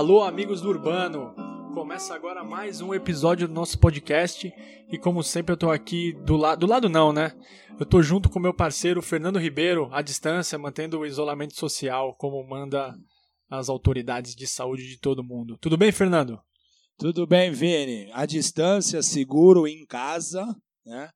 Alô, 0.00 0.22
amigos 0.22 0.62
do 0.62 0.70
Urbano! 0.70 1.34
Começa 1.74 2.14
agora 2.14 2.42
mais 2.42 2.80
um 2.80 2.94
episódio 2.94 3.46
do 3.46 3.52
nosso 3.52 3.78
podcast 3.78 4.50
e 4.90 4.96
como 4.96 5.22
sempre 5.22 5.52
eu 5.52 5.58
tô 5.58 5.70
aqui 5.70 6.14
do 6.24 6.38
lado, 6.38 6.60
do 6.60 6.66
lado 6.66 6.88
não, 6.88 7.12
né? 7.12 7.38
Eu 7.78 7.84
tô 7.84 8.00
junto 8.00 8.30
com 8.30 8.40
meu 8.40 8.54
parceiro 8.54 9.02
Fernando 9.02 9.38
Ribeiro, 9.38 9.90
à 9.92 10.00
distância, 10.00 10.58
mantendo 10.58 10.98
o 10.98 11.04
isolamento 11.04 11.54
social 11.54 12.14
como 12.14 12.42
manda 12.48 12.96
as 13.50 13.68
autoridades 13.68 14.34
de 14.34 14.46
saúde 14.46 14.88
de 14.88 14.98
todo 14.98 15.22
mundo. 15.22 15.58
Tudo 15.60 15.76
bem, 15.76 15.92
Fernando? 15.92 16.40
Tudo 16.96 17.26
bem, 17.26 17.52
Vini. 17.52 18.08
À 18.14 18.24
distância, 18.24 19.02
seguro 19.02 19.68
em 19.68 19.84
casa, 19.84 20.46
né? 20.82 21.10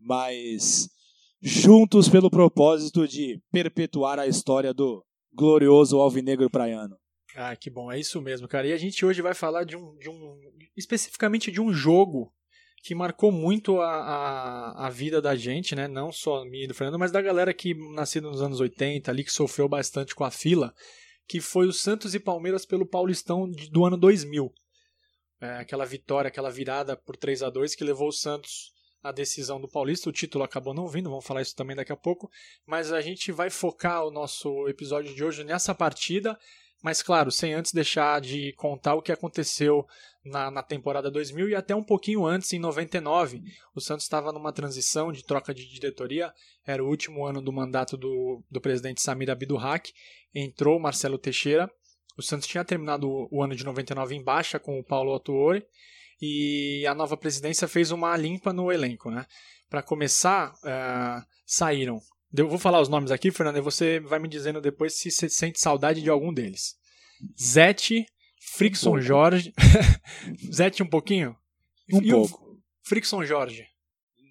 Mas 0.00 0.88
juntos 1.42 2.08
pelo 2.08 2.30
propósito 2.30 3.06
de 3.06 3.38
perpetuar 3.52 4.18
a 4.18 4.26
história 4.26 4.72
do 4.72 5.04
glorioso 5.30 6.00
alvinegro 6.00 6.48
praiano. 6.48 6.99
Ah, 7.34 7.54
que 7.54 7.70
bom, 7.70 7.90
é 7.90 7.98
isso 7.98 8.20
mesmo, 8.20 8.48
cara. 8.48 8.66
E 8.66 8.72
a 8.72 8.76
gente 8.76 9.04
hoje 9.04 9.22
vai 9.22 9.34
falar 9.34 9.64
de 9.64 9.76
um, 9.76 9.96
de 9.96 10.08
um 10.08 10.38
especificamente 10.76 11.50
de 11.50 11.60
um 11.60 11.72
jogo 11.72 12.32
que 12.82 12.94
marcou 12.94 13.30
muito 13.30 13.80
a, 13.80 13.94
a, 13.94 14.86
a, 14.86 14.90
vida 14.90 15.20
da 15.20 15.36
gente, 15.36 15.76
né? 15.76 15.86
Não 15.86 16.10
só 16.10 16.44
minha 16.44 16.64
e 16.64 16.66
do 16.66 16.74
Fernando, 16.74 16.98
mas 16.98 17.12
da 17.12 17.20
galera 17.20 17.52
que 17.52 17.74
nascida 17.94 18.28
nos 18.28 18.40
anos 18.40 18.58
80, 18.58 19.10
ali 19.10 19.22
que 19.22 19.32
sofreu 19.32 19.68
bastante 19.68 20.14
com 20.14 20.24
a 20.24 20.30
fila, 20.30 20.74
que 21.28 21.40
foi 21.40 21.66
o 21.66 21.72
Santos 21.72 22.14
e 22.14 22.20
Palmeiras 22.20 22.64
pelo 22.64 22.86
Paulistão 22.86 23.48
de, 23.48 23.70
do 23.70 23.84
ano 23.84 23.98
2000. 23.98 24.52
É, 25.42 25.58
aquela 25.58 25.84
vitória, 25.84 26.28
aquela 26.28 26.50
virada 26.50 26.96
por 26.96 27.16
3 27.16 27.42
a 27.42 27.50
2 27.50 27.74
que 27.74 27.84
levou 27.84 28.08
o 28.08 28.12
Santos 28.12 28.72
à 29.02 29.12
decisão 29.12 29.60
do 29.60 29.68
Paulista. 29.68 30.08
O 30.08 30.12
título 30.12 30.44
acabou 30.44 30.74
não 30.74 30.88
vindo, 30.88 31.10
vamos 31.10 31.26
falar 31.26 31.42
isso 31.42 31.54
também 31.54 31.76
daqui 31.76 31.92
a 31.92 31.96
pouco. 31.96 32.30
Mas 32.66 32.92
a 32.92 33.00
gente 33.00 33.30
vai 33.30 33.50
focar 33.50 34.06
o 34.06 34.10
nosso 34.10 34.68
episódio 34.68 35.14
de 35.14 35.22
hoje 35.22 35.44
nessa 35.44 35.74
partida 35.74 36.38
mas, 36.82 37.02
claro, 37.02 37.30
sem 37.30 37.52
antes 37.52 37.72
deixar 37.72 38.20
de 38.20 38.52
contar 38.54 38.94
o 38.94 39.02
que 39.02 39.12
aconteceu 39.12 39.86
na, 40.24 40.50
na 40.50 40.62
temporada 40.62 41.10
2000 41.10 41.50
e 41.50 41.54
até 41.54 41.74
um 41.74 41.82
pouquinho 41.82 42.26
antes, 42.26 42.52
em 42.52 42.58
99. 42.58 43.42
O 43.74 43.80
Santos 43.80 44.04
estava 44.04 44.32
numa 44.32 44.52
transição 44.52 45.12
de 45.12 45.24
troca 45.24 45.52
de 45.54 45.68
diretoria, 45.68 46.32
era 46.66 46.82
o 46.82 46.88
último 46.88 47.24
ano 47.24 47.42
do 47.42 47.52
mandato 47.52 47.96
do, 47.96 48.42
do 48.50 48.60
presidente 48.60 49.02
Samir 49.02 49.30
Abdurrak. 49.30 49.92
Entrou 50.34 50.78
Marcelo 50.78 51.18
Teixeira. 51.18 51.70
O 52.16 52.22
Santos 52.22 52.46
tinha 52.46 52.64
terminado 52.64 53.08
o, 53.08 53.28
o 53.30 53.42
ano 53.42 53.54
de 53.54 53.64
99 53.64 54.14
em 54.14 54.22
baixa 54.22 54.58
com 54.58 54.78
o 54.78 54.84
Paulo 54.84 55.12
Autuori 55.12 55.64
e 56.20 56.86
a 56.86 56.94
nova 56.94 57.16
presidência 57.16 57.66
fez 57.66 57.90
uma 57.90 58.16
limpa 58.16 58.52
no 58.52 58.70
elenco. 58.70 59.10
Né? 59.10 59.26
Para 59.68 59.82
começar, 59.82 60.52
uh, 60.52 61.26
saíram 61.46 62.00
eu 62.32 62.48
vou 62.48 62.58
falar 62.58 62.80
os 62.80 62.88
nomes 62.88 63.10
aqui, 63.10 63.30
Fernando, 63.30 63.56
e 63.56 63.60
você 63.60 64.00
vai 64.00 64.18
me 64.18 64.28
dizendo 64.28 64.60
depois 64.60 64.94
se 64.94 65.10
você 65.10 65.28
sente 65.28 65.60
saudade 65.60 66.02
de 66.02 66.10
algum 66.10 66.32
deles. 66.32 66.76
Zete, 67.40 68.06
Frickson 68.40 68.96
um 68.96 69.00
Jorge. 69.00 69.52
Zete 70.52 70.82
um 70.82 70.88
pouquinho? 70.88 71.36
Um 71.92 72.02
e 72.02 72.10
pouco. 72.10 72.58
Frickson 72.82 73.24
Jorge. 73.24 73.66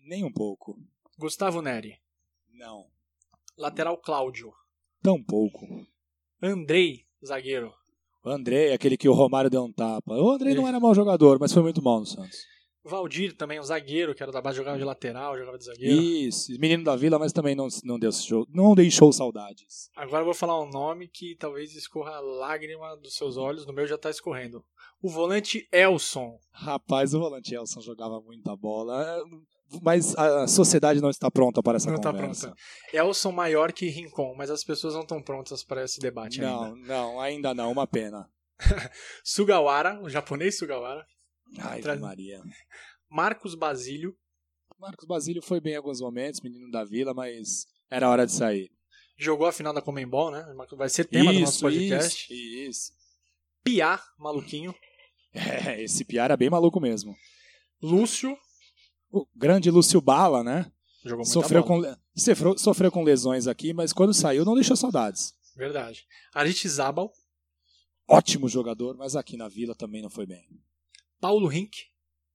Nem 0.07 0.23
um 0.23 0.31
pouco. 0.31 0.77
Gustavo 1.17 1.61
Neri. 1.61 1.99
Não. 2.53 2.85
Lateral 3.57 3.97
Cláudio. 3.97 4.51
Tão 5.01 5.21
pouco. 5.21 5.67
Andrei, 6.41 7.05
zagueiro. 7.25 7.73
O 8.23 8.29
Andrei, 8.29 8.73
aquele 8.73 8.97
que 8.97 9.07
o 9.07 9.13
Romário 9.13 9.49
deu 9.49 9.63
um 9.63 9.71
tapa. 9.71 10.13
O 10.13 10.31
Andrei 10.31 10.53
não 10.53 10.67
era 10.67 10.79
mau 10.79 10.93
jogador, 10.93 11.39
mas 11.39 11.53
foi 11.53 11.61
muito 11.61 11.81
mal 11.81 11.99
no 11.99 12.05
Santos. 12.05 12.39
Valdir 12.83 13.35
também, 13.35 13.59
um 13.59 13.63
zagueiro, 13.63 14.15
que 14.15 14.23
era 14.23 14.31
da 14.31 14.41
base, 14.41 14.57
jogava 14.57 14.77
de 14.77 14.83
lateral, 14.83 15.37
jogava 15.37 15.57
de 15.57 15.65
zagueiro. 15.65 16.01
Isso, 16.01 16.51
menino 16.59 16.83
da 16.83 16.95
vila, 16.95 17.19
mas 17.19 17.33
também 17.33 17.53
não, 17.53 17.67
não, 17.83 18.11
show, 18.11 18.47
não 18.53 18.73
deixou 18.73 19.11
saudades. 19.11 19.89
Agora 19.95 20.21
eu 20.21 20.25
vou 20.25 20.33
falar 20.33 20.61
um 20.61 20.69
nome 20.69 21.07
que 21.07 21.35
talvez 21.35 21.75
escorra 21.75 22.15
a 22.15 22.21
lágrima 22.21 22.95
dos 22.97 23.15
seus 23.15 23.35
olhos, 23.35 23.65
no 23.65 23.73
meu 23.73 23.85
já 23.85 23.97
tá 23.97 24.09
escorrendo. 24.09 24.63
O 25.01 25.09
volante 25.09 25.67
Elson. 25.71 26.37
Rapaz, 26.51 27.13
o 27.13 27.19
volante 27.19 27.53
Elson 27.53 27.81
jogava 27.81 28.21
muita 28.21 28.55
bola, 28.55 29.23
mas 29.81 30.17
a 30.17 30.47
sociedade 30.47 31.01
não 31.01 31.09
está 31.09 31.29
pronta 31.29 31.61
para 31.61 31.77
essa 31.77 31.91
não 31.91 31.97
conversa. 31.97 32.17
Não 32.21 32.31
está 32.31 32.47
pronta. 32.47 32.63
Elson 32.93 33.31
maior 33.31 33.71
que 33.73 33.87
Rincon, 33.87 34.33
mas 34.37 34.49
as 34.49 34.63
pessoas 34.63 34.93
não 34.93 35.01
estão 35.01 35.21
prontas 35.21 35.63
para 35.63 35.83
esse 35.83 35.99
debate 35.99 36.41
não, 36.41 36.63
ainda. 36.63 36.75
Não, 36.75 36.85
não, 36.85 37.19
ainda 37.19 37.53
não, 37.53 37.71
uma 37.71 37.85
pena. 37.85 38.29
Sugawara, 39.23 40.01
o 40.01 40.09
japonês 40.09 40.57
Sugawara. 40.57 41.05
Ai, 41.57 41.81
Tra... 41.81 41.97
Maria. 41.97 42.41
Marcos 43.09 43.55
Basílio. 43.55 44.15
Marcos 44.77 45.05
Basílio 45.05 45.41
foi 45.41 45.59
bem 45.59 45.73
em 45.73 45.77
alguns 45.77 45.99
momentos, 45.99 46.41
menino 46.41 46.69
da 46.71 46.83
vila, 46.83 47.13
mas 47.13 47.65
era 47.89 48.09
hora 48.09 48.25
de 48.25 48.31
sair. 48.31 48.71
Jogou 49.17 49.47
a 49.47 49.51
final 49.51 49.73
da 49.73 49.81
Comembol, 49.81 50.31
né? 50.31 50.45
Vai 50.77 50.87
ser 50.89 51.05
tema 51.05 51.31
isso, 51.31 51.33
do 51.33 51.45
nosso 51.45 51.59
podcast. 51.61 52.33
Isso, 52.33 52.69
isso. 52.69 52.91
Piá, 53.63 54.01
maluquinho. 54.17 54.73
É, 55.31 55.83
esse 55.83 56.03
Piá 56.03 56.23
era 56.23 56.35
bem 56.35 56.49
maluco 56.49 56.79
mesmo. 56.79 57.15
Lúcio. 57.79 58.35
O 59.11 59.27
grande 59.35 59.69
Lúcio 59.69 60.01
Bala, 60.01 60.43
né? 60.43 60.71
Jogou 61.03 61.17
muito 61.17 61.31
sofreu 61.31 61.63
com 61.63 61.81
sofreu, 62.15 62.57
sofreu 62.57 62.91
com 62.91 63.03
lesões 63.03 63.45
aqui, 63.45 63.71
mas 63.71 63.93
quando 63.93 64.11
saiu 64.11 64.43
não 64.43 64.55
deixou 64.55 64.75
saudades. 64.75 65.35
Verdade. 65.55 66.07
Zabal. 66.67 67.13
Ótimo 68.07 68.49
jogador, 68.49 68.97
mas 68.97 69.15
aqui 69.15 69.37
na 69.37 69.47
Vila 69.47 69.75
também 69.75 70.01
não 70.01 70.09
foi 70.09 70.25
bem. 70.25 70.47
Paulo 71.19 71.47
Rink. 71.47 71.85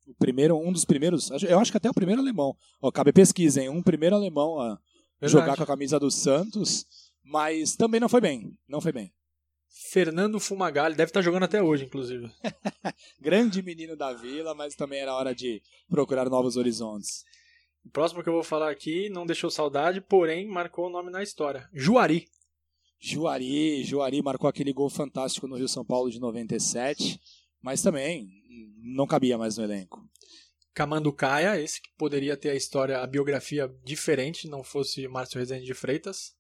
O 0.07 0.15
primeiro, 0.15 0.57
um 0.57 0.71
dos 0.71 0.85
primeiros, 0.85 1.31
eu 1.43 1.59
acho 1.59 1.71
que 1.71 1.77
até 1.79 1.89
o 1.89 1.95
primeiro 1.95 2.21
alemão. 2.21 2.57
Ó, 2.81 2.91
cabe 2.91 3.13
pesquisa, 3.13 3.63
hein? 3.63 3.71
Um 3.71 3.83
primeiro 3.83 4.15
alemão 4.15 4.61
a 4.61 4.79
Verdade. 5.21 5.33
jogar 5.33 5.57
com 5.57 5.63
a 5.63 5.67
camisa 5.67 5.99
do 5.99 6.11
Santos, 6.11 6.87
mas 7.23 7.75
também 7.75 8.01
não 8.01 8.09
foi 8.09 8.21
bem. 8.21 8.57
Não 8.69 8.81
foi 8.81 8.93
bem. 8.93 9.13
Fernando 9.91 10.39
Fumagalli, 10.39 10.95
deve 10.95 11.11
estar 11.11 11.23
jogando 11.23 11.45
até 11.45 11.63
hoje, 11.63 11.85
inclusive. 11.85 12.31
Grande 13.21 13.63
menino 13.63 13.97
da 13.97 14.13
vila, 14.13 14.55
mas 14.55 14.75
também 14.75 15.01
era 15.01 15.15
hora 15.15 15.35
de 15.35 15.63
procurar 15.89 16.29
novos 16.29 16.57
horizontes. 16.57 17.25
O 17.85 17.91
próximo 17.91 18.23
que 18.23 18.29
eu 18.29 18.33
vou 18.33 18.45
falar 18.45 18.71
aqui 18.71 19.09
não 19.11 19.27
deixou 19.27 19.51
saudade, 19.51 20.01
porém 20.01 20.47
marcou 20.47 20.87
o 20.87 20.91
nome 20.91 21.11
na 21.11 21.23
história. 21.23 21.69
Juari. 21.73 22.29
Juari, 23.01 23.85
Juari 23.85 24.23
marcou 24.23 24.49
aquele 24.49 24.73
gol 24.73 24.89
fantástico 24.89 25.47
no 25.47 25.57
Rio 25.57 25.69
São 25.69 25.85
Paulo 25.85 26.11
de 26.11 26.19
97, 26.19 27.21
mas 27.65 27.81
também 27.81 28.29
não 28.77 29.07
cabia 29.07 29.39
mais 29.39 29.57
no 29.57 29.65
elenco. 29.65 30.07
Camanducaia, 30.75 31.59
esse 31.59 31.81
que 31.81 31.89
poderia 31.97 32.37
ter 32.37 32.51
a 32.51 32.55
história, 32.55 32.99
a 32.99 33.07
biografia 33.07 33.73
diferente, 33.83 34.47
não 34.47 34.63
fosse 34.63 35.09
Márcio 35.09 35.39
Rezende 35.39 35.65
de 35.65 35.73
Freitas. 35.73 36.35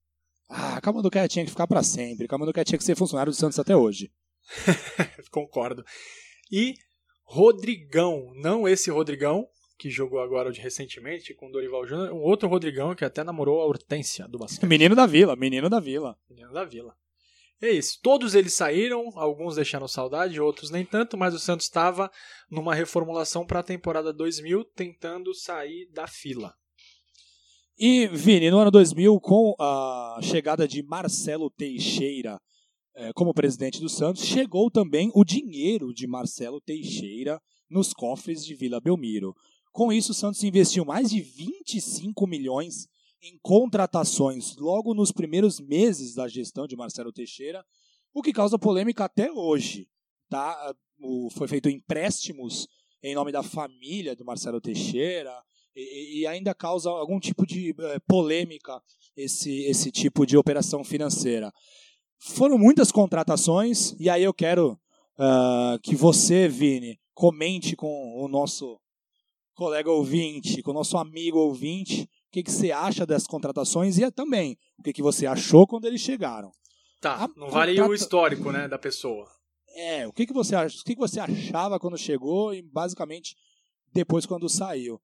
Ah, 0.50 0.78
Camanducaia 0.82 1.26
tinha 1.26 1.44
que 1.44 1.50
ficar 1.50 1.66
para 1.66 1.82
sempre. 1.82 2.28
Camanducaia 2.28 2.64
tinha 2.64 2.76
que 2.76 2.84
ser 2.84 2.94
funcionário 2.94 3.32
do 3.32 3.36
Santos 3.36 3.58
até 3.58 3.74
hoje. 3.74 4.12
Concordo. 5.30 5.82
E 6.52 6.74
Rodrigão, 7.22 8.30
não 8.34 8.68
esse 8.68 8.90
Rodrigão, 8.90 9.48
que 9.78 9.88
jogou 9.88 10.20
agora 10.20 10.52
de 10.52 10.60
recentemente 10.60 11.32
com 11.32 11.48
o 11.48 11.50
Dorival 11.50 11.86
Júnior, 11.86 12.12
um 12.12 12.20
outro 12.20 12.50
Rodrigão 12.50 12.94
que 12.94 13.04
até 13.04 13.24
namorou 13.24 13.62
a 13.62 13.66
Hortência 13.66 14.28
do 14.28 14.38
basquete. 14.38 14.68
Menino 14.68 14.94
da 14.94 15.06
Vila, 15.06 15.34
menino 15.34 15.70
da 15.70 15.80
Vila. 15.80 16.18
Menino 16.28 16.52
da 16.52 16.64
Vila. 16.64 16.94
É 17.62 17.70
isso. 17.70 17.98
Todos 18.02 18.34
eles 18.34 18.52
saíram, 18.52 19.10
alguns 19.16 19.56
deixaram 19.56 19.88
saudade, 19.88 20.40
outros 20.40 20.70
nem 20.70 20.84
tanto, 20.84 21.16
mas 21.16 21.34
o 21.34 21.38
Santos 21.38 21.66
estava 21.66 22.10
numa 22.50 22.74
reformulação 22.74 23.46
para 23.46 23.60
a 23.60 23.64
temporada 23.64 24.12
2000, 24.12 24.64
tentando 24.74 25.34
sair 25.34 25.88
da 25.92 26.06
fila. 26.06 26.54
E, 27.76 28.06
Vini, 28.08 28.50
no 28.50 28.58
ano 28.58 28.70
2000, 28.70 29.18
com 29.20 29.54
a 29.58 30.20
chegada 30.22 30.68
de 30.68 30.82
Marcelo 30.82 31.50
Teixeira 31.50 32.40
eh, 32.96 33.10
como 33.14 33.34
presidente 33.34 33.80
do 33.80 33.88
Santos, 33.88 34.24
chegou 34.24 34.70
também 34.70 35.10
o 35.12 35.24
dinheiro 35.24 35.92
de 35.92 36.06
Marcelo 36.06 36.60
Teixeira 36.60 37.40
nos 37.68 37.92
cofres 37.92 38.44
de 38.44 38.54
Vila 38.54 38.80
Belmiro. 38.80 39.34
Com 39.72 39.92
isso, 39.92 40.12
o 40.12 40.14
Santos 40.14 40.44
investiu 40.44 40.84
mais 40.84 41.10
de 41.10 41.20
25 41.20 42.26
milhões 42.28 42.86
em 43.24 43.38
contratações 43.42 44.54
logo 44.56 44.92
nos 44.92 45.10
primeiros 45.10 45.58
meses 45.58 46.14
da 46.14 46.28
gestão 46.28 46.66
de 46.66 46.76
Marcelo 46.76 47.12
Teixeira, 47.12 47.64
o 48.12 48.22
que 48.22 48.32
causa 48.32 48.58
polêmica 48.58 49.04
até 49.04 49.32
hoje. 49.32 49.88
Tá? 50.28 50.74
O, 51.00 51.30
foi 51.30 51.48
feito 51.48 51.70
empréstimos 51.70 52.68
em 53.02 53.14
nome 53.14 53.32
da 53.32 53.42
família 53.42 54.14
do 54.14 54.24
Marcelo 54.24 54.60
Teixeira 54.60 55.34
e, 55.74 56.20
e 56.20 56.26
ainda 56.26 56.54
causa 56.54 56.90
algum 56.90 57.18
tipo 57.18 57.46
de 57.46 57.74
é, 57.78 57.98
polêmica 58.00 58.80
esse, 59.16 59.64
esse 59.64 59.90
tipo 59.90 60.26
de 60.26 60.36
operação 60.36 60.84
financeira. 60.84 61.52
Foram 62.18 62.58
muitas 62.58 62.92
contratações 62.92 63.96
e 63.98 64.10
aí 64.10 64.22
eu 64.22 64.34
quero 64.34 64.78
uh, 65.18 65.78
que 65.82 65.96
você, 65.96 66.46
Vini, 66.46 66.98
comente 67.14 67.74
com 67.74 68.22
o 68.22 68.28
nosso 68.28 68.78
colega 69.54 69.90
ouvinte, 69.90 70.62
com 70.62 70.72
o 70.72 70.74
nosso 70.74 70.98
amigo 70.98 71.38
ouvinte, 71.38 72.08
que, 72.34 72.42
que 72.42 72.50
você 72.50 72.72
acha 72.72 73.06
das 73.06 73.28
contratações 73.28 73.96
e 73.96 74.10
também 74.10 74.58
o 74.76 74.82
que, 74.82 74.92
que 74.92 75.02
você 75.02 75.24
achou 75.24 75.68
quando 75.68 75.84
eles 75.84 76.00
chegaram. 76.00 76.50
Tá, 77.00 77.28
não 77.36 77.48
vale 77.48 77.72
contrata... 77.72 77.90
o 77.90 77.94
histórico 77.94 78.50
né, 78.50 78.66
da 78.66 78.76
pessoa. 78.76 79.30
É, 79.76 80.06
o 80.06 80.12
que, 80.12 80.26
que, 80.26 80.32
você, 80.32 80.56
o 80.56 80.84
que, 80.84 80.94
que 80.94 81.00
você 81.00 81.20
achava 81.20 81.78
quando 81.78 81.96
chegou 81.96 82.52
e 82.52 82.60
basicamente 82.60 83.36
depois 83.92 84.26
quando 84.26 84.48
saiu. 84.48 84.96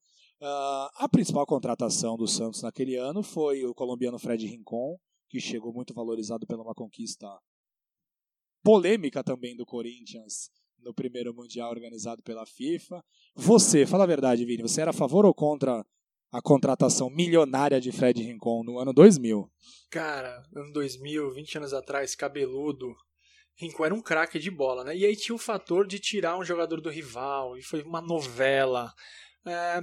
Uh, 0.43 0.89
a 0.97 1.09
principal 1.09 1.47
contratação 1.47 2.17
do 2.17 2.27
Santos 2.27 2.63
naquele 2.63 2.97
ano 2.97 3.23
foi 3.23 3.65
o 3.65 3.75
colombiano 3.75 4.19
Fred 4.19 4.45
Rincon, 4.47 4.99
que 5.29 5.39
chegou 5.39 5.73
muito 5.73 5.95
valorizado 5.95 6.47
pela 6.47 6.63
uma 6.63 6.75
conquista 6.75 7.29
polêmica 8.63 9.23
também 9.23 9.55
do 9.55 9.65
Corinthians 9.67 10.51
no 10.83 10.93
primeiro 10.93 11.33
Mundial 11.35 11.71
organizado 11.71 12.23
pela 12.23 12.47
FIFA. 12.47 13.05
Você, 13.37 13.87
fala 13.87 14.05
a 14.05 14.07
verdade, 14.07 14.45
Vini, 14.45 14.63
você 14.63 14.81
era 14.81 14.91
a 14.91 14.95
favor 14.95 15.25
ou 15.25 15.35
contra 15.35 15.85
a 16.31 16.41
contratação 16.41 17.11
milionária 17.11 17.81
de 17.81 17.91
Fred 17.91 18.23
Rincon 18.23 18.63
no 18.65 18.79
ano 18.79 18.93
2000? 18.93 19.51
Cara, 19.91 20.43
ano 20.55 20.73
2000, 20.73 21.31
20 21.33 21.59
anos 21.59 21.73
atrás, 21.73 22.15
cabeludo. 22.15 22.95
Rincon 23.59 23.85
era 23.85 23.95
um 23.95 24.01
craque 24.01 24.39
de 24.39 24.51
bola, 24.51 24.85
né? 24.85 24.97
E 24.97 25.05
aí 25.05 25.17
tinha 25.17 25.35
o 25.35 25.39
fator 25.39 25.87
de 25.87 25.99
tirar 25.99 26.39
um 26.39 26.45
jogador 26.45 26.81
do 26.81 26.89
rival, 26.89 27.57
e 27.57 27.63
foi 27.63 27.83
uma 27.83 28.01
novela. 28.01 28.93
É, 29.47 29.83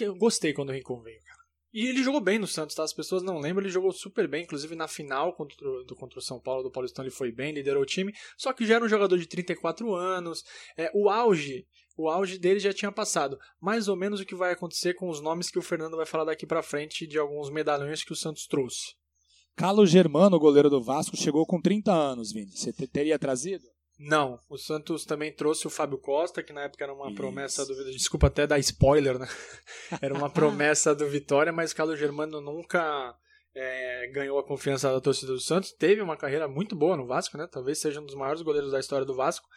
eu 0.00 0.16
gostei 0.16 0.52
quando 0.52 0.70
o 0.70 0.72
Rincon 0.72 1.00
veio, 1.00 1.22
cara. 1.22 1.38
E 1.72 1.86
ele 1.86 2.02
jogou 2.02 2.20
bem 2.20 2.38
no 2.38 2.46
Santos, 2.46 2.74
tá? 2.74 2.82
As 2.82 2.94
pessoas 2.94 3.22
não 3.22 3.38
lembram, 3.38 3.62
ele 3.62 3.72
jogou 3.72 3.92
super 3.92 4.26
bem, 4.26 4.44
inclusive 4.44 4.74
na 4.74 4.88
final 4.88 5.34
contra, 5.34 5.56
do, 5.84 5.94
contra 5.94 6.18
o 6.18 6.22
São 6.22 6.40
Paulo, 6.40 6.62
do 6.62 6.70
Paulistão, 6.70 7.04
ele 7.04 7.14
foi 7.14 7.30
bem, 7.30 7.52
liderou 7.52 7.82
o 7.82 7.86
time, 7.86 8.12
só 8.38 8.52
que 8.54 8.66
já 8.66 8.76
era 8.76 8.84
um 8.84 8.88
jogador 8.88 9.18
de 9.18 9.26
34 9.26 9.94
anos, 9.94 10.42
é, 10.78 10.90
o 10.94 11.10
auge, 11.10 11.66
o 11.98 12.08
auge 12.08 12.38
dele 12.38 12.60
já 12.60 12.72
tinha 12.72 12.92
passado. 12.92 13.38
Mais 13.60 13.88
ou 13.88 13.96
menos 13.96 14.20
o 14.20 14.24
que 14.24 14.36
vai 14.36 14.52
acontecer 14.52 14.94
com 14.94 15.10
os 15.10 15.20
nomes 15.20 15.50
que 15.50 15.58
o 15.58 15.62
Fernando 15.62 15.96
vai 15.96 16.06
falar 16.06 16.24
daqui 16.24 16.46
pra 16.46 16.62
frente 16.62 17.06
de 17.06 17.18
alguns 17.18 17.50
medalhões 17.50 18.04
que 18.04 18.12
o 18.12 18.16
Santos 18.16 18.46
trouxe. 18.46 18.94
Carlos 19.56 19.90
Germano, 19.90 20.38
goleiro 20.38 20.70
do 20.70 20.80
Vasco, 20.80 21.16
chegou 21.16 21.44
com 21.44 21.60
30 21.60 21.92
anos, 21.92 22.32
Vini. 22.32 22.56
Você 22.56 22.72
teria 22.86 23.18
trazido? 23.18 23.64
Não, 23.98 24.38
o 24.48 24.56
Santos 24.56 25.04
também 25.04 25.34
trouxe 25.34 25.66
o 25.66 25.70
Fábio 25.70 25.98
Costa, 25.98 26.40
que 26.40 26.52
na 26.52 26.62
época 26.62 26.84
era 26.84 26.94
uma 26.94 27.08
Isso. 27.08 27.16
promessa 27.16 27.66
do 27.66 27.74
Desculpa 27.90 28.28
até 28.28 28.46
dar 28.46 28.60
spoiler, 28.60 29.18
né? 29.18 29.26
Era 30.00 30.14
uma 30.14 30.30
promessa 30.30 30.94
do 30.94 31.08
Vitória, 31.08 31.52
mas 31.52 31.72
Carlos 31.72 31.98
Germano 31.98 32.40
nunca 32.40 33.12
é, 33.52 34.08
ganhou 34.14 34.38
a 34.38 34.46
confiança 34.46 34.92
da 34.92 35.00
torcida 35.00 35.32
do 35.32 35.40
Santos. 35.40 35.72
Teve 35.72 36.00
uma 36.00 36.16
carreira 36.16 36.46
muito 36.46 36.76
boa 36.76 36.96
no 36.96 37.08
Vasco, 37.08 37.36
né? 37.36 37.48
Talvez 37.50 37.80
seja 37.80 38.00
um 38.00 38.06
dos 38.06 38.14
maiores 38.14 38.40
goleiros 38.40 38.70
da 38.70 38.78
história 38.78 39.04
do 39.04 39.16
Vasco, 39.16 39.48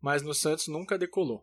mas 0.00 0.22
no 0.22 0.32
Santos 0.32 0.66
nunca 0.66 0.96
decolou. 0.96 1.42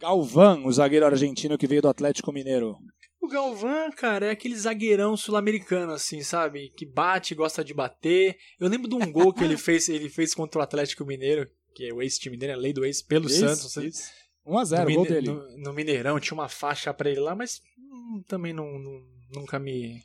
Galvão, 0.00 0.64
o 0.64 0.72
zagueiro 0.72 1.04
argentino 1.04 1.58
que 1.58 1.66
veio 1.66 1.82
do 1.82 1.88
Atlético 1.88 2.32
Mineiro. 2.32 2.78
O 3.20 3.28
Galvão, 3.28 3.90
cara, 3.92 4.26
é 4.26 4.30
aquele 4.30 4.56
zagueirão 4.56 5.14
sul-americano, 5.14 5.92
assim, 5.92 6.22
sabe? 6.22 6.70
Que 6.74 6.86
bate, 6.86 7.34
gosta 7.34 7.62
de 7.62 7.74
bater. 7.74 8.34
Eu 8.58 8.66
lembro 8.66 8.88
de 8.88 8.94
um 8.94 9.12
gol 9.12 9.30
que 9.30 9.44
ele 9.44 9.58
fez, 9.60 9.90
ele 9.90 10.08
fez 10.08 10.34
contra 10.34 10.58
o 10.58 10.62
Atlético 10.62 11.04
Mineiro, 11.04 11.46
que 11.74 11.84
é 11.84 11.92
o 11.92 12.00
ex-time 12.00 12.38
dele, 12.38 12.52
a 12.52 12.56
lei 12.56 12.72
do 12.72 12.82
ex, 12.82 13.02
pelo 13.02 13.26
isso, 13.26 13.40
Santos. 13.40 13.76
Isso. 13.76 14.10
1x0, 14.46 14.94
gol 14.94 15.04
dele. 15.04 15.26
No, 15.28 15.58
no, 15.58 15.72
Mineirão, 15.74 16.18
tinha 16.18 16.34
uma 16.34 16.48
faixa 16.48 16.94
pra 16.94 17.10
ele 17.10 17.20
lá, 17.20 17.34
mas 17.34 17.60
hum, 17.78 18.22
também 18.26 18.54
não, 18.54 18.64
não, 18.78 19.02
nunca 19.34 19.58
me. 19.58 20.02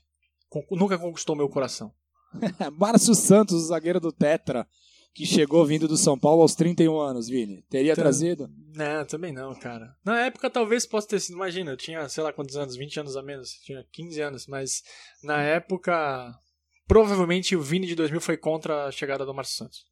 Nunca 0.71 0.97
conquistou 0.97 1.37
meu 1.37 1.47
coração. 1.47 1.93
Márcio 2.77 3.15
Santos, 3.15 3.55
o 3.55 3.67
zagueiro 3.67 4.01
do 4.01 4.11
Tetra 4.11 4.67
que 5.15 5.25
chegou 5.25 5.65
vindo 5.65 5.87
do 5.87 5.95
São 5.95 6.19
Paulo 6.19 6.41
aos 6.41 6.55
31 6.55 6.99
anos, 6.99 7.29
Vini? 7.29 7.63
Teria 7.69 7.93
então, 7.93 8.03
trazido? 8.03 8.49
Não, 8.75 9.05
também 9.05 9.31
não, 9.31 9.55
cara. 9.55 9.95
Na 10.03 10.25
época 10.25 10.49
talvez 10.49 10.85
possa 10.85 11.07
ter 11.07 11.21
sido, 11.21 11.35
imagina, 11.35 11.71
eu 11.71 11.77
tinha, 11.77 12.09
sei 12.09 12.21
lá 12.21 12.33
quantos 12.33 12.57
anos, 12.57 12.75
20 12.75 12.99
anos 12.99 13.15
a 13.15 13.23
menos, 13.23 13.51
tinha 13.63 13.81
15 13.93 14.21
anos, 14.21 14.45
mas 14.45 14.83
na 15.23 15.41
época, 15.41 16.35
provavelmente 16.85 17.55
o 17.55 17.61
Vini 17.61 17.87
de 17.87 17.95
2000 17.95 18.19
foi 18.19 18.35
contra 18.35 18.87
a 18.87 18.91
chegada 18.91 19.25
do 19.25 19.33
Márcio 19.33 19.55
Santos. 19.55 19.85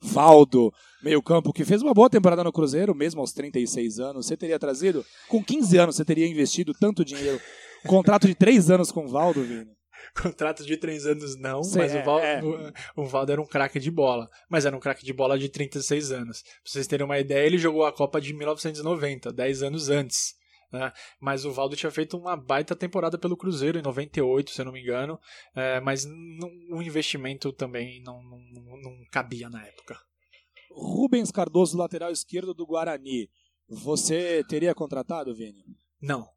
Valdo, 0.00 0.72
meio 1.02 1.20
campo, 1.20 1.52
que 1.52 1.64
fez 1.64 1.82
uma 1.82 1.92
boa 1.92 2.08
temporada 2.08 2.44
no 2.44 2.52
Cruzeiro, 2.52 2.94
mesmo 2.94 3.20
aos 3.20 3.32
36 3.32 3.98
anos, 3.98 4.26
você 4.26 4.36
teria 4.36 4.60
trazido? 4.60 5.04
Com 5.26 5.42
15 5.42 5.76
anos 5.76 5.96
você 5.96 6.04
teria 6.04 6.28
investido 6.28 6.72
tanto 6.72 7.04
dinheiro? 7.04 7.40
Contrato 7.84 8.28
de 8.28 8.34
3 8.36 8.70
anos 8.70 8.92
com 8.92 9.06
o 9.06 9.08
Valdo, 9.08 9.42
Vini? 9.42 9.77
contrato 10.20 10.64
de 10.64 10.76
três 10.76 11.06
anos 11.06 11.38
não, 11.38 11.62
Sim, 11.62 11.78
mas 11.78 11.94
é, 11.94 12.00
o, 12.00 12.04
Val, 12.04 12.20
é. 12.20 12.42
o, 12.42 13.02
o 13.02 13.04
Valdo 13.06 13.32
era 13.32 13.40
um 13.40 13.46
craque 13.46 13.78
de 13.78 13.90
bola. 13.90 14.28
Mas 14.48 14.66
era 14.66 14.76
um 14.76 14.80
craque 14.80 15.04
de 15.04 15.12
bola 15.12 15.38
de 15.38 15.48
36 15.48 16.12
anos. 16.12 16.42
Pra 16.42 16.52
vocês 16.64 16.86
terem 16.86 17.04
uma 17.04 17.18
ideia, 17.18 17.46
ele 17.46 17.58
jogou 17.58 17.84
a 17.84 17.92
Copa 17.92 18.20
de 18.20 18.32
1990, 18.32 19.32
10 19.32 19.62
anos 19.62 19.88
antes. 19.88 20.34
Né? 20.72 20.92
Mas 21.20 21.44
o 21.44 21.52
Valdo 21.52 21.76
tinha 21.76 21.90
feito 21.90 22.16
uma 22.16 22.36
baita 22.36 22.76
temporada 22.76 23.18
pelo 23.18 23.36
Cruzeiro 23.36 23.78
em 23.78 23.82
98, 23.82 24.50
se 24.50 24.60
eu 24.60 24.66
não 24.66 24.72
me 24.72 24.82
engano. 24.82 25.18
É, 25.54 25.80
mas 25.80 26.04
o 26.70 26.82
investimento 26.82 27.52
também 27.52 28.02
não, 28.02 28.22
não, 28.22 28.38
não 28.82 29.04
cabia 29.10 29.48
na 29.48 29.64
época. 29.66 29.98
Rubens 30.70 31.30
Cardoso, 31.30 31.76
lateral 31.76 32.12
esquerdo 32.12 32.54
do 32.54 32.66
Guarani. 32.66 33.28
Você 33.68 34.44
teria 34.48 34.74
contratado, 34.74 35.34
Vini? 35.34 35.64
Não. 36.00 36.28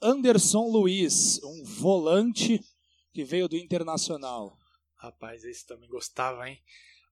Anderson 0.00 0.68
Luiz, 0.68 1.40
um 1.42 1.64
volante 1.64 2.60
que 3.12 3.24
veio 3.24 3.48
do 3.48 3.56
Internacional. 3.56 4.56
Rapaz, 4.96 5.44
esse 5.44 5.66
também 5.66 5.88
gostava, 5.88 6.48
hein? 6.48 6.58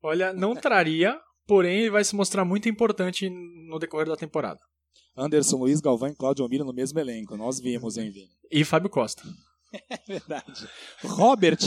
Olha, 0.02 0.32
não 0.32 0.54
traria, 0.54 1.20
porém 1.46 1.80
ele 1.80 1.90
vai 1.90 2.04
se 2.04 2.14
mostrar 2.14 2.44
muito 2.44 2.68
importante 2.68 3.28
no 3.28 3.78
decorrer 3.78 4.06
da 4.06 4.16
temporada. 4.16 4.60
Anderson 5.16 5.56
Luiz, 5.56 5.80
Galvão 5.80 6.10
e 6.10 6.14
Claudio 6.14 6.44
Almiro 6.44 6.64
no 6.64 6.72
mesmo 6.72 6.98
elenco, 6.98 7.36
nós 7.36 7.58
vimos, 7.58 7.96
hein, 7.96 8.10
Vini? 8.10 8.30
E 8.50 8.64
Fábio 8.64 8.90
Costa. 8.90 9.22
É 9.90 9.98
verdade. 10.06 10.66
Robert, 11.02 11.58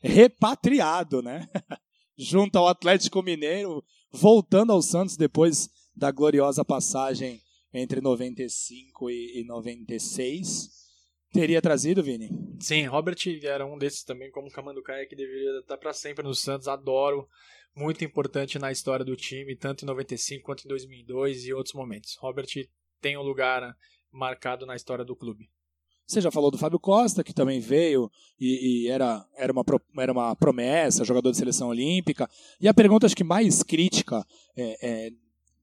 repatriado, 0.00 1.20
né? 1.20 1.46
Junto 2.16 2.56
ao 2.56 2.68
Atlético 2.68 3.20
Mineiro, 3.20 3.84
voltando 4.10 4.72
ao 4.72 4.80
Santos 4.80 5.16
depois 5.16 5.68
da 5.94 6.10
gloriosa 6.10 6.64
passagem 6.64 7.42
entre 7.72 8.00
95 8.00 9.10
e, 9.10 9.40
e 9.40 9.44
96. 9.44 10.78
Teria 11.32 11.60
trazido, 11.60 12.02
Vini? 12.02 12.30
Sim, 12.58 12.86
Robert 12.86 13.18
era 13.42 13.66
um 13.66 13.76
desses 13.76 14.02
também, 14.02 14.30
como 14.30 14.50
Camanducaia, 14.50 15.06
que 15.06 15.14
deveria 15.14 15.60
estar 15.60 15.76
para 15.76 15.92
sempre 15.92 16.24
no 16.24 16.34
Santos. 16.34 16.68
Adoro. 16.68 17.28
Muito 17.76 18.04
importante 18.04 18.58
na 18.58 18.72
história 18.72 19.04
do 19.04 19.14
time, 19.14 19.54
tanto 19.54 19.84
em 19.84 19.86
95 19.86 20.44
quanto 20.44 20.64
em 20.64 20.68
2002 20.68 21.44
e 21.44 21.52
outros 21.52 21.74
momentos. 21.74 22.16
Robert 22.18 22.48
tem 23.00 23.16
um 23.16 23.22
lugar 23.22 23.76
marcado 24.10 24.66
na 24.66 24.74
história 24.74 25.04
do 25.04 25.14
clube. 25.14 25.48
Você 26.06 26.22
já 26.22 26.30
falou 26.30 26.50
do 26.50 26.56
Fábio 26.56 26.80
Costa, 26.80 27.22
que 27.22 27.34
também 27.34 27.60
veio 27.60 28.10
e, 28.40 28.86
e, 28.86 28.88
era, 28.88 29.22
era, 29.36 29.52
uma, 29.52 29.62
era 29.98 30.10
uma 30.10 30.34
promessa, 30.34 31.04
jogador 31.04 31.30
de 31.30 31.36
seleção 31.36 31.68
olímpica. 31.68 32.28
E 32.58 32.66
a 32.66 32.72
pergunta, 32.72 33.04
acho 33.04 33.14
que 33.14 33.22
mais 33.22 33.62
crítica 33.62 34.26
é, 34.56 35.06
é 35.06 35.10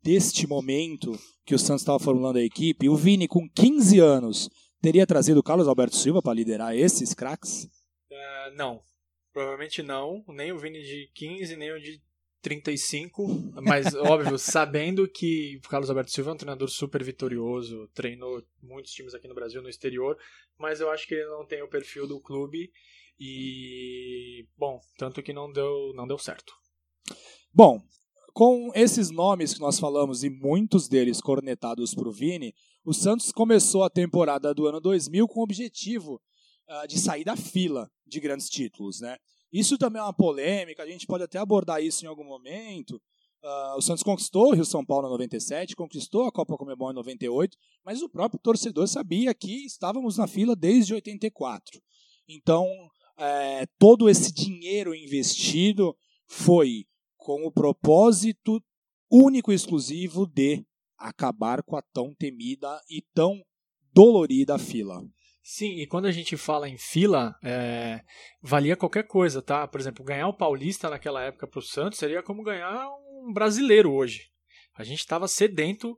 deste 0.05 0.45
momento 0.45 1.19
que 1.43 1.55
o 1.55 1.59
Santos 1.59 1.81
estava 1.81 1.97
formulando 1.97 2.37
a 2.37 2.43
equipe, 2.43 2.87
o 2.87 2.95
Vini, 2.95 3.27
com 3.27 3.49
15 3.49 3.99
anos, 3.99 4.51
teria 4.79 5.07
trazido 5.07 5.39
o 5.39 5.43
Carlos 5.43 5.67
Alberto 5.67 5.95
Silva 5.95 6.21
para 6.21 6.35
liderar 6.35 6.75
esses 6.77 7.15
craques? 7.15 7.65
Uh, 8.11 8.55
não, 8.55 8.83
provavelmente 9.33 9.81
não. 9.81 10.23
Nem 10.27 10.51
o 10.51 10.59
Vini 10.59 10.83
de 10.83 11.09
15, 11.15 11.55
nem 11.55 11.71
o 11.71 11.81
de 11.81 11.99
35. 12.39 13.25
Mas, 13.63 13.95
óbvio, 13.97 14.37
sabendo 14.37 15.07
que 15.07 15.59
o 15.65 15.67
Carlos 15.67 15.89
Alberto 15.89 16.11
Silva 16.11 16.29
é 16.29 16.33
um 16.35 16.37
treinador 16.37 16.69
super 16.69 17.03
vitorioso, 17.03 17.89
treinou 17.95 18.43
muitos 18.61 18.91
times 18.91 19.15
aqui 19.15 19.27
no 19.27 19.33
Brasil, 19.33 19.59
no 19.59 19.69
exterior, 19.69 20.15
mas 20.59 20.81
eu 20.81 20.91
acho 20.91 21.07
que 21.07 21.15
ele 21.15 21.25
não 21.25 21.47
tem 21.47 21.63
o 21.63 21.67
perfil 21.67 22.07
do 22.07 22.21
clube 22.21 22.71
e, 23.19 24.47
bom, 24.55 24.79
tanto 24.99 25.23
que 25.23 25.33
não 25.33 25.51
deu, 25.51 25.93
não 25.95 26.05
deu 26.05 26.19
certo. 26.19 26.53
Bom, 27.51 27.81
com 28.35 28.69
esses 28.75 29.09
nomes 29.11 29.53
que 29.53 29.61
nós 29.61 29.79
falamos 29.79 30.25
e 30.25 30.29
muitos 30.29 30.89
deles 30.89 31.21
cornetados 31.21 31.95
para 31.95 32.09
o 32.09 32.11
Vini, 32.11 32.53
o 32.83 32.93
Santos 32.93 33.31
começou 33.31 33.81
a 33.81 33.89
temporada 33.89 34.53
do 34.53 34.67
ano 34.67 34.81
2000 34.81 35.25
com 35.25 35.39
o 35.39 35.43
objetivo 35.43 36.21
uh, 36.69 36.85
de 36.85 36.99
sair 36.99 37.23
da 37.23 37.37
fila 37.37 37.89
de 38.05 38.19
grandes 38.19 38.49
títulos. 38.49 38.99
Né? 38.99 39.17
Isso 39.53 39.77
também 39.77 40.01
é 40.01 40.03
uma 40.03 40.13
polêmica, 40.13 40.83
a 40.83 40.85
gente 40.85 41.07
pode 41.07 41.23
até 41.23 41.39
abordar 41.39 41.81
isso 41.81 42.03
em 42.03 42.09
algum 42.09 42.25
momento. 42.25 43.01
Uh, 43.41 43.77
o 43.77 43.81
Santos 43.81 44.03
conquistou 44.03 44.49
o 44.49 44.53
Rio 44.53 44.65
São 44.65 44.85
Paulo 44.85 45.07
em 45.07 45.11
97, 45.11 45.73
conquistou 45.73 46.25
a 46.25 46.31
Copa 46.31 46.57
Comebol 46.57 46.91
em 46.91 46.95
98, 46.95 47.57
mas 47.85 48.01
o 48.01 48.09
próprio 48.09 48.37
torcedor 48.43 48.85
sabia 48.89 49.33
que 49.33 49.65
estávamos 49.65 50.17
na 50.17 50.27
fila 50.27 50.57
desde 50.57 50.93
84. 50.93 51.81
Então, 52.27 52.67
é, 53.17 53.65
todo 53.79 54.09
esse 54.09 54.33
dinheiro 54.33 54.93
investido 54.93 55.95
foi 56.27 56.85
com 57.25 57.43
o 57.43 57.51
propósito 57.51 58.63
único 59.09 59.51
e 59.51 59.55
exclusivo 59.55 60.27
de 60.27 60.63
acabar 60.95 61.63
com 61.63 61.75
a 61.75 61.81
tão 61.81 62.13
temida 62.13 62.79
e 62.87 63.01
tão 63.15 63.41
dolorida 63.91 64.59
fila. 64.59 65.03
Sim, 65.41 65.79
e 65.79 65.87
quando 65.87 66.05
a 66.05 66.11
gente 66.11 66.37
fala 66.37 66.69
em 66.69 66.77
fila, 66.77 67.35
é, 67.43 68.01
valia 68.43 68.77
qualquer 68.77 69.07
coisa, 69.07 69.41
tá? 69.41 69.67
Por 69.67 69.81
exemplo, 69.81 70.05
ganhar 70.05 70.27
o 70.27 70.37
Paulista 70.37 70.87
naquela 70.87 71.23
época 71.23 71.47
para 71.47 71.57
o 71.57 71.63
Santos 71.63 71.97
seria 71.97 72.21
como 72.21 72.43
ganhar 72.43 72.87
um 73.09 73.33
brasileiro 73.33 73.91
hoje. 73.91 74.29
A 74.75 74.83
gente 74.83 74.99
estava 74.99 75.27
sedento 75.27 75.97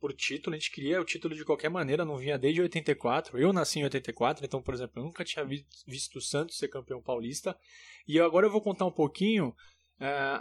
por 0.00 0.14
título, 0.14 0.54
a 0.54 0.58
gente 0.58 0.70
queria 0.70 1.00
o 1.00 1.04
título 1.04 1.34
de 1.34 1.44
qualquer 1.44 1.68
maneira, 1.68 2.06
não 2.06 2.16
vinha 2.16 2.38
desde 2.38 2.62
84. 2.62 3.38
Eu 3.38 3.52
nasci 3.52 3.80
em 3.80 3.84
84, 3.84 4.46
então, 4.46 4.62
por 4.62 4.72
exemplo, 4.72 5.00
eu 5.00 5.04
nunca 5.04 5.24
tinha 5.24 5.44
visto 5.44 6.16
o 6.16 6.22
Santos 6.22 6.56
ser 6.56 6.68
campeão 6.68 7.02
paulista. 7.02 7.54
E 8.06 8.18
agora 8.20 8.46
eu 8.46 8.50
vou 8.50 8.62
contar 8.62 8.86
um 8.86 8.92
pouquinho 8.92 9.54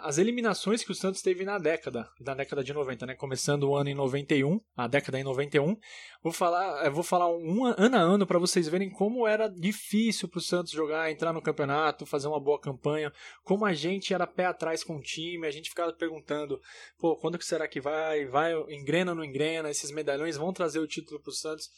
as 0.01 0.17
eliminações 0.17 0.83
que 0.83 0.91
o 0.91 0.95
Santos 0.95 1.21
teve 1.21 1.45
na 1.45 1.57
década, 1.57 2.09
na 2.19 2.33
década 2.33 2.63
de 2.63 2.73
90, 2.73 3.05
né? 3.05 3.15
Começando 3.15 3.63
o 3.63 3.75
ano 3.75 3.89
em 3.89 3.93
91, 3.93 4.59
a 4.75 4.87
década 4.87 5.19
em 5.19 5.23
91. 5.23 5.77
Vou 6.21 6.33
falar, 6.33 6.89
vou 6.89 7.03
falar 7.03 7.29
um 7.29 7.65
ano 7.65 7.95
a 7.95 7.99
ano 7.99 8.25
para 8.25 8.39
vocês 8.39 8.67
verem 8.67 8.89
como 8.89 9.27
era 9.27 9.47
difícil 9.47 10.27
para 10.27 10.39
o 10.39 10.41
Santos 10.41 10.71
jogar, 10.71 11.11
entrar 11.11 11.31
no 11.31 11.41
campeonato, 11.41 12.05
fazer 12.05 12.27
uma 12.27 12.39
boa 12.39 12.59
campanha, 12.59 13.11
como 13.43 13.65
a 13.65 13.73
gente 13.73 14.13
era 14.13 14.25
pé 14.25 14.45
atrás 14.45 14.83
com 14.83 14.97
o 14.97 15.01
time, 15.01 15.47
a 15.47 15.51
gente 15.51 15.69
ficava 15.69 15.93
perguntando, 15.93 16.59
pô, 16.97 17.15
quando 17.15 17.37
que 17.37 17.45
será 17.45 17.67
que 17.67 17.79
vai? 17.79 18.25
Vai, 18.25 18.53
engrena 18.69 19.11
ou 19.11 19.17
não 19.17 19.23
engrena? 19.23 19.69
Esses 19.69 19.91
medalhões 19.91 20.35
vão 20.35 20.51
trazer 20.51 20.79
o 20.79 20.87
título 20.87 21.21
para 21.21 21.29
o 21.29 21.33
Santos? 21.33 21.69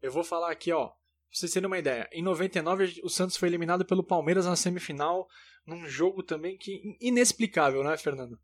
Eu 0.00 0.12
vou 0.12 0.22
falar 0.22 0.50
aqui, 0.50 0.72
ó, 0.72 0.90
vocês 1.36 1.52
terem 1.52 1.66
uma 1.66 1.78
ideia. 1.78 2.08
Em 2.12 2.22
99, 2.22 3.00
o 3.04 3.10
Santos 3.10 3.36
foi 3.36 3.48
eliminado 3.48 3.84
pelo 3.84 4.02
Palmeiras 4.02 4.46
na 4.46 4.56
semifinal 4.56 5.28
num 5.66 5.86
jogo 5.86 6.22
também 6.22 6.56
que 6.56 6.96
inexplicável, 6.98 7.84
né, 7.84 7.94
Fernando? 7.98 8.38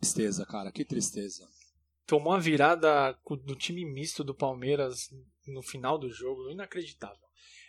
Tristeza, 0.00 0.46
cara, 0.46 0.72
que 0.72 0.86
tristeza. 0.86 1.46
Tomou 2.06 2.32
a 2.32 2.38
virada 2.38 3.12
do 3.44 3.54
time 3.54 3.84
misto 3.84 4.24
do 4.24 4.34
Palmeiras 4.34 5.10
no 5.46 5.62
final 5.62 5.98
do 5.98 6.08
jogo, 6.10 6.50
inacreditável. 6.50 7.24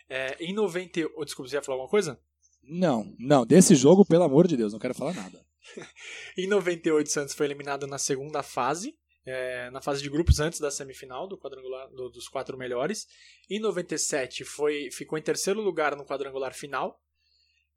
É, 0.08 0.42
em 0.42 0.54
90. 0.54 1.00
Oh, 1.16 1.24
desculpa, 1.24 1.50
você 1.50 1.56
ia 1.56 1.62
falar 1.62 1.76
alguma 1.76 1.90
coisa? 1.90 2.18
Não, 2.62 3.14
não, 3.18 3.44
desse 3.44 3.74
jogo, 3.74 4.06
pelo 4.06 4.24
amor 4.24 4.46
de 4.46 4.56
Deus, 4.56 4.72
não 4.72 4.80
quero 4.80 4.94
falar 4.94 5.12
nada. 5.12 5.44
em 6.36 6.46
98, 6.46 7.06
o 7.06 7.10
Santos 7.10 7.34
foi 7.34 7.46
eliminado 7.46 7.86
na 7.86 7.98
segunda 7.98 8.42
fase, 8.42 8.96
é, 9.26 9.68
na 9.70 9.82
fase 9.82 10.00
de 10.02 10.08
grupos 10.08 10.38
antes 10.38 10.60
da 10.60 10.70
semifinal 10.70 11.26
do 11.26 11.36
quadrangular 11.36 11.88
do, 11.90 12.08
dos 12.08 12.28
quatro 12.28 12.56
melhores. 12.56 13.06
Em 13.50 13.58
97 13.58 14.44
foi, 14.44 14.88
ficou 14.92 15.18
em 15.18 15.22
terceiro 15.22 15.60
lugar 15.60 15.96
no 15.96 16.06
quadrangular 16.06 16.54
final. 16.54 17.02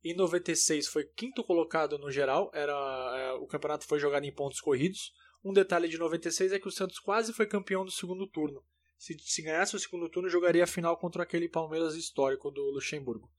Em 0.04 0.16
96 0.16 0.88
foi 0.88 1.04
quinto 1.04 1.44
colocado 1.44 1.98
no 1.98 2.10
geral, 2.10 2.50
era 2.54 2.72
é, 2.72 3.34
o 3.34 3.48
campeonato 3.48 3.86
foi 3.86 4.00
jogado 4.00 4.24
em 4.24 4.34
pontos 4.34 4.62
corridos. 4.62 5.12
Um 5.44 5.52
detalhe 5.52 5.90
de 5.90 5.98
96 5.98 6.54
é 6.54 6.60
que 6.60 6.68
o 6.68 6.72
Santos 6.72 7.00
quase 7.00 7.34
foi 7.34 7.48
campeão 7.48 7.84
do 7.84 7.92
segundo 7.92 8.28
turno. 8.28 8.64
Se, 8.98 9.18
se 9.20 9.42
ganhasse 9.42 9.76
o 9.76 9.80
segundo 9.80 10.10
turno, 10.10 10.30
jogaria 10.30 10.64
a 10.64 10.68
final 10.68 10.98
contra 10.98 11.24
aquele 11.24 11.50
Palmeiras 11.50 11.96
histórico 11.96 12.52
do 12.52 12.62
Luxemburgo. 12.72 13.32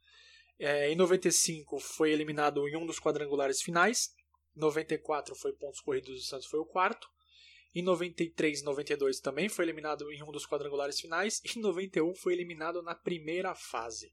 É, 0.59 0.91
em 0.91 0.97
95 0.97 1.79
foi 1.79 2.11
eliminado 2.11 2.67
em 2.69 2.77
um 2.77 2.85
dos 2.85 2.99
quadrangulares 2.99 3.63
finais. 3.63 4.11
94 4.57 5.35
foi 5.35 5.53
pontos 5.53 5.81
corridos, 5.81 6.19
o 6.19 6.27
Santos 6.27 6.47
foi 6.47 6.61
o 6.61 6.67
quarto. 6.67 7.09
Em 7.75 7.83
93 7.83 8.61
e 8.61 8.65
92 8.65 9.21
também 9.21 9.49
foi 9.49 9.65
eliminado 9.65 10.11
em 10.13 10.23
um 10.23 10.33
dos 10.33 10.47
quadrangulares 10.47 11.01
finais. 11.01 11.41
E 11.45 11.59
em 11.59 11.63
91 11.63 12.15
foi 12.15 12.33
eliminado 12.33 12.83
na 12.83 12.95
primeira 12.95 13.55
fase. 13.55 14.13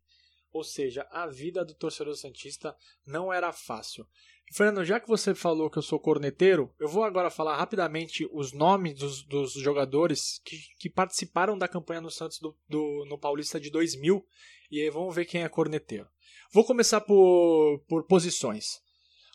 Ou 0.51 0.63
seja, 0.63 1.07
a 1.11 1.27
vida 1.27 1.65
do 1.65 1.73
torcedor 1.73 2.15
Santista 2.15 2.75
não 3.05 3.31
era 3.31 3.51
fácil. 3.51 4.07
Fernando, 4.53 4.85
já 4.85 4.99
que 4.99 5.07
você 5.07 5.35
falou 5.35 5.69
que 5.69 5.77
eu 5.77 5.81
sou 5.81 5.99
corneteiro, 5.99 6.73
eu 6.79 6.87
vou 6.87 7.03
agora 7.03 7.29
falar 7.29 7.57
rapidamente 7.57 8.27
os 8.31 8.53
nomes 8.53 8.97
dos, 8.97 9.23
dos 9.23 9.53
jogadores 9.53 10.39
que, 10.45 10.57
que, 10.79 10.89
participaram 10.89 11.57
da 11.57 11.67
campanha 11.67 11.99
no 11.99 12.09
Santos 12.09 12.39
do, 12.39 12.57
do, 12.67 13.05
no 13.09 13.19
Paulista 13.19 13.59
de 13.59 13.69
2000 13.69 14.25
e 14.71 14.81
aí 14.81 14.89
vamos 14.89 15.13
ver 15.13 15.25
quem 15.25 15.43
é 15.43 15.49
corneteiro. 15.49 16.07
Vou 16.53 16.63
começar 16.63 17.01
por, 17.01 17.83
por 17.89 18.05
posições. 18.07 18.81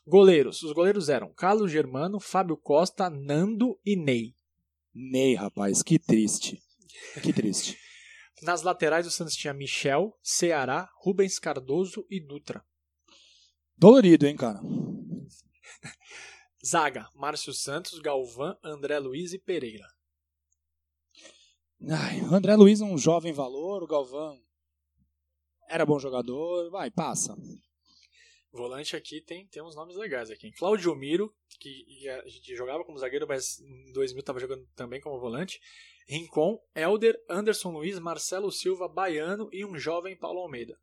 Goleiros. 0.06 0.62
Os 0.62 0.72
goleiros 0.72 1.08
eram 1.08 1.32
Carlos 1.32 1.70
Germano, 1.70 2.20
Fábio 2.20 2.56
Costa, 2.56 3.08
Nando 3.08 3.78
e 3.84 3.96
Ney. 3.96 4.34
Ney, 4.94 5.34
rapaz, 5.34 5.82
que 5.82 5.98
triste. 5.98 6.62
Que 7.22 7.32
triste. 7.32 7.78
Nas 8.42 8.62
laterais, 8.62 9.06
o 9.06 9.10
Santos 9.10 9.36
tinha 9.36 9.54
Michel, 9.54 10.18
Ceará, 10.22 10.90
Rubens 10.96 11.38
Cardoso 11.38 12.04
e 12.10 12.20
Dutra. 12.20 12.64
Dolorido, 13.76 14.26
hein, 14.26 14.36
cara? 14.36 14.60
Zaga, 16.64 17.08
Márcio 17.14 17.52
Santos, 17.52 17.98
Galvão, 18.00 18.56
André 18.62 18.98
Luiz 18.98 19.32
e 19.32 19.38
Pereira. 19.38 19.86
Ai, 21.88 22.20
André 22.20 22.54
Luiz 22.54 22.80
é 22.80 22.84
um 22.84 22.98
jovem 22.98 23.32
valor, 23.32 23.82
o 23.82 23.86
Galvão 23.86 24.40
era 25.72 25.86
bom 25.86 25.98
jogador, 25.98 26.70
vai, 26.70 26.90
passa. 26.90 27.34
Volante 28.52 28.94
aqui 28.94 29.22
tem, 29.22 29.46
tem 29.46 29.62
uns 29.62 29.74
nomes 29.74 29.96
legais 29.96 30.30
aqui. 30.30 30.52
Claudio 30.52 30.94
Miro, 30.94 31.34
que 31.58 32.06
a 32.08 32.28
gente 32.28 32.54
jogava 32.54 32.84
como 32.84 32.98
zagueiro, 32.98 33.26
mas 33.26 33.58
em 33.60 33.92
2000 33.92 34.20
estava 34.20 34.38
jogando 34.38 34.66
também 34.76 35.00
como 35.00 35.18
volante. 35.18 35.58
Rincon, 36.06 36.58
Elder, 36.74 37.16
Anderson 37.30 37.70
Luiz, 37.70 37.98
Marcelo 37.98 38.52
Silva, 38.52 38.88
Baiano 38.88 39.48
e 39.52 39.64
um 39.64 39.78
jovem 39.78 40.16
Paulo 40.16 40.40
Almeida. 40.40 40.78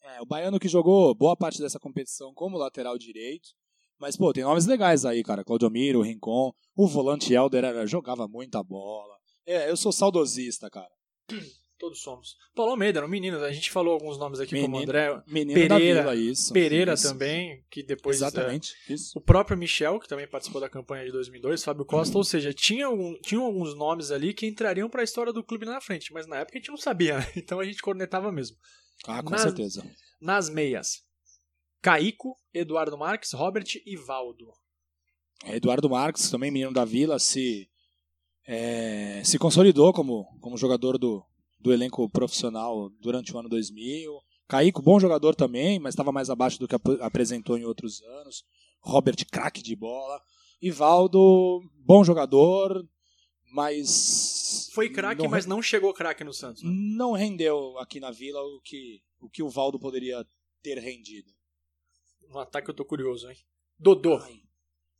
É, 0.00 0.22
o 0.22 0.26
Baiano 0.26 0.58
que 0.58 0.68
jogou 0.68 1.14
boa 1.14 1.36
parte 1.36 1.60
dessa 1.60 1.78
competição 1.78 2.32
como 2.32 2.56
lateral 2.56 2.96
direito. 2.96 3.50
Mas, 3.98 4.16
pô, 4.16 4.32
tem 4.32 4.42
nomes 4.42 4.66
legais 4.66 5.04
aí, 5.04 5.22
cara. 5.22 5.44
Claudomiro, 5.44 6.00
Rincon. 6.00 6.52
O 6.74 6.88
volante 6.88 7.34
Elder 7.34 7.64
era, 7.64 7.86
jogava 7.86 8.26
muita 8.26 8.62
bola. 8.62 9.16
É, 9.46 9.70
eu 9.70 9.76
sou 9.76 9.92
saudosista, 9.92 10.70
cara. 10.70 10.90
Todos 11.82 12.00
somos. 12.00 12.36
Paulo 12.54 12.70
Almeida 12.70 13.00
era 13.00 13.06
um 13.06 13.10
menino, 13.10 13.42
a 13.42 13.50
gente 13.50 13.68
falou 13.68 13.94
alguns 13.94 14.16
nomes 14.16 14.38
aqui 14.38 14.54
menino, 14.54 14.72
como 14.72 14.84
André 14.84 15.20
Pereira, 15.52 16.02
Vila, 16.02 16.14
isso, 16.14 16.52
Pereira 16.52 16.92
isso. 16.92 17.08
também, 17.08 17.64
que 17.68 17.82
depois 17.82 18.18
Exatamente, 18.18 18.72
é, 18.88 18.92
isso. 18.92 19.18
o 19.18 19.20
próprio 19.20 19.58
Michel, 19.58 19.98
que 19.98 20.06
também 20.06 20.28
participou 20.28 20.60
da 20.60 20.68
campanha 20.68 21.04
de 21.04 21.10
2002, 21.10 21.64
Fábio 21.64 21.84
Costa, 21.84 22.16
ou 22.16 22.22
seja, 22.22 22.54
tinha 22.54 22.86
algum, 22.86 23.18
tinham 23.20 23.42
alguns 23.42 23.74
nomes 23.74 24.12
ali 24.12 24.32
que 24.32 24.46
entrariam 24.46 24.88
para 24.88 25.00
a 25.00 25.04
história 25.04 25.32
do 25.32 25.42
clube 25.42 25.66
na 25.66 25.80
frente, 25.80 26.12
mas 26.12 26.24
na 26.24 26.36
época 26.36 26.56
a 26.56 26.60
gente 26.60 26.70
não 26.70 26.76
sabia, 26.76 27.18
né? 27.18 27.26
então 27.34 27.58
a 27.58 27.64
gente 27.64 27.82
cornetava 27.82 28.30
mesmo. 28.30 28.56
Ah, 29.04 29.20
com 29.20 29.30
nas, 29.30 29.40
certeza. 29.40 29.84
Nas 30.20 30.48
meias, 30.48 31.02
Caico, 31.80 32.36
Eduardo 32.54 32.96
Marques, 32.96 33.32
Robert 33.32 33.66
e 33.84 33.96
Valdo. 33.96 34.52
Eduardo 35.46 35.90
Marques, 35.90 36.30
também 36.30 36.52
menino 36.52 36.72
da 36.72 36.84
Vila, 36.84 37.18
se 37.18 37.68
é, 38.46 39.20
se 39.24 39.36
consolidou 39.36 39.92
como, 39.92 40.28
como 40.40 40.56
jogador 40.56 40.96
do, 40.96 41.26
do 41.62 41.72
elenco 41.72 42.08
profissional 42.10 42.90
durante 43.00 43.34
o 43.34 43.38
ano 43.38 43.48
2000. 43.48 44.12
Caico, 44.48 44.82
bom 44.82 45.00
jogador 45.00 45.34
também, 45.34 45.78
mas 45.78 45.94
estava 45.94 46.12
mais 46.12 46.28
abaixo 46.28 46.58
do 46.58 46.68
que 46.68 46.74
ap 46.74 46.86
apresentou 47.00 47.56
em 47.56 47.64
outros 47.64 48.02
anos. 48.02 48.44
Robert, 48.80 49.16
craque 49.30 49.62
de 49.62 49.74
bola. 49.76 50.20
Ivaldo, 50.60 51.60
bom 51.84 52.04
jogador, 52.04 52.86
mas. 53.52 54.68
Foi 54.74 54.90
craque, 54.90 55.26
mas 55.28 55.46
não 55.46 55.62
chegou 55.62 55.92
craque 55.92 56.24
no 56.24 56.32
Santos. 56.32 56.62
Né? 56.62 56.70
Não 56.70 57.12
rendeu 57.12 57.78
aqui 57.78 58.00
na 58.00 58.10
Vila 58.10 58.40
o 58.40 58.60
que 58.60 59.00
o, 59.20 59.28
que 59.28 59.42
o 59.42 59.48
Valdo 59.48 59.78
poderia 59.78 60.26
ter 60.62 60.78
rendido. 60.78 61.30
No 62.28 62.38
ataque 62.38 62.70
eu 62.70 62.74
tô 62.74 62.84
curioso, 62.84 63.30
hein? 63.30 63.36
Dodô. 63.78 64.16
Ai. 64.16 64.40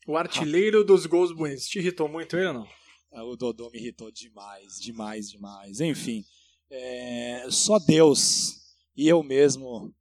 O 0.06 0.16
artilheiro 0.16 0.84
dos 0.84 1.06
gols 1.06 1.32
bonitos. 1.32 1.66
Te 1.66 1.78
irritou 1.78 2.08
muito 2.08 2.36
ele 2.36 2.48
ou 2.48 2.54
não? 2.54 2.68
Ah, 3.12 3.24
o 3.24 3.36
Dodô 3.36 3.70
me 3.70 3.78
irritou 3.78 4.10
demais, 4.10 4.80
demais, 4.80 5.30
demais. 5.30 5.80
Enfim, 5.80 6.24
é, 6.72 7.46
só 7.50 7.78
Deus 7.78 8.54
e 8.96 9.06
eu 9.06 9.22
mesmo 9.22 9.94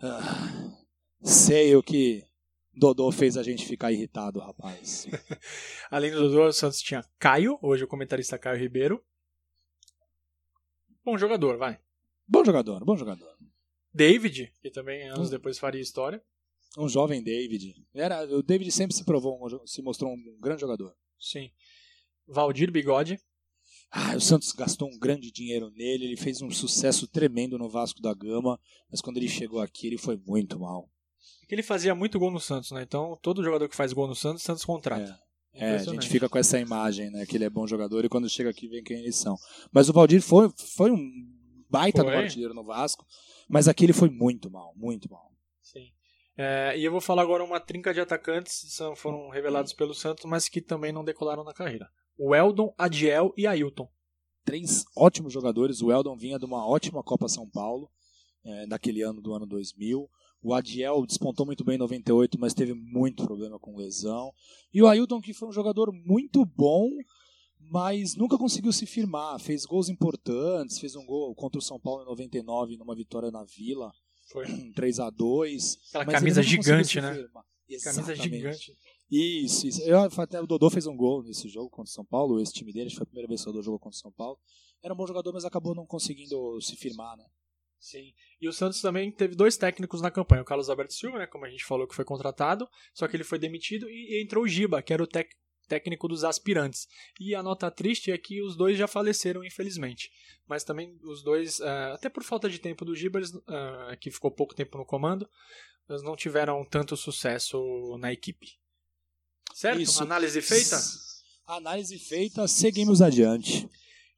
ah, 0.00 0.78
sei 1.20 1.74
o 1.74 1.82
que 1.82 2.24
Dodô 2.72 3.10
fez 3.10 3.36
a 3.36 3.42
gente 3.42 3.66
ficar 3.66 3.90
irritado, 3.90 4.38
rapaz. 4.38 5.06
Além 5.90 6.12
do 6.12 6.28
Dodô, 6.28 6.46
o 6.46 6.52
Santos 6.52 6.80
tinha 6.80 7.02
Caio, 7.18 7.58
hoje 7.60 7.84
o 7.84 7.88
comentarista 7.88 8.38
Caio 8.38 8.58
Ribeiro. 8.58 9.04
Bom 11.04 11.18
jogador, 11.18 11.56
vai. 11.56 11.80
Bom 12.28 12.44
jogador, 12.44 12.84
bom 12.84 12.96
jogador. 12.96 13.36
David, 13.92 14.52
que 14.60 14.70
também 14.70 15.08
anos 15.08 15.28
hum. 15.28 15.30
depois 15.30 15.58
faria 15.58 15.80
história. 15.80 16.22
Um 16.76 16.88
jovem 16.88 17.22
David. 17.22 17.82
Era, 17.94 18.24
o 18.24 18.42
David 18.42 18.70
sempre 18.70 18.94
se 18.94 19.04
provou, 19.04 19.66
se 19.66 19.80
mostrou 19.80 20.12
um 20.12 20.38
grande 20.38 20.60
jogador. 20.60 20.94
Sim. 21.18 21.50
Valdir 22.28 22.70
Bigode. 22.70 23.18
Ah, 23.90 24.14
o 24.16 24.20
Santos 24.20 24.52
gastou 24.52 24.88
um 24.88 24.98
grande 24.98 25.30
dinheiro 25.30 25.70
nele, 25.70 26.04
ele 26.06 26.16
fez 26.16 26.42
um 26.42 26.50
sucesso 26.50 27.06
tremendo 27.06 27.56
no 27.56 27.68
Vasco 27.68 28.00
da 28.02 28.12
Gama, 28.12 28.58
mas 28.90 29.00
quando 29.00 29.16
ele 29.16 29.28
chegou 29.28 29.60
aqui 29.60 29.86
ele 29.86 29.98
foi 29.98 30.20
muito 30.26 30.58
mal. 30.58 30.90
É 31.48 31.54
ele 31.54 31.62
fazia 31.62 31.94
muito 31.94 32.18
gol 32.18 32.30
no 32.30 32.40
Santos, 32.40 32.72
né? 32.72 32.82
Então 32.82 33.16
todo 33.22 33.42
jogador 33.42 33.68
que 33.68 33.76
faz 33.76 33.92
gol 33.92 34.06
no 34.06 34.14
Santos, 34.14 34.42
Santos 34.42 34.64
contrata. 34.64 35.18
É. 35.52 35.74
é 35.74 35.74
a 35.76 35.78
gente 35.78 36.08
fica 36.08 36.28
com 36.28 36.38
essa 36.38 36.58
imagem, 36.58 37.10
né? 37.10 37.24
Que 37.24 37.36
ele 37.36 37.44
é 37.44 37.50
bom 37.50 37.66
jogador 37.66 38.04
e 38.04 38.08
quando 38.08 38.28
chega 38.28 38.50
aqui 38.50 38.68
vem 38.68 38.82
quem 38.82 38.98
eles 38.98 39.16
são. 39.16 39.36
Mas 39.72 39.88
o 39.88 39.92
Valdir 39.92 40.20
foi, 40.20 40.50
foi 40.76 40.90
um 40.90 41.08
baita 41.70 42.02
foi. 42.02 42.12
no 42.12 42.18
artilheiro 42.18 42.54
no 42.54 42.64
Vasco, 42.64 43.06
mas 43.48 43.68
aqui 43.68 43.84
ele 43.84 43.92
foi 43.92 44.10
muito 44.10 44.50
mal, 44.50 44.74
muito 44.76 45.10
mal. 45.10 45.32
Sim. 45.62 45.92
É, 46.36 46.76
e 46.76 46.84
eu 46.84 46.92
vou 46.92 47.00
falar 47.00 47.22
agora 47.22 47.42
uma 47.42 47.60
trinca 47.60 47.94
de 47.94 48.00
atacantes, 48.00 48.66
são, 48.74 48.94
foram 48.94 49.30
revelados 49.30 49.72
pelo 49.72 49.94
Santos, 49.94 50.26
mas 50.26 50.48
que 50.48 50.60
também 50.60 50.92
não 50.92 51.04
decolaram 51.04 51.42
na 51.42 51.54
carreira 51.54 51.88
o 52.18 52.34
Eldon, 52.34 52.74
Adiel 52.76 53.32
e 53.36 53.46
Ailton. 53.46 53.88
Três 54.44 54.84
ótimos 54.96 55.32
jogadores. 55.32 55.82
O 55.82 55.90
Eldon 55.90 56.16
vinha 56.16 56.38
de 56.38 56.44
uma 56.44 56.66
ótima 56.66 57.02
Copa 57.02 57.28
São 57.28 57.48
Paulo, 57.48 57.90
é, 58.44 58.66
daquele 58.66 59.02
ano 59.02 59.20
do 59.20 59.34
ano 59.34 59.46
2000. 59.46 60.08
O 60.42 60.54
Adiel 60.54 61.04
despontou 61.04 61.44
muito 61.44 61.64
bem 61.64 61.74
em 61.74 61.78
98, 61.78 62.38
mas 62.38 62.54
teve 62.54 62.72
muito 62.72 63.24
problema 63.24 63.58
com 63.58 63.76
lesão. 63.76 64.32
E 64.72 64.80
o 64.82 64.86
Ailton, 64.86 65.20
que 65.20 65.34
foi 65.34 65.48
um 65.48 65.52
jogador 65.52 65.92
muito 65.92 66.44
bom, 66.44 66.88
mas 67.58 68.14
nunca 68.14 68.38
conseguiu 68.38 68.72
se 68.72 68.86
firmar. 68.86 69.40
Fez 69.40 69.64
gols 69.64 69.88
importantes, 69.88 70.78
fez 70.78 70.94
um 70.94 71.04
gol 71.04 71.34
contra 71.34 71.58
o 71.58 71.62
São 71.62 71.80
Paulo 71.80 72.02
em 72.02 72.06
99, 72.06 72.76
numa 72.76 72.94
vitória 72.94 73.30
na 73.30 73.44
Vila. 73.44 73.90
Foi. 74.30 74.46
3 74.74 75.00
a 75.00 75.10
2 75.10 75.78
Aquela 75.88 76.04
camisa 76.06 76.42
gigante, 76.42 77.00
né? 77.00 77.26
Camisa 77.82 78.14
gigante. 78.14 78.76
Isso, 79.10 79.66
isso. 79.68 79.82
Eu, 79.82 80.00
até 80.00 80.40
o 80.40 80.46
Dodô 80.46 80.68
fez 80.68 80.86
um 80.86 80.96
gol 80.96 81.22
nesse 81.22 81.48
jogo 81.48 81.70
contra 81.70 81.88
o 81.90 81.92
São 81.92 82.04
Paulo, 82.04 82.40
esse 82.40 82.52
time 82.52 82.72
dele, 82.72 82.86
acho 82.86 82.94
que 82.94 82.98
foi 82.98 83.04
a 83.04 83.06
primeira 83.06 83.28
vez 83.28 83.42
que 83.42 83.48
o 83.48 83.52
Dodô 83.52 83.62
jogou 83.62 83.78
contra 83.78 83.96
o 83.96 84.00
São 84.00 84.12
Paulo. 84.12 84.38
Era 84.82 84.92
um 84.92 84.96
bom 84.96 85.06
jogador, 85.06 85.32
mas 85.32 85.44
acabou 85.44 85.74
não 85.74 85.86
conseguindo 85.86 86.60
se 86.60 86.76
firmar, 86.76 87.16
né? 87.16 87.24
Sim. 87.78 88.12
E 88.40 88.48
o 88.48 88.52
Santos 88.52 88.80
também 88.80 89.12
teve 89.12 89.34
dois 89.34 89.56
técnicos 89.56 90.00
na 90.00 90.10
campanha. 90.10 90.42
O 90.42 90.44
Carlos 90.44 90.68
Alberto 90.68 90.92
Silva, 90.92 91.18
né, 91.18 91.26
como 91.26 91.44
a 91.44 91.50
gente 91.50 91.64
falou 91.64 91.86
que 91.86 91.94
foi 91.94 92.04
contratado, 92.04 92.68
só 92.92 93.06
que 93.06 93.16
ele 93.16 93.24
foi 93.24 93.38
demitido 93.38 93.88
e 93.88 94.20
entrou 94.22 94.44
o 94.44 94.48
Giba, 94.48 94.82
que 94.82 94.92
era 94.92 95.02
o 95.02 95.08
técnico 95.68 96.08
dos 96.08 96.24
aspirantes. 96.24 96.88
E 97.20 97.34
a 97.34 97.42
nota 97.42 97.70
triste 97.70 98.10
é 98.10 98.18
que 98.18 98.42
os 98.42 98.56
dois 98.56 98.76
já 98.76 98.88
faleceram, 98.88 99.44
infelizmente. 99.44 100.10
Mas 100.48 100.64
também 100.64 100.98
os 101.04 101.22
dois, 101.22 101.60
uh, 101.60 101.92
até 101.94 102.08
por 102.08 102.24
falta 102.24 102.48
de 102.48 102.58
tempo 102.58 102.84
do 102.84 102.94
Giba, 102.94 103.20
uh, 103.20 103.96
que 104.00 104.10
ficou 104.10 104.30
pouco 104.30 104.54
tempo 104.54 104.78
no 104.78 104.86
comando, 104.86 105.28
eles 105.88 106.02
não 106.02 106.16
tiveram 106.16 106.64
tanto 106.64 106.96
sucesso 106.96 107.96
na 107.98 108.12
equipe. 108.12 108.58
Certo? 109.56 109.80
Isso. 109.80 110.02
Análise 110.02 110.42
feita? 110.42 110.78
Análise 111.46 111.98
feita, 111.98 112.46
seguimos 112.46 113.00
adiante. 113.00 113.66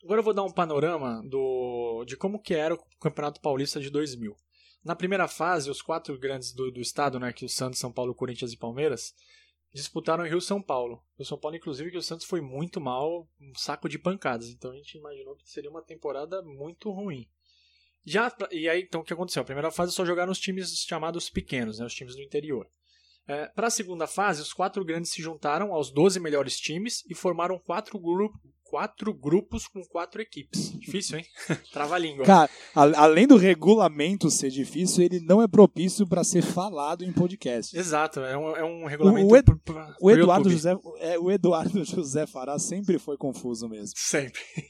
Agora 0.03 0.19
eu 0.19 0.25
vou 0.25 0.35
dar 0.35 0.43
um 0.43 0.51
panorama 0.51 1.23
do, 1.25 2.05
de 2.05 2.17
como 2.17 2.43
que 2.43 2.55
era 2.55 2.75
o 2.75 2.85
Campeonato 3.01 3.41
Paulista 3.41 3.79
de 3.79 3.89
2000. 3.89 4.35
Na 4.83 4.97
primeira 4.97 5.29
fase, 5.29 5.71
os 5.71 5.81
quatro 5.81 6.19
grandes 6.19 6.53
do, 6.53 6.73
do 6.73 6.81
estado, 6.81 7.21
né, 7.21 7.33
que 7.33 7.45
o 7.45 7.49
Santos, 7.49 7.79
São 7.79 7.93
Paulo, 7.93 8.17
Corinthians 8.17 8.53
e 8.53 8.57
Palmeiras, 8.57 9.15
disputaram 9.73 10.27
em 10.27 10.29
Rio 10.29 10.41
São 10.41 10.61
Paulo. 10.61 11.05
O 11.17 11.25
São 11.25 11.39
Paulo, 11.39 11.57
inclusive, 11.57 11.93
que 11.93 11.99
o 11.99 12.03
Santos 12.03 12.27
foi 12.27 12.41
muito 12.41 12.81
mal, 12.81 13.29
um 13.41 13.55
saco 13.55 13.89
de 13.89 13.97
pancadas. 13.97 14.49
Então 14.49 14.73
a 14.73 14.75
gente 14.75 14.99
imaginou 14.99 15.37
que 15.37 15.49
seria 15.49 15.71
uma 15.71 15.83
temporada 15.83 16.43
muito 16.43 16.91
ruim. 16.91 17.29
Já 18.05 18.37
e 18.51 18.69
aí, 18.69 18.83
então 18.83 19.03
o 19.03 19.05
que 19.05 19.13
aconteceu? 19.13 19.43
A 19.43 19.47
primeira 19.47 19.71
fase 19.71 19.93
só 19.93 20.05
jogaram 20.05 20.33
os 20.33 20.41
times 20.41 20.73
chamados 20.81 21.31
pequenos, 21.31 21.79
né, 21.79 21.87
os 21.87 21.95
times 21.95 22.17
do 22.17 22.23
interior. 22.23 22.69
É, 23.29 23.47
Para 23.49 23.67
a 23.67 23.71
segunda 23.71 24.07
fase, 24.07 24.41
os 24.41 24.53
quatro 24.53 24.85
grandes 24.85 25.11
se 25.11 25.21
juntaram 25.21 25.73
aos 25.73 25.93
12 25.93 26.19
melhores 26.19 26.59
times 26.59 27.05
e 27.09 27.15
formaram 27.15 27.59
quatro, 27.59 27.99
gru 27.99 28.33
quatro 28.69 29.15
grupos 29.15 29.67
com 29.67 29.83
quatro 29.85 30.21
equipes. 30.21 30.79
Difícil, 30.79 31.19
hein? 31.19 31.27
Trava 31.73 31.95
a 31.95 31.99
língua. 31.99 32.25
Cara, 32.25 32.51
a, 32.75 33.03
além 33.03 33.27
do 33.27 33.37
regulamento 33.37 34.31
ser 34.31 34.51
difícil, 34.51 35.05
ele 35.05 35.21
não 35.21 35.43
é 35.43 35.49
propício 35.49 36.07
para 36.07 36.23
ser 36.23 36.43
falado 36.43 37.05
em 37.05 37.13
podcast. 37.13 37.77
Exato, 37.77 38.21
é 38.21 38.37
um, 38.37 38.57
é 38.57 38.65
um 38.65 38.85
regulamento. 38.85 39.27
O, 39.27 39.37
Ed, 39.37 39.47
o 40.01 40.11
Eduardo 40.11 40.51
José, 40.51 40.77
é, 40.99 41.19
o 41.19 41.31
Eduardo 41.31 41.85
José 41.85 42.27
Fará 42.27 42.59
sempre 42.59 42.99
foi 42.99 43.17
confuso 43.17 43.69
mesmo. 43.69 43.93
Sempre. 43.97 44.41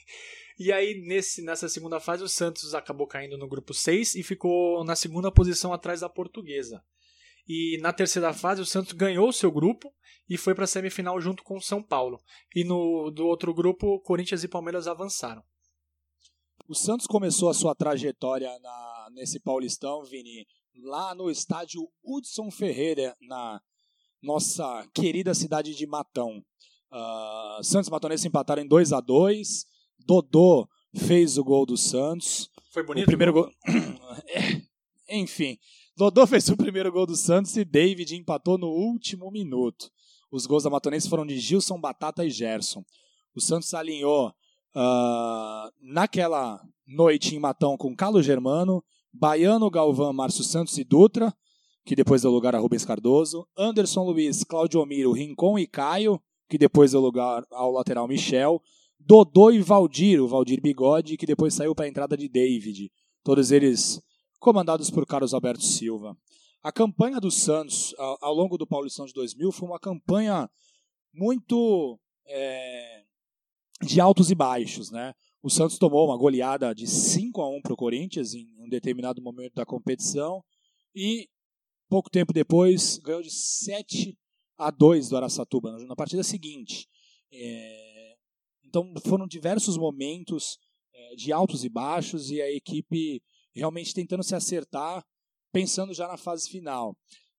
E 0.60 0.72
aí, 0.72 1.00
nesse, 1.06 1.40
nessa 1.40 1.68
segunda 1.68 2.00
fase, 2.00 2.24
o 2.24 2.28
Santos 2.28 2.74
acabou 2.74 3.06
caindo 3.06 3.38
no 3.38 3.46
grupo 3.46 3.72
6 3.72 4.16
e 4.16 4.24
ficou 4.24 4.82
na 4.82 4.96
segunda 4.96 5.30
posição 5.30 5.72
atrás 5.72 6.00
da 6.00 6.08
portuguesa. 6.08 6.82
E 7.48 7.78
na 7.80 7.92
terceira 7.92 8.32
fase, 8.32 8.60
o 8.60 8.66
Santos 8.66 8.92
ganhou 8.92 9.28
o 9.28 9.32
seu 9.32 9.50
grupo 9.50 9.92
e 10.28 10.36
foi 10.36 10.54
para 10.54 10.64
a 10.64 10.66
semifinal 10.66 11.20
junto 11.20 11.42
com 11.42 11.56
o 11.56 11.62
São 11.62 11.82
Paulo. 11.82 12.20
E 12.54 12.62
no 12.62 13.10
do 13.10 13.26
outro 13.26 13.54
grupo, 13.54 14.00
Corinthians 14.00 14.44
e 14.44 14.48
Palmeiras 14.48 14.86
avançaram. 14.86 15.42
O 16.68 16.74
Santos 16.74 17.06
começou 17.06 17.48
a 17.48 17.54
sua 17.54 17.74
trajetória 17.74 18.58
na, 18.58 19.08
nesse 19.12 19.40
Paulistão, 19.40 20.04
Vini, 20.04 20.46
lá 20.82 21.14
no 21.14 21.30
estádio 21.30 21.88
Hudson 22.04 22.50
Ferreira, 22.50 23.16
na 23.22 23.58
nossa 24.22 24.86
querida 24.92 25.32
cidade 25.32 25.74
de 25.74 25.86
Matão. 25.86 26.44
Uh, 26.92 27.64
Santos 27.64 27.88
e 27.88 27.90
Matonense 27.90 28.28
empataram 28.28 28.62
em 28.62 28.68
2 28.68 28.92
a 28.92 29.00
2 29.00 29.66
Dodô 29.98 30.68
fez 30.96 31.38
o 31.38 31.44
gol 31.44 31.66
do 31.66 31.76
Santos. 31.76 32.50
Foi 32.72 32.82
bonito? 32.82 33.04
O 33.04 33.06
primeiro 33.06 33.32
gol. 33.32 33.50
Enfim, 35.10 35.58
Dodô 35.98 36.28
fez 36.28 36.48
o 36.48 36.56
primeiro 36.56 36.92
gol 36.92 37.06
do 37.06 37.16
Santos 37.16 37.56
e 37.56 37.64
David 37.64 38.14
empatou 38.14 38.56
no 38.56 38.68
último 38.68 39.32
minuto. 39.32 39.90
Os 40.30 40.46
gols 40.46 40.62
da 40.62 40.70
Matonense 40.70 41.08
foram 41.08 41.26
de 41.26 41.36
Gilson, 41.40 41.80
Batata 41.80 42.24
e 42.24 42.30
Gerson. 42.30 42.84
O 43.34 43.40
Santos 43.40 43.74
alinhou 43.74 44.28
uh, 44.28 45.72
naquela 45.82 46.62
noite 46.86 47.34
em 47.34 47.40
Matão 47.40 47.76
com 47.76 47.96
Carlos 47.96 48.24
Germano, 48.24 48.80
Baiano, 49.12 49.68
Galvão, 49.68 50.12
Márcio 50.12 50.44
Santos 50.44 50.78
e 50.78 50.84
Dutra, 50.84 51.34
que 51.84 51.96
depois 51.96 52.22
deu 52.22 52.30
lugar 52.30 52.54
a 52.54 52.60
Rubens 52.60 52.84
Cardoso, 52.84 53.44
Anderson 53.58 54.04
Luiz, 54.04 54.44
Claudio 54.44 54.86
Miro, 54.86 55.10
Rincon 55.10 55.58
e 55.58 55.66
Caio, 55.66 56.22
que 56.48 56.56
depois 56.56 56.92
deu 56.92 57.00
lugar 57.00 57.42
ao 57.50 57.72
lateral 57.72 58.06
Michel, 58.06 58.62
Dodô 59.00 59.50
e 59.50 59.60
Valdir, 59.60 60.22
o 60.22 60.28
Valdir 60.28 60.60
Bigode, 60.62 61.16
que 61.16 61.26
depois 61.26 61.54
saiu 61.54 61.74
para 61.74 61.86
a 61.86 61.88
entrada 61.88 62.16
de 62.16 62.28
David. 62.28 62.88
Todos 63.24 63.50
eles 63.50 64.00
comandados 64.38 64.90
por 64.90 65.06
Carlos 65.06 65.34
Alberto 65.34 65.64
Silva. 65.64 66.16
A 66.62 66.72
campanha 66.72 67.20
do 67.20 67.30
Santos 67.30 67.94
ao, 67.98 68.34
longo 68.34 68.58
do 68.58 68.66
Paulistão 68.66 69.06
de 69.06 69.12
2000 69.12 69.52
foi 69.52 69.68
uma 69.68 69.78
campanha 69.78 70.50
muito 71.12 71.98
é, 72.26 73.04
de 73.82 74.00
altos 74.00 74.30
e 74.30 74.34
baixos, 74.34 74.90
né? 74.90 75.14
O 75.42 75.48
Santos 75.48 75.78
tomou 75.78 76.06
uma 76.06 76.16
goleada 76.16 76.74
de 76.74 76.86
5 76.86 77.40
a 77.40 77.48
1 77.48 77.62
para 77.62 77.72
o 77.72 77.76
Corinthians 77.76 78.34
em 78.34 78.48
um 78.58 78.68
determinado 78.68 79.22
momento 79.22 79.54
da 79.54 79.64
competição 79.64 80.42
e 80.94 81.28
pouco 81.88 82.10
tempo 82.10 82.32
depois 82.32 82.98
ganhou 82.98 83.22
de 83.22 83.30
7 83.30 84.18
a 84.58 84.70
2 84.70 85.08
do 85.08 85.16
Araçatuba 85.16 85.78
na 85.86 85.94
partida 85.94 86.24
seguinte. 86.24 86.88
É, 87.32 88.16
então 88.64 88.92
foram 89.06 89.26
diversos 89.26 89.76
momentos 89.76 90.58
é, 90.92 91.14
de 91.14 91.32
altos 91.32 91.64
e 91.64 91.68
baixos 91.68 92.30
e 92.30 92.42
a 92.42 92.50
equipe 92.50 93.22
realmente 93.58 93.92
tentando 93.94 94.22
se 94.22 94.34
acertar, 94.34 95.04
pensando 95.52 95.92
já 95.92 96.06
na 96.08 96.16
fase 96.16 96.48
final. 96.48 96.96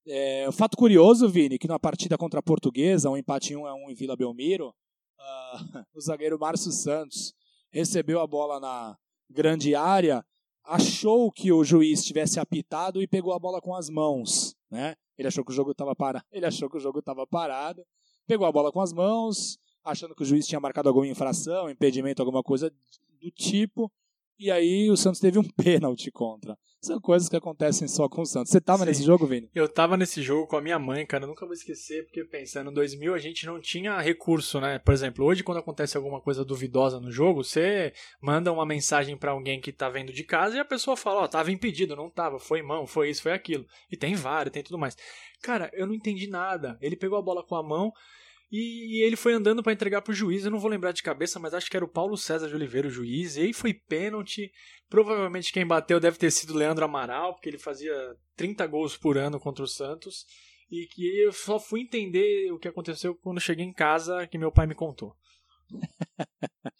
É, 0.08 0.52
fato 0.52 0.78
curioso, 0.78 1.30
Vini, 1.30 1.58
que 1.58 1.68
na 1.68 1.80
partida 1.80 2.18
contra 2.18 2.40
a 2.40 2.44
Portuguesa, 2.44 3.10
um 3.10 3.18
empate 3.18 3.56
1 3.56 3.60
um 3.60 3.66
a 3.66 3.74
1 3.74 3.92
em 3.92 3.96
Vila 3.96 4.16
Belmiro, 4.16 4.70
uh, 4.70 5.86
o 5.94 6.02
zagueiro 6.02 6.40
Márcio 6.40 6.72
Santos 6.72 7.34
recebeu 7.72 8.20
a 8.20 8.28
bola 8.28 8.60
na 8.60 8.98
grande 9.30 9.76
área, 9.76 10.26
achou 10.64 11.32
que 11.32 11.52
o 11.52 11.64
juiz 11.64 12.04
tivesse 12.04 12.40
apitado 12.40 13.02
e 13.02 13.08
pegou 13.08 13.34
a 13.34 13.40
bola 13.40 13.62
com 13.62 13.76
as 13.76 13.90
mãos, 13.90 14.56
né? 14.70 14.96
Ele 15.18 15.28
achou 15.28 15.44
que 15.44 15.52
o 15.52 15.56
jogo 15.56 15.72
estava 15.72 15.96
parado, 15.96 16.26
ele 16.32 16.46
achou 16.46 16.70
que 16.70 16.78
o 16.78 16.80
jogo 16.80 17.00
estava 17.00 17.28
parado, 17.28 17.86
pegou 18.26 18.48
a 18.48 18.52
bola 18.52 18.72
com 18.72 18.82
as 18.82 18.94
mãos, 18.94 19.60
achando 19.84 20.16
que 20.16 20.24
o 20.24 20.26
juiz 20.26 20.48
tinha 20.48 20.60
marcado 20.60 20.90
alguma 20.90 21.08
infração, 21.08 21.70
impedimento, 21.70 22.22
alguma 22.22 22.42
coisa 22.42 22.72
do 23.20 23.32
tipo, 23.32 23.92
e 24.40 24.50
aí 24.50 24.90
o 24.90 24.98
Santos 24.98 25.20
teve 25.20 25.38
um 25.38 25.44
pênalti 25.58 26.10
contra. 26.12 26.56
São 26.82 26.98
coisas 27.02 27.28
que 27.28 27.36
acontecem 27.36 27.90
só 27.90 28.08
com 28.08 28.22
o 28.22 28.26
Santos. 28.26 28.52
Você 28.52 28.62
tava 28.62 28.80
Sim. 28.80 28.86
nesse 28.86 29.04
jogo, 29.04 29.28
Vini? 29.28 29.50
Eu 29.54 29.68
tava 29.68 29.98
nesse 29.98 30.22
jogo 30.22 30.48
com 30.48 30.56
a 30.56 30.62
minha 30.62 30.80
mãe, 30.80 31.06
cara. 31.06 31.26
Eu 31.26 31.28
nunca 31.28 31.46
vou 31.46 31.54
esquecer, 31.54 32.06
porque 32.06 32.24
pensando, 32.24 32.72
em 32.72 32.74
2000 32.74 33.14
a 33.14 33.18
gente 33.18 33.46
não 33.46 33.60
tinha 33.60 34.00
recurso, 34.00 34.62
né? 34.62 34.80
Por 34.80 34.94
exemplo, 34.94 35.26
hoje 35.26 35.44
quando 35.44 35.58
acontece 35.58 35.98
alguma 35.98 36.22
coisa 36.22 36.46
duvidosa 36.46 36.98
no 37.02 37.12
jogo, 37.12 37.44
você 37.44 37.92
manda 38.22 38.50
uma 38.54 38.66
mensagem 38.66 39.18
para 39.18 39.32
alguém 39.32 39.60
que 39.60 39.74
tá 39.74 39.90
vendo 39.90 40.14
de 40.14 40.24
casa 40.24 40.56
e 40.56 40.60
a 40.60 40.66
pessoa 40.66 40.96
fala, 40.96 41.20
ó, 41.20 41.24
oh, 41.26 41.28
tava 41.28 41.52
impedido, 41.52 41.98
não 41.98 42.10
tava, 42.10 42.40
foi 42.40 42.62
mão, 42.62 42.88
foi 42.88 43.10
isso, 43.10 43.24
foi 43.24 43.34
aquilo. 43.34 43.66
E 43.92 43.98
tem 43.98 44.16
vários, 44.16 44.54
tem 44.54 44.64
tudo 44.64 44.80
mais. 44.80 44.96
Cara, 45.42 45.70
eu 45.74 45.86
não 45.86 45.94
entendi 45.94 46.30
nada. 46.30 46.78
Ele 46.82 46.96
pegou 46.96 47.18
a 47.18 47.22
bola 47.22 47.44
com 47.46 47.58
a 47.58 47.64
mão, 47.64 47.92
e, 48.52 49.04
ele 49.04 49.16
foi 49.16 49.34
andando 49.34 49.62
para 49.62 49.74
entregar 49.74 50.02
pro 50.02 50.14
juiz, 50.14 50.44
eu 50.44 50.52
não 50.52 50.60
vou 50.60 50.70
lembrar 50.70 50.92
de 50.92 51.04
cabeça, 51.04 51.40
mas 51.40 51.54
acho 51.54 51.70
que 51.70 51.78
era 51.78 51.86
o 51.86 51.90
Paulo 51.90 52.18
César 52.18 52.48
de 52.48 52.56
Oliveira 52.56 52.88
o 52.88 52.92
juiz, 52.92 53.38
e 53.38 53.42
aí 53.42 53.54
foi 53.54 53.74
pênalti. 53.74 54.52
Provavelmente 54.90 55.54
quem 55.54 55.66
bateu 55.66 56.00
deve 56.00 56.18
ter 56.18 56.32
sido 56.32 56.56
Leandro 56.56 56.84
Amaral, 56.84 57.34
porque 57.34 57.48
ele 57.48 57.60
fazia 57.60 57.94
30 58.36 58.66
gols 58.66 58.98
por 58.98 59.18
ano 59.18 59.40
contra 59.40 59.64
o 59.64 59.68
Santos. 59.68 60.26
E 60.72 60.86
que 60.88 61.22
eu 61.22 61.32
só 61.32 61.60
fui 61.60 61.82
entender 61.82 62.52
o 62.52 62.60
que 62.60 62.68
aconteceu 62.68 63.16
quando 63.16 63.40
cheguei 63.40 63.66
em 63.66 63.74
casa, 63.74 64.28
que 64.28 64.38
meu 64.38 64.52
pai 64.52 64.68
me 64.68 64.76
contou. 64.76 65.16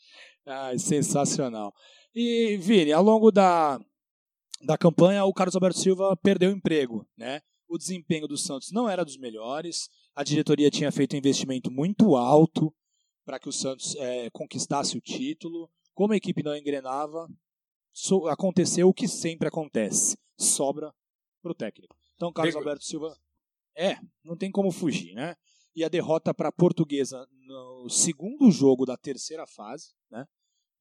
ah, 0.46 0.78
sensacional. 0.78 1.74
E, 2.14 2.58
Vini, 2.58 2.92
ao 2.92 3.04
longo 3.04 3.32
da, 3.32 3.80
da 4.64 4.78
campanha, 4.78 5.24
o 5.26 5.34
Carlos 5.34 5.56
Alberto 5.56 5.80
Silva 5.80 6.16
perdeu 6.18 6.50
o 6.50 6.56
emprego, 6.56 7.08
né? 7.18 7.42
O 7.68 7.78
desempenho 7.78 8.28
do 8.28 8.38
Santos 8.38 8.72
não 8.72 8.90
era 8.90 9.06
dos 9.06 9.18
melhores. 9.18 9.90
A 10.20 10.24
diretoria 10.24 10.70
tinha 10.70 10.92
feito 10.92 11.16
um 11.16 11.18
investimento 11.18 11.72
muito 11.72 12.18
alto 12.18 12.76
para 13.24 13.40
que 13.40 13.48
o 13.48 13.54
Santos 13.54 13.96
é, 13.96 14.30
conquistasse 14.32 14.98
o 14.98 15.02
título. 15.02 15.72
Como 15.94 16.12
a 16.12 16.18
equipe 16.18 16.44
não 16.44 16.54
engrenava, 16.58 17.26
so, 17.94 18.28
aconteceu 18.28 18.90
o 18.90 18.94
que 18.94 19.08
sempre 19.08 19.48
acontece: 19.48 20.18
sobra 20.38 20.94
para 21.42 21.54
o 21.54 21.56
técnico. 21.56 21.96
Então, 22.16 22.34
Carlos. 22.34 22.54
Alberto 22.54 22.84
Silva. 22.84 23.18
É, 23.74 23.98
não 24.22 24.36
tem 24.36 24.52
como 24.52 24.74
fugir, 24.74 25.16
né? 25.16 25.38
E 25.74 25.86
a 25.86 25.88
derrota 25.88 26.34
para 26.34 26.50
a 26.50 26.52
Portuguesa 26.52 27.26
no 27.46 27.90
segundo 27.90 28.52
jogo 28.52 28.86
da 28.86 28.98
terceira 28.98 29.48
fase, 29.48 29.94
né? 30.12 30.26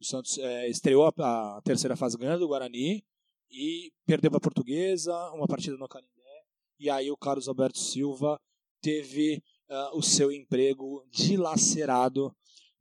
O 0.00 0.04
Santos 0.04 0.36
é, 0.38 0.68
estreou 0.68 1.06
a, 1.06 1.58
a, 1.58 1.62
terceira 1.62 1.94
fase 1.94 2.18
ganhando 2.18 2.40
do 2.40 2.48
Guarani 2.48 3.04
e 3.52 3.92
perdeu 4.04 4.32
para 4.32 4.38
a 4.38 4.40
Portuguesa, 4.40 5.14
uma 5.30 5.46
partida 5.46 5.76
no 5.76 5.86
Canindé. 5.86 6.42
E 6.76 6.90
aí 6.90 7.08
o 7.08 7.16
Carlos 7.16 7.46
Alberto 7.46 7.78
Silva 7.78 8.36
teve 8.80 9.42
uh, 9.68 9.96
o 9.96 10.02
seu 10.02 10.30
emprego 10.32 11.04
dilacerado 11.10 12.34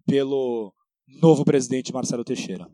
pelo 0.06 0.74
novo 1.22 1.44
presidente 1.44 1.94
Marcelo 1.94 2.24
Teixeira. 2.24 2.68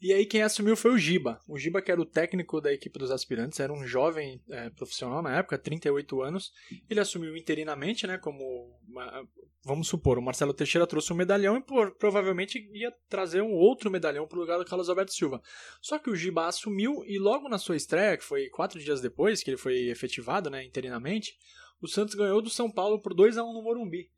E 0.00 0.12
aí 0.12 0.24
quem 0.26 0.42
assumiu 0.42 0.76
foi 0.76 0.92
o 0.92 0.98
Giba. 0.98 1.40
O 1.48 1.58
Giba 1.58 1.82
que 1.82 1.90
era 1.90 2.00
o 2.00 2.06
técnico 2.06 2.60
da 2.60 2.72
equipe 2.72 2.98
dos 2.98 3.10
aspirantes, 3.10 3.58
era 3.58 3.72
um 3.72 3.84
jovem 3.84 4.40
é, 4.48 4.70
profissional 4.70 5.20
na 5.20 5.36
época, 5.36 5.58
38 5.58 6.22
anos. 6.22 6.52
Ele 6.88 7.00
assumiu 7.00 7.36
interinamente, 7.36 8.06
né, 8.06 8.16
como 8.16 8.78
uma, 8.88 9.26
vamos 9.64 9.88
supor, 9.88 10.16
o 10.16 10.22
Marcelo 10.22 10.54
Teixeira 10.54 10.86
trouxe 10.86 11.12
um 11.12 11.16
medalhão 11.16 11.56
e 11.56 11.60
por, 11.60 11.96
provavelmente 11.96 12.58
ia 12.72 12.92
trazer 13.08 13.42
um 13.42 13.52
outro 13.52 13.90
medalhão 13.90 14.26
para 14.28 14.38
o 14.38 14.40
lugar 14.40 14.58
do 14.58 14.64
Carlos 14.64 14.88
Alberto 14.88 15.12
Silva. 15.12 15.42
Só 15.82 15.98
que 15.98 16.10
o 16.10 16.16
Giba 16.16 16.46
assumiu 16.46 17.04
e 17.04 17.18
logo 17.18 17.48
na 17.48 17.58
sua 17.58 17.74
estreia, 17.74 18.16
que 18.16 18.24
foi 18.24 18.48
quatro 18.50 18.78
dias 18.78 19.00
depois 19.00 19.42
que 19.42 19.50
ele 19.50 19.58
foi 19.58 19.88
efetivado, 19.88 20.48
né, 20.48 20.64
interinamente, 20.64 21.36
o 21.80 21.88
Santos 21.88 22.14
ganhou 22.14 22.42
do 22.42 22.50
São 22.50 22.70
Paulo 22.70 23.00
por 23.00 23.14
2 23.14 23.38
a 23.38 23.44
1 23.44 23.52
no 23.52 23.62
Morumbi. 23.62 24.10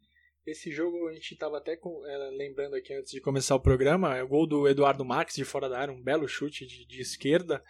Esse 0.46 0.70
jogo 0.70 1.08
a 1.08 1.12
gente 1.12 1.32
estava 1.32 1.58
até 1.58 1.76
com, 1.76 2.04
é, 2.06 2.30
lembrando 2.30 2.74
aqui 2.74 2.94
antes 2.94 3.12
de 3.12 3.20
começar 3.20 3.54
o 3.54 3.60
programa, 3.60 4.16
é 4.16 4.22
o 4.22 4.28
gol 4.28 4.46
do 4.46 4.66
Eduardo 4.66 5.04
Marques 5.04 5.36
de 5.36 5.44
fora 5.44 5.68
da 5.68 5.78
área, 5.78 5.94
um 5.94 6.02
belo 6.02 6.26
chute 6.26 6.66
de, 6.66 6.86
de 6.86 7.00
esquerda. 7.00 7.62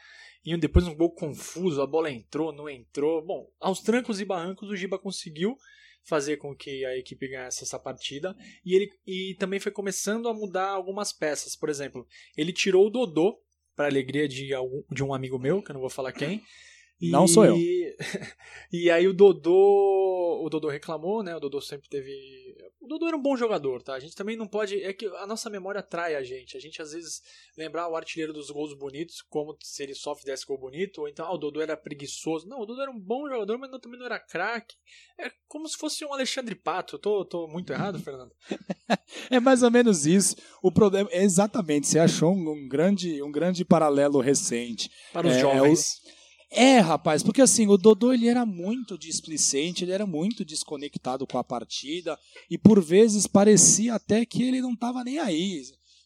E 0.44 0.57
depois 0.57 0.87
um 0.87 0.94
gol 0.94 1.12
confuso, 1.12 1.83
a 1.83 1.87
bola 1.87 2.11
entrou, 2.11 2.53
não 2.53 2.68
entrou. 2.68 3.24
Bom, 3.24 3.50
aos 3.61 3.81
trancos 3.81 4.20
e 4.20 4.24
barrancos 4.24 4.70
o 4.70 4.76
Giba 4.76 4.98
conseguiu 4.98 5.57
fazer 6.03 6.38
com 6.38 6.57
que 6.57 6.85
a 6.87 6.96
equipe 6.96 7.29
ganhasse 7.29 7.62
essa 7.62 7.79
partida. 7.79 8.35
E 8.64 8.74
ele 8.74 8.90
e 9.07 9.37
também 9.38 9.61
foi 9.61 9.70
começando 9.70 10.29
a 10.29 10.35
mudar 10.35 10.68
algumas 10.68 11.12
peças. 11.12 11.55
Por 11.55 11.68
exemplo, 11.68 12.07
ele 12.37 12.53
tirou 12.53 12.87
o 12.87 12.90
Dodô, 12.90 13.38
para 13.76 13.87
alegria 13.87 14.29
de, 14.29 14.53
algum, 14.53 14.83
de 14.90 15.03
um 15.03 15.14
amigo 15.14 15.38
meu, 15.38 15.62
que 15.62 15.70
eu 15.70 15.74
não 15.74 15.81
vou 15.81 15.90
falar 15.90 16.12
quem. 16.12 16.42
E, 17.00 17.10
não 17.10 17.26
sou 17.26 17.44
eu. 17.44 17.56
E 18.72 18.88
aí 18.88 19.08
o 19.08 19.12
Dodô, 19.12 20.42
o 20.44 20.48
Dodô 20.48 20.68
reclamou, 20.68 21.24
né? 21.24 21.34
O 21.34 21.40
Dodô 21.40 21.60
sempre 21.60 21.88
teve 21.88 22.56
o 22.80 22.88
Dodô 22.88 23.06
era 23.06 23.16
um 23.16 23.20
bom 23.20 23.36
jogador, 23.36 23.82
tá? 23.82 23.92
A 23.94 24.00
gente 24.00 24.16
também 24.16 24.36
não 24.36 24.46
pode. 24.46 24.82
É 24.82 24.90
que 24.92 25.06
a 25.06 25.26
nossa 25.26 25.50
memória 25.50 25.80
atrai 25.80 26.14
a 26.14 26.22
gente. 26.22 26.56
A 26.56 26.60
gente 26.60 26.80
às 26.80 26.92
vezes 26.92 27.20
lembrar 27.56 27.86
o 27.88 27.94
artilheiro 27.94 28.32
dos 28.32 28.50
gols 28.50 28.72
bonitos, 28.72 29.20
como 29.20 29.54
se 29.60 29.82
ele 29.82 29.94
só 29.94 30.16
fizesse 30.16 30.46
gol 30.46 30.58
bonito, 30.58 31.02
ou 31.02 31.08
então, 31.08 31.26
ah, 31.26 31.34
o 31.34 31.38
Dodô 31.38 31.60
era 31.60 31.76
preguiçoso. 31.76 32.48
Não, 32.48 32.58
o 32.58 32.64
Dodô 32.64 32.80
era 32.80 32.90
um 32.90 32.98
bom 32.98 33.28
jogador, 33.28 33.58
mas 33.58 33.70
também 33.80 33.98
não 33.98 34.06
era 34.06 34.18
craque. 34.18 34.76
É 35.18 35.30
como 35.46 35.68
se 35.68 35.76
fosse 35.76 36.06
um 36.06 36.14
Alexandre 36.14 36.54
Pato. 36.54 36.94
Eu 36.94 36.98
tô, 36.98 37.24
tô 37.26 37.46
muito 37.48 37.70
errado, 37.70 37.98
Fernando? 38.00 38.32
é 39.30 39.38
mais 39.38 39.62
ou 39.62 39.70
menos 39.70 40.06
isso. 40.06 40.34
O 40.62 40.72
problema 40.72 41.10
é 41.12 41.22
exatamente, 41.22 41.86
você 41.86 41.98
achou 41.98 42.32
um, 42.32 42.50
um 42.50 42.66
grande, 42.66 43.22
um 43.22 43.30
grande 43.30 43.62
paralelo 43.62 44.20
recente. 44.20 44.90
Para 45.12 45.26
os 45.26 45.34
é, 45.34 45.40
jovens. 45.40 46.00
Os 46.02 46.19
é, 46.50 46.78
rapaz, 46.78 47.22
porque 47.22 47.40
assim, 47.40 47.68
o 47.68 47.76
Dodô 47.76 48.12
ele 48.12 48.28
era 48.28 48.44
muito 48.44 48.98
displicente, 48.98 49.84
ele 49.84 49.92
era 49.92 50.04
muito 50.04 50.44
desconectado 50.44 51.24
com 51.24 51.38
a 51.38 51.44
partida 51.44 52.18
e 52.50 52.58
por 52.58 52.82
vezes 52.82 53.26
parecia 53.28 53.94
até 53.94 54.26
que 54.26 54.42
ele 54.42 54.60
não 54.60 54.72
estava 54.72 55.04
nem 55.04 55.18
aí. 55.20 55.62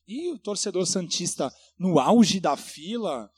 E 0.06 0.30
o 0.30 0.38
torcedor 0.38 0.86
santista 0.86 1.50
no 1.78 1.98
auge 1.98 2.40
da 2.40 2.58
fila 2.58 3.30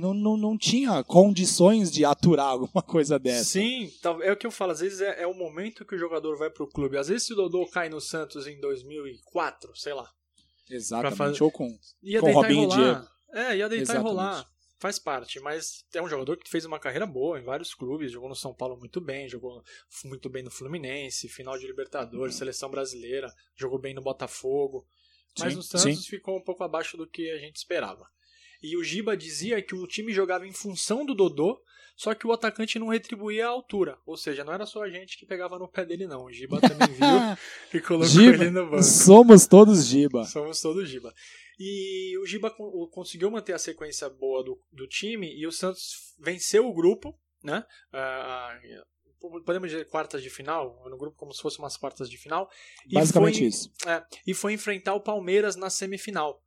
não, 0.00 0.14
não, 0.14 0.36
não 0.38 0.58
tinha 0.58 1.04
condições 1.04 1.90
de 1.90 2.06
aturar 2.06 2.46
alguma 2.52 2.82
coisa 2.82 3.18
dessa. 3.18 3.44
Sim, 3.44 3.90
é 4.22 4.32
o 4.32 4.36
que 4.36 4.46
eu 4.46 4.50
falo, 4.50 4.72
às 4.72 4.80
vezes 4.80 5.02
é, 5.02 5.22
é 5.22 5.26
o 5.26 5.34
momento 5.34 5.84
que 5.84 5.94
o 5.94 5.98
jogador 5.98 6.38
vai 6.38 6.48
pro 6.48 6.66
clube. 6.66 6.96
Às 6.96 7.08
vezes 7.08 7.26
se 7.26 7.34
o 7.34 7.36
Dodô 7.36 7.66
cai 7.66 7.90
no 7.90 8.00
Santos 8.00 8.46
em 8.46 8.58
2004, 8.60 9.76
sei 9.76 9.92
lá. 9.92 10.08
Exatamente, 10.70 11.18
fazer... 11.18 11.42
ou 11.44 11.50
com, 11.50 11.68
ia 12.02 12.20
com 12.20 12.32
Robinho 12.32 12.64
e 12.64 12.68
Diego. 12.68 13.06
É, 13.32 13.56
ia 13.58 13.68
deitar 13.68 13.94
Exatamente. 13.94 14.06
e 14.06 14.08
rolar 14.08 14.50
faz 14.80 14.98
parte, 14.98 15.38
mas 15.40 15.84
é 15.94 16.00
um 16.00 16.08
jogador 16.08 16.38
que 16.38 16.48
fez 16.48 16.64
uma 16.64 16.80
carreira 16.80 17.06
boa 17.06 17.38
em 17.38 17.44
vários 17.44 17.74
clubes, 17.74 18.10
jogou 18.10 18.30
no 18.30 18.34
São 18.34 18.54
Paulo 18.54 18.78
muito 18.78 18.98
bem, 18.98 19.28
jogou 19.28 19.62
muito 20.06 20.30
bem 20.30 20.42
no 20.42 20.50
Fluminense, 20.50 21.28
final 21.28 21.58
de 21.58 21.66
Libertadores, 21.66 22.34
uhum. 22.34 22.38
seleção 22.38 22.70
brasileira, 22.70 23.30
jogou 23.54 23.78
bem 23.78 23.92
no 23.92 24.00
Botafogo, 24.00 24.86
mas 25.38 25.52
sim, 25.52 25.56
no 25.56 25.62
Santos 25.62 26.04
sim. 26.04 26.10
ficou 26.10 26.38
um 26.38 26.42
pouco 26.42 26.64
abaixo 26.64 26.96
do 26.96 27.06
que 27.06 27.30
a 27.30 27.38
gente 27.38 27.56
esperava. 27.56 28.08
E 28.62 28.74
o 28.76 28.82
Giba 28.82 29.16
dizia 29.16 29.62
que 29.62 29.74
o 29.74 29.86
time 29.86 30.12
jogava 30.12 30.46
em 30.46 30.52
função 30.52 31.04
do 31.04 31.14
Dodô, 31.14 31.62
só 32.00 32.14
que 32.14 32.26
o 32.26 32.32
atacante 32.32 32.78
não 32.78 32.88
retribuía 32.88 33.44
a 33.44 33.50
altura. 33.50 33.98
Ou 34.06 34.16
seja, 34.16 34.42
não 34.42 34.54
era 34.54 34.64
só 34.64 34.82
a 34.82 34.88
gente 34.88 35.18
que 35.18 35.26
pegava 35.26 35.58
no 35.58 35.68
pé 35.68 35.84
dele, 35.84 36.06
não. 36.06 36.24
O 36.24 36.32
Giba 36.32 36.58
também 36.58 36.88
viu 36.88 36.98
e 37.78 37.78
colocou 37.82 38.08
Giba, 38.08 38.42
ele 38.42 38.50
no 38.50 38.70
banco. 38.70 38.82
Somos 38.82 39.46
todos 39.46 39.84
Giba. 39.84 40.24
Somos 40.24 40.62
todos 40.62 40.88
Giba. 40.88 41.12
E 41.58 42.16
o 42.16 42.24
Giba 42.24 42.50
conseguiu 42.90 43.30
manter 43.30 43.52
a 43.52 43.58
sequência 43.58 44.08
boa 44.08 44.42
do, 44.42 44.58
do 44.72 44.88
time 44.88 45.30
e 45.30 45.46
o 45.46 45.52
Santos 45.52 46.14
venceu 46.18 46.66
o 46.66 46.72
grupo, 46.72 47.14
né? 47.44 47.66
Uh, 47.92 49.42
podemos 49.44 49.70
dizer 49.70 49.86
quartas 49.90 50.22
de 50.22 50.30
final, 50.30 50.82
no 50.88 50.96
grupo 50.96 51.18
como 51.18 51.34
se 51.34 51.42
fosse 51.42 51.58
umas 51.58 51.76
quartas 51.76 52.08
de 52.08 52.16
final. 52.16 52.48
Basicamente 52.90 53.40
foi, 53.40 53.46
isso. 53.46 53.70
É, 53.86 54.02
e 54.26 54.32
foi 54.32 54.54
enfrentar 54.54 54.94
o 54.94 55.02
Palmeiras 55.02 55.54
na 55.54 55.68
semifinal. 55.68 56.42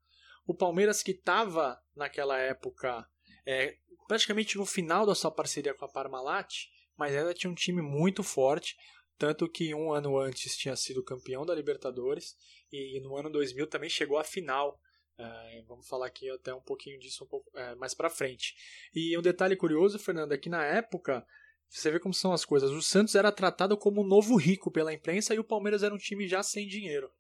O 0.48 0.56
Palmeiras 0.56 1.04
que 1.04 1.12
estava 1.12 1.80
naquela 1.96 2.40
época 2.40 3.08
é, 3.46 3.78
praticamente 4.08 4.58
no 4.58 4.66
final 4.66 5.06
da 5.06 5.16
sua 5.16 5.32
parceria 5.32 5.74
com 5.74 5.86
a 5.86 5.90
Parmalat, 5.90 6.68
mas 6.98 7.16
ainda 7.16 7.34
tinha 7.34 7.50
um 7.50 7.56
time 7.56 7.82
muito 7.82 8.24
forte, 8.24 8.76
tanto 9.18 9.50
que 9.50 9.74
um 9.74 9.92
ano 9.92 10.18
antes 10.18 10.58
tinha 10.58 10.76
sido 10.76 11.04
campeão 11.04 11.46
da 11.46 11.56
Libertadores 11.56 12.36
e 12.72 13.00
no 13.02 13.16
ano 13.16 13.30
2000 13.30 13.68
também 13.68 13.90
chegou 13.90 14.18
à 14.18 14.24
final 14.24 14.80
é, 15.18 15.64
vamos 15.68 15.88
falar 15.88 16.08
aqui 16.08 16.30
até 16.30 16.54
um 16.54 16.62
pouquinho 16.62 17.00
disso 17.00 17.24
um 17.24 17.28
pouco 17.28 17.50
é, 17.58 17.76
mais 17.76 17.94
para 17.94 18.10
frente. 18.10 18.56
E 18.94 19.18
um 19.18 19.22
detalhe 19.22 19.56
curioso, 19.56 20.00
Fernando, 20.00 20.34
é 20.34 20.38
que 20.38 20.50
na 20.50 20.64
época, 20.64 21.26
você 21.70 21.92
vê 21.92 22.00
como 22.00 22.14
são 22.14 22.34
as 22.34 22.44
coisas. 22.44 22.72
O 22.72 22.82
Santos 22.82 23.16
era 23.16 23.32
tratado 23.32 23.78
como 23.78 24.02
um 24.02 24.08
novo 24.08 24.36
rico 24.36 24.72
pela 24.72 24.94
imprensa 24.94 25.34
e 25.34 25.40
o 25.40 25.44
Palmeiras 25.44 25.84
era 25.84 25.94
um 25.94 26.00
time 26.00 26.28
já 26.28 26.42
sem 26.42 26.68
dinheiro. 26.68 27.12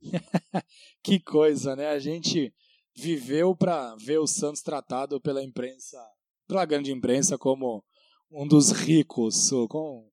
que 1.02 1.20
coisa, 1.20 1.76
né? 1.76 1.88
A 1.88 1.98
gente 1.98 2.54
viveu 2.96 3.56
para 3.56 3.94
ver 3.96 4.18
o 4.18 4.26
Santos 4.26 4.62
tratado 4.62 5.20
pela 5.20 5.42
imprensa, 5.42 5.98
pela 6.46 6.64
grande 6.64 6.92
imprensa, 6.92 7.36
como 7.36 7.84
um 8.30 8.46
dos 8.46 8.70
ricos, 8.70 9.50
com 9.68 10.08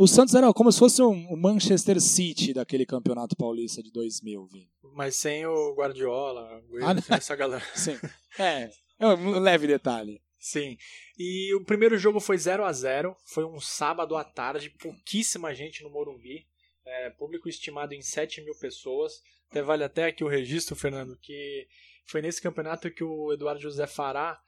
o 0.00 0.06
Santos 0.06 0.34
era 0.34 0.50
como 0.54 0.72
se 0.72 0.78
fosse 0.78 1.02
um 1.02 1.36
Manchester 1.36 2.00
City 2.00 2.54
daquele 2.54 2.86
campeonato 2.86 3.36
paulista 3.36 3.82
de 3.82 3.92
2000, 3.92 4.46
Vini. 4.46 4.70
Mas 4.94 5.16
sem 5.16 5.44
o 5.44 5.74
Guardiola, 5.74 6.62
ah, 6.80 7.14
essa 7.14 7.36
galera. 7.36 7.62
Sim. 7.76 7.98
É, 8.38 8.70
é 8.98 9.06
um 9.06 9.38
leve 9.38 9.66
detalhe. 9.66 10.22
Sim. 10.38 10.78
E 11.18 11.54
o 11.54 11.66
primeiro 11.66 11.98
jogo 11.98 12.18
foi 12.18 12.38
0 12.38 12.64
a 12.64 12.72
0 12.72 13.14
Foi 13.26 13.44
um 13.44 13.60
sábado 13.60 14.16
à 14.16 14.24
tarde, 14.24 14.70
pouquíssima 14.70 15.54
gente 15.54 15.82
no 15.82 15.90
Morumbi. 15.90 16.46
É, 16.82 17.10
público 17.10 17.46
estimado 17.46 17.92
em 17.92 18.00
7 18.00 18.40
mil 18.40 18.54
pessoas. 18.58 19.20
Até 19.50 19.60
vale 19.60 19.84
até 19.84 20.06
aqui 20.06 20.24
o 20.24 20.28
registro, 20.28 20.74
Fernando, 20.74 21.14
que 21.20 21.68
foi 22.10 22.22
nesse 22.22 22.42
campeonato 22.42 22.90
que 22.90 23.04
o 23.04 23.32
Eduardo 23.32 23.60
José 23.60 23.86
Fará 23.86 24.38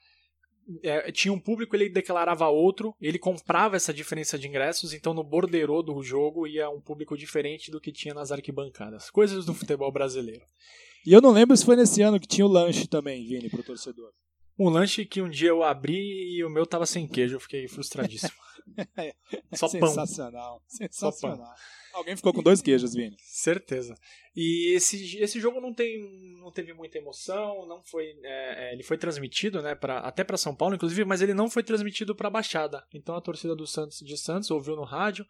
é, 0.81 1.11
tinha 1.11 1.33
um 1.33 1.39
público, 1.39 1.75
ele 1.75 1.89
declarava 1.89 2.47
outro, 2.47 2.95
ele 3.01 3.19
comprava 3.19 3.75
essa 3.75 3.93
diferença 3.93 4.37
de 4.37 4.47
ingressos, 4.47 4.93
então 4.93 5.13
no 5.13 5.23
borderô 5.23 5.81
do 5.81 6.01
jogo 6.01 6.47
ia 6.47 6.69
um 6.69 6.81
público 6.81 7.17
diferente 7.17 7.69
do 7.69 7.81
que 7.81 7.91
tinha 7.91 8.13
nas 8.13 8.31
arquibancadas. 8.31 9.09
Coisas 9.09 9.45
do 9.45 9.53
futebol 9.53 9.91
brasileiro. 9.91 10.45
E 11.05 11.11
eu 11.11 11.21
não 11.21 11.31
lembro 11.31 11.55
se 11.57 11.65
foi 11.65 11.75
nesse 11.75 12.01
ano 12.01 12.19
que 12.19 12.27
tinha 12.27 12.45
o 12.45 12.49
lanche 12.49 12.87
também, 12.87 13.25
Vini, 13.25 13.49
pro 13.49 13.63
torcedor. 13.63 14.11
Um 14.57 14.69
lanche 14.69 15.05
que 15.05 15.21
um 15.21 15.29
dia 15.29 15.49
eu 15.49 15.63
abri 15.63 16.35
e 16.35 16.43
o 16.43 16.49
meu 16.49 16.65
tava 16.65 16.85
sem 16.85 17.07
queijo, 17.07 17.35
eu 17.35 17.39
fiquei 17.39 17.67
frustradíssimo. 17.67 18.33
Só 19.53 19.67
pão. 19.69 19.89
Sensacional. 19.89 20.63
Sensacional. 20.67 21.37
Pão. 21.37 21.55
Alguém 21.93 22.15
ficou 22.15 22.33
com 22.33 22.41
dois 22.41 22.61
queijos, 22.61 22.93
Vini. 22.93 23.15
Certeza. 23.19 23.95
E 24.35 24.75
esse, 24.75 25.17
esse 25.19 25.39
jogo 25.39 25.61
não, 25.61 25.71
tem, 25.71 25.99
não 26.39 26.51
teve 26.51 26.73
muita 26.73 26.97
emoção, 26.97 27.67
não 27.67 27.83
foi. 27.83 28.15
É, 28.23 28.69
é 28.69 28.73
ele 28.73 28.81
foi 28.81 28.97
transmitido, 28.97 29.61
né, 29.61 29.75
pra, 29.75 29.99
até 29.99 30.23
para 30.23 30.37
São 30.37 30.55
Paulo, 30.55 30.73
inclusive, 30.73 31.05
mas 31.05 31.21
ele 31.21 31.35
não 31.35 31.49
foi 31.49 31.61
transmitido 31.61 32.15
para 32.15 32.31
Baixada. 32.31 32.83
Então 32.91 33.15
a 33.15 33.21
torcida 33.21 33.55
do 33.55 33.67
Santos 33.67 33.99
de 33.99 34.17
Santos 34.17 34.49
ouviu 34.49 34.75
no 34.75 34.83
rádio. 34.83 35.25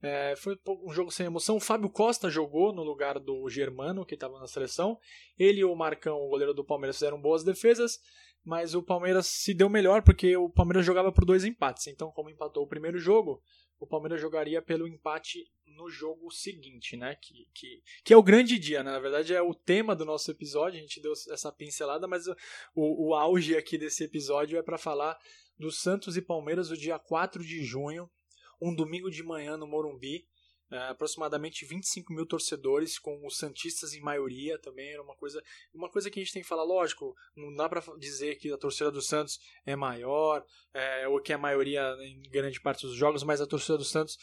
É, 0.00 0.34
foi 0.36 0.56
um 0.86 0.92
jogo 0.92 1.10
sem 1.10 1.26
emoção. 1.26 1.56
O 1.56 1.60
Fábio 1.60 1.90
Costa 1.90 2.30
jogou 2.30 2.72
no 2.72 2.82
lugar 2.82 3.18
do 3.18 3.48
Germano, 3.50 4.06
que 4.06 4.14
estava 4.14 4.38
na 4.38 4.46
seleção. 4.46 4.96
Ele 5.38 5.60
e 5.60 5.64
o 5.64 5.74
Marcão, 5.74 6.16
o 6.16 6.28
goleiro 6.28 6.54
do 6.54 6.64
Palmeiras, 6.64 6.96
fizeram 6.96 7.20
boas 7.20 7.42
defesas, 7.44 7.98
mas 8.44 8.74
o 8.74 8.82
Palmeiras 8.82 9.26
se 9.26 9.52
deu 9.52 9.68
melhor 9.68 10.02
porque 10.02 10.36
o 10.36 10.48
Palmeiras 10.48 10.84
jogava 10.84 11.12
por 11.12 11.24
dois 11.24 11.44
empates. 11.44 11.86
Então, 11.86 12.10
como 12.10 12.30
empatou 12.30 12.64
o 12.64 12.68
primeiro 12.68 12.98
jogo, 12.98 13.42
o 13.78 13.86
Palmeiras 13.86 14.20
jogaria 14.20 14.60
pelo 14.60 14.88
empate 14.88 15.46
no 15.66 15.88
jogo 15.88 16.30
seguinte, 16.30 16.96
né? 16.96 17.14
Que, 17.16 17.46
que, 17.54 17.82
que 18.04 18.12
é 18.12 18.16
o 18.16 18.22
grande 18.22 18.58
dia, 18.58 18.82
né? 18.82 18.90
Na 18.90 18.98
verdade, 18.98 19.34
é 19.34 19.42
o 19.42 19.54
tema 19.54 19.94
do 19.94 20.04
nosso 20.04 20.30
episódio. 20.30 20.78
A 20.78 20.82
gente 20.82 21.00
deu 21.00 21.12
essa 21.12 21.52
pincelada, 21.52 22.06
mas 22.08 22.26
o, 22.26 22.34
o 22.74 23.14
auge 23.14 23.56
aqui 23.56 23.78
desse 23.78 24.04
episódio 24.04 24.58
é 24.58 24.62
para 24.62 24.78
falar 24.78 25.16
do 25.58 25.70
Santos 25.70 26.16
e 26.16 26.22
Palmeiras, 26.22 26.70
o 26.70 26.76
dia 26.76 26.98
4 26.98 27.42
de 27.44 27.62
junho, 27.62 28.10
um 28.60 28.74
domingo 28.74 29.10
de 29.10 29.22
manhã 29.22 29.56
no 29.56 29.66
Morumbi. 29.66 30.26
É, 30.70 30.76
aproximadamente 30.88 31.64
25 31.64 32.12
mil 32.12 32.26
torcedores, 32.26 32.98
com 32.98 33.26
os 33.26 33.38
Santistas 33.38 33.94
em 33.94 34.00
maioria 34.00 34.58
também. 34.58 34.92
Era 34.92 35.02
uma 35.02 35.16
coisa, 35.16 35.42
uma 35.72 35.90
coisa 35.90 36.10
que 36.10 36.20
a 36.20 36.22
gente 36.22 36.32
tem 36.32 36.42
que 36.42 36.48
falar, 36.48 36.62
lógico, 36.62 37.14
não 37.34 37.54
dá 37.54 37.68
para 37.68 37.82
dizer 37.96 38.36
que 38.36 38.52
a 38.52 38.58
torcida 38.58 38.90
do 38.90 39.00
Santos 39.00 39.38
é 39.64 39.74
maior, 39.74 40.44
é, 40.74 41.08
ou 41.08 41.22
que 41.22 41.32
a 41.32 41.38
maioria 41.38 41.96
em 42.02 42.20
grande 42.30 42.60
parte 42.60 42.86
dos 42.86 42.94
jogos, 42.94 43.22
mas 43.22 43.40
a 43.40 43.46
torcida 43.46 43.78
do 43.78 43.84
Santos 43.84 44.18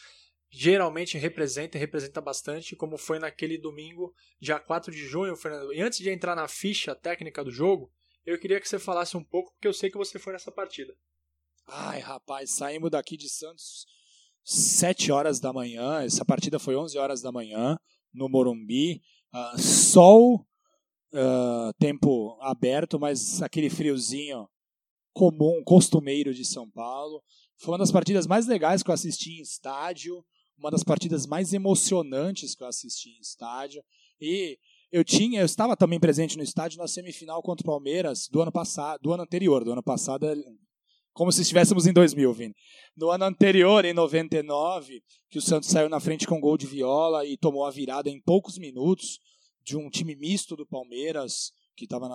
geralmente 0.48 1.18
representa 1.18 1.76
representa 1.76 2.20
bastante, 2.20 2.76
como 2.76 2.96
foi 2.96 3.18
naquele 3.18 3.58
domingo, 3.58 4.14
dia 4.40 4.60
4 4.60 4.92
de 4.92 5.04
junho, 5.04 5.34
Fernando. 5.36 5.74
E 5.74 5.80
antes 5.82 5.98
de 5.98 6.10
entrar 6.10 6.36
na 6.36 6.46
ficha 6.46 6.94
técnica 6.94 7.42
do 7.42 7.50
jogo, 7.50 7.92
Eu 8.26 8.40
queria 8.40 8.60
que 8.60 8.68
você 8.68 8.76
falasse 8.76 9.16
um 9.16 9.22
pouco, 9.22 9.52
porque 9.52 9.68
eu 9.68 9.72
sei 9.72 9.88
que 9.88 9.96
você 9.96 10.18
foi 10.18 10.32
nessa 10.32 10.50
partida. 10.50 10.92
Ai, 11.64 12.00
rapaz, 12.00 12.50
saímos 12.56 12.90
daqui 12.90 13.16
de 13.16 13.28
Santos 13.28 13.86
7 14.46 15.10
horas 15.10 15.40
da 15.40 15.52
manhã. 15.52 16.02
Essa 16.02 16.24
partida 16.24 16.58
foi 16.60 16.76
11 16.76 16.96
horas 16.96 17.20
da 17.20 17.32
manhã, 17.32 17.76
no 18.14 18.28
Morumbi. 18.28 19.02
Uh, 19.34 19.60
sol, 19.60 20.46
uh, 21.12 21.72
tempo 21.80 22.38
aberto, 22.40 22.98
mas 22.98 23.42
aquele 23.42 23.68
friozinho 23.68 24.48
comum, 25.12 25.62
costumeiro 25.64 26.32
de 26.32 26.44
São 26.44 26.70
Paulo. 26.70 27.22
Foi 27.58 27.72
uma 27.72 27.78
das 27.78 27.90
partidas 27.90 28.26
mais 28.26 28.46
legais 28.46 28.84
que 28.84 28.90
eu 28.90 28.94
assisti 28.94 29.38
em 29.38 29.42
estádio, 29.42 30.24
uma 30.56 30.70
das 30.70 30.84
partidas 30.84 31.26
mais 31.26 31.52
emocionantes 31.52 32.54
que 32.54 32.62
eu 32.62 32.68
assisti 32.68 33.10
em 33.10 33.20
estádio. 33.20 33.82
E 34.20 34.58
eu 34.92 35.02
tinha, 35.02 35.40
eu 35.40 35.46
estava 35.46 35.76
também 35.76 35.98
presente 35.98 36.36
no 36.36 36.42
estádio 36.44 36.78
na 36.78 36.86
semifinal 36.86 37.42
contra 37.42 37.64
o 37.64 37.66
Palmeiras 37.66 38.28
do 38.30 38.40
ano 38.40 38.52
passado, 38.52 39.00
do 39.02 39.12
ano 39.12 39.24
anterior, 39.24 39.64
do 39.64 39.72
ano 39.72 39.82
passado, 39.82 40.24
como 41.16 41.32
se 41.32 41.40
estivéssemos 41.40 41.86
em 41.86 41.94
2000, 41.94 42.32
Vini. 42.34 42.54
No 42.94 43.10
ano 43.10 43.24
anterior, 43.24 43.86
em 43.86 43.94
99, 43.94 45.02
que 45.30 45.38
o 45.38 45.42
Santos 45.42 45.70
saiu 45.70 45.88
na 45.88 45.98
frente 45.98 46.26
com 46.26 46.38
gol 46.38 46.58
de 46.58 46.66
Viola 46.66 47.24
e 47.24 47.38
tomou 47.38 47.64
a 47.64 47.70
virada 47.70 48.10
em 48.10 48.20
poucos 48.20 48.58
minutos 48.58 49.18
de 49.64 49.78
um 49.78 49.88
time 49.88 50.14
misto 50.14 50.54
do 50.54 50.66
Palmeiras, 50.66 51.52
que 51.74 51.84
estava 51.84 52.06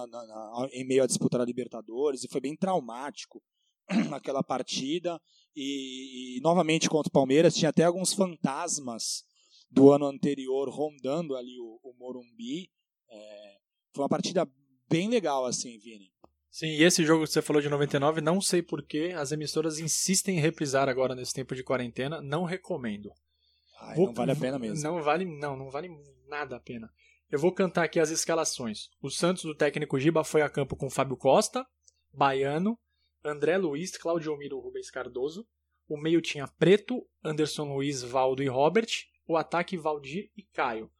em 0.71 0.85
meio 0.85 1.01
à 1.01 1.07
disputa 1.07 1.39
da 1.39 1.43
Libertadores, 1.43 2.23
e 2.23 2.27
foi 2.27 2.39
bem 2.39 2.55
traumático 2.55 3.41
naquela 4.07 4.43
partida. 4.43 5.19
E, 5.55 6.37
e, 6.37 6.41
novamente 6.41 6.87
contra 6.87 7.09
o 7.09 7.11
Palmeiras, 7.11 7.55
tinha 7.55 7.69
até 7.69 7.83
alguns 7.83 8.13
fantasmas 8.13 9.23
do 9.71 9.91
ano 9.91 10.05
anterior 10.05 10.69
rondando 10.69 11.35
ali 11.35 11.59
o, 11.59 11.79
o 11.83 11.93
Morumbi. 11.97 12.69
É, 13.09 13.57
foi 13.95 14.03
uma 14.03 14.09
partida 14.09 14.47
bem 14.87 15.09
legal, 15.09 15.43
assim, 15.43 15.79
Vini. 15.79 16.11
Sim, 16.51 16.67
e 16.67 16.83
esse 16.83 17.05
jogo 17.05 17.23
que 17.23 17.31
você 17.31 17.41
falou 17.41 17.61
de 17.61 17.69
99, 17.69 18.19
não 18.19 18.41
sei 18.41 18.61
porquê, 18.61 19.13
as 19.15 19.31
emissoras 19.31 19.79
insistem 19.79 20.37
em 20.37 20.41
reprisar 20.41 20.89
agora 20.89 21.15
nesse 21.15 21.33
tempo 21.33 21.55
de 21.55 21.63
quarentena, 21.63 22.21
não 22.21 22.43
recomendo. 22.43 23.09
Ai, 23.79 23.95
vou, 23.95 24.07
não 24.07 24.13
vale 24.13 24.31
a 24.33 24.35
pena 24.35 24.59
mesmo. 24.59 24.83
Não 24.83 25.01
vale, 25.01 25.23
não, 25.23 25.55
não 25.55 25.69
vale 25.69 25.89
nada 26.27 26.57
a 26.57 26.59
pena. 26.59 26.91
Eu 27.31 27.39
vou 27.39 27.53
cantar 27.53 27.85
aqui 27.85 28.01
as 28.01 28.11
escalações. 28.11 28.89
O 29.01 29.09
Santos 29.09 29.43
do 29.43 29.55
técnico 29.55 29.97
Giba 29.97 30.25
foi 30.25 30.41
a 30.41 30.49
campo 30.49 30.75
com 30.75 30.89
Fábio 30.89 31.15
Costa, 31.15 31.65
Baiano, 32.11 32.77
André 33.23 33.57
Luiz, 33.57 33.97
Claudio 33.97 34.37
Miro, 34.37 34.59
Rubens 34.59 34.91
Cardoso. 34.91 35.47
O 35.87 35.97
meio 35.97 36.21
tinha 36.21 36.49
Preto, 36.59 37.07
Anderson 37.23 37.73
Luiz, 37.73 38.03
Valdo 38.03 38.43
e 38.43 38.47
Robert. 38.47 38.89
O 39.25 39.37
ataque 39.37 39.77
Valdir 39.77 40.29
e 40.35 40.43
Caio. 40.43 40.91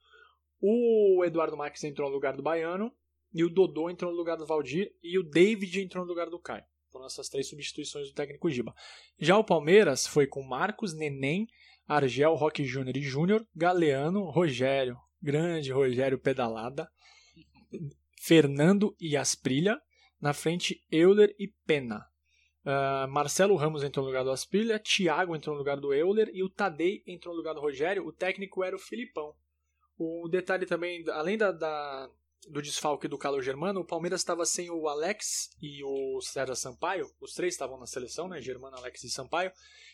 O 0.61 1.25
Eduardo 1.25 1.57
Marques 1.57 1.83
entrou 1.83 2.07
no 2.07 2.15
lugar 2.15 2.37
do 2.37 2.43
Baiano 2.43 2.93
e 3.33 3.43
o 3.43 3.49
Dodô 3.49 3.89
entrou 3.89 4.11
no 4.11 4.17
lugar 4.17 4.37
do 4.37 4.45
Valdir 4.45 4.91
e 5.01 5.17
o 5.17 5.23
David 5.23 5.81
entrou 5.81 6.03
no 6.03 6.09
lugar 6.09 6.29
do 6.29 6.39
Caio. 6.39 6.63
Foram 6.91 7.05
essas 7.05 7.29
três 7.29 7.47
substituições 7.47 8.09
do 8.09 8.13
técnico 8.13 8.49
Giba. 8.49 8.73
Já 9.17 9.37
o 9.37 9.43
Palmeiras 9.43 10.05
foi 10.05 10.27
com 10.27 10.43
Marcos, 10.43 10.93
Neném, 10.93 11.47
Argel, 11.87 12.35
Roque 12.35 12.65
Júnior 12.65 12.97
e 12.97 13.01
Júnior, 13.01 13.47
Galeano, 13.55 14.29
Rogério, 14.29 14.97
grande 15.21 15.71
Rogério 15.71 16.19
Pedalada, 16.19 16.89
Fernando 18.19 18.95
e 18.99 19.15
Asprilha, 19.15 19.81
na 20.19 20.33
frente 20.33 20.85
Euler 20.91 21.33
e 21.39 21.47
Pena. 21.65 22.05
Uh, 22.63 23.09
Marcelo 23.09 23.55
Ramos 23.55 23.83
entrou 23.83 24.03
no 24.03 24.11
lugar 24.11 24.23
do 24.23 24.29
Asprilha, 24.29 24.77
Thiago 24.77 25.35
entrou 25.35 25.55
no 25.55 25.59
lugar 25.59 25.77
do 25.77 25.93
Euler 25.93 26.29
e 26.31 26.43
o 26.43 26.49
Tadei 26.49 27.01
entrou 27.07 27.33
no 27.33 27.39
lugar 27.39 27.55
do 27.55 27.61
Rogério. 27.61 28.05
O 28.05 28.13
técnico 28.13 28.63
era 28.63 28.75
o 28.75 28.79
Filipão. 28.79 29.33
O 29.97 30.27
detalhe 30.29 30.65
também, 30.65 31.03
além 31.09 31.37
da, 31.37 31.51
da 31.51 32.09
do 32.47 32.61
desfalque 32.61 33.07
do 33.07 33.17
Carlos 33.17 33.45
Germano, 33.45 33.81
o 33.81 33.85
Palmeiras 33.85 34.21
estava 34.21 34.45
sem 34.45 34.69
o 34.69 34.87
Alex 34.87 35.49
e 35.61 35.83
o 35.83 36.21
César 36.21 36.55
Sampaio, 36.55 37.11
os 37.19 37.33
três 37.33 37.53
estavam 37.53 37.79
na 37.79 37.85
seleção, 37.85 38.27
né, 38.27 38.41
Germano, 38.41 38.77
Alex 38.77 39.03
e 39.03 39.09
Sampaio, 39.09 39.51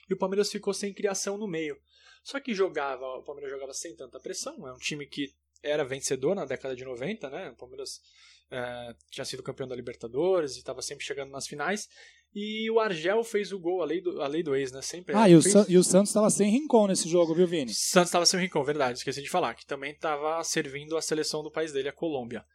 e 0.10 0.14
o 0.14 0.18
Palmeiras 0.18 0.52
ficou 0.52 0.74
sem 0.74 0.94
criação 0.94 1.38
no 1.38 1.48
meio. 1.48 1.80
Só 2.24 2.40
que 2.40 2.54
jogava, 2.54 3.06
o 3.06 3.24
Palmeiras 3.24 3.52
jogava 3.52 3.74
sem 3.74 3.96
tanta 3.96 4.20
pressão, 4.20 4.68
é 4.68 4.74
um 4.74 4.78
time 4.78 5.06
que 5.06 5.34
era 5.62 5.84
vencedor 5.84 6.36
na 6.36 6.46
década 6.46 6.76
de 6.76 6.86
90, 6.86 7.30
né, 7.30 7.50
o 7.50 7.56
Palmeiras 7.56 8.02
é, 8.50 8.96
tinha 9.12 9.26
sido 9.26 9.44
campeão 9.44 9.68
da 9.68 9.76
Libertadores 9.76 10.56
e 10.56 10.60
estava 10.60 10.82
sempre 10.82 11.06
chegando 11.06 11.32
nas 11.32 11.48
finais, 11.48 11.90
e 12.40 12.70
o 12.70 12.80
Argel 12.80 13.24
fez 13.24 13.52
o 13.52 13.58
gol, 13.58 13.82
a 13.82 13.86
lei 13.86 14.00
do, 14.00 14.22
a 14.22 14.28
lei 14.28 14.44
do 14.44 14.56
ex, 14.56 14.72
né? 14.72 14.80
Sempre. 14.84 15.16
Ah, 15.16 15.28
e 15.28 15.36
o, 15.36 15.42
fez... 15.42 15.56
e 15.68 15.76
o 15.76 15.84
Santos 15.84 16.12
estava 16.12 16.30
sem 16.30 16.52
Rincon 16.52 16.86
nesse 16.86 17.10
jogo, 17.10 17.34
viu, 17.34 17.48
Vini? 17.48 17.74
Santos 17.74 18.10
estava 18.10 18.28
sem 18.28 18.40
Rincon, 18.40 18.64
verdade, 18.64 19.00
esqueci 19.00 19.24
de 19.24 19.30
falar, 19.30 19.56
que 19.56 19.66
também 19.66 19.92
estava 19.92 20.44
servindo 20.44 20.96
a 20.96 21.02
seleção 21.02 21.42
do 21.42 21.52
país 21.52 21.74
dele, 21.74 21.90
a 21.90 21.94
Colômbia. 21.94 22.46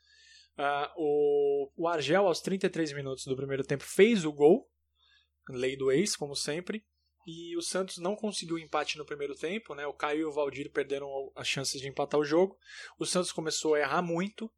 Uh, 0.56 0.86
o, 0.96 1.72
o 1.78 1.88
Argel, 1.88 2.28
aos 2.28 2.40
33 2.40 2.92
minutos 2.92 3.24
do 3.24 3.34
primeiro 3.34 3.64
tempo, 3.64 3.82
fez 3.82 4.24
o 4.24 4.32
gol, 4.32 4.70
lei 5.50 5.76
do 5.76 5.90
ex, 5.90 6.14
como 6.14 6.36
sempre. 6.36 6.84
E 7.26 7.56
o 7.56 7.62
Santos 7.62 7.98
não 7.98 8.14
conseguiu 8.14 8.58
empate 8.58 8.96
no 8.96 9.04
primeiro 9.04 9.34
tempo, 9.34 9.74
né? 9.74 9.84
O 9.84 9.92
Caio 9.92 10.20
e 10.20 10.24
o 10.24 10.32
Valdir 10.32 10.70
perderam 10.70 11.08
as 11.34 11.48
chances 11.48 11.80
de 11.80 11.88
empatar 11.88 12.20
o 12.20 12.24
jogo. 12.24 12.56
O 13.00 13.04
Santos 13.04 13.32
começou 13.32 13.74
a 13.74 13.80
errar 13.80 14.02
muito 14.02 14.48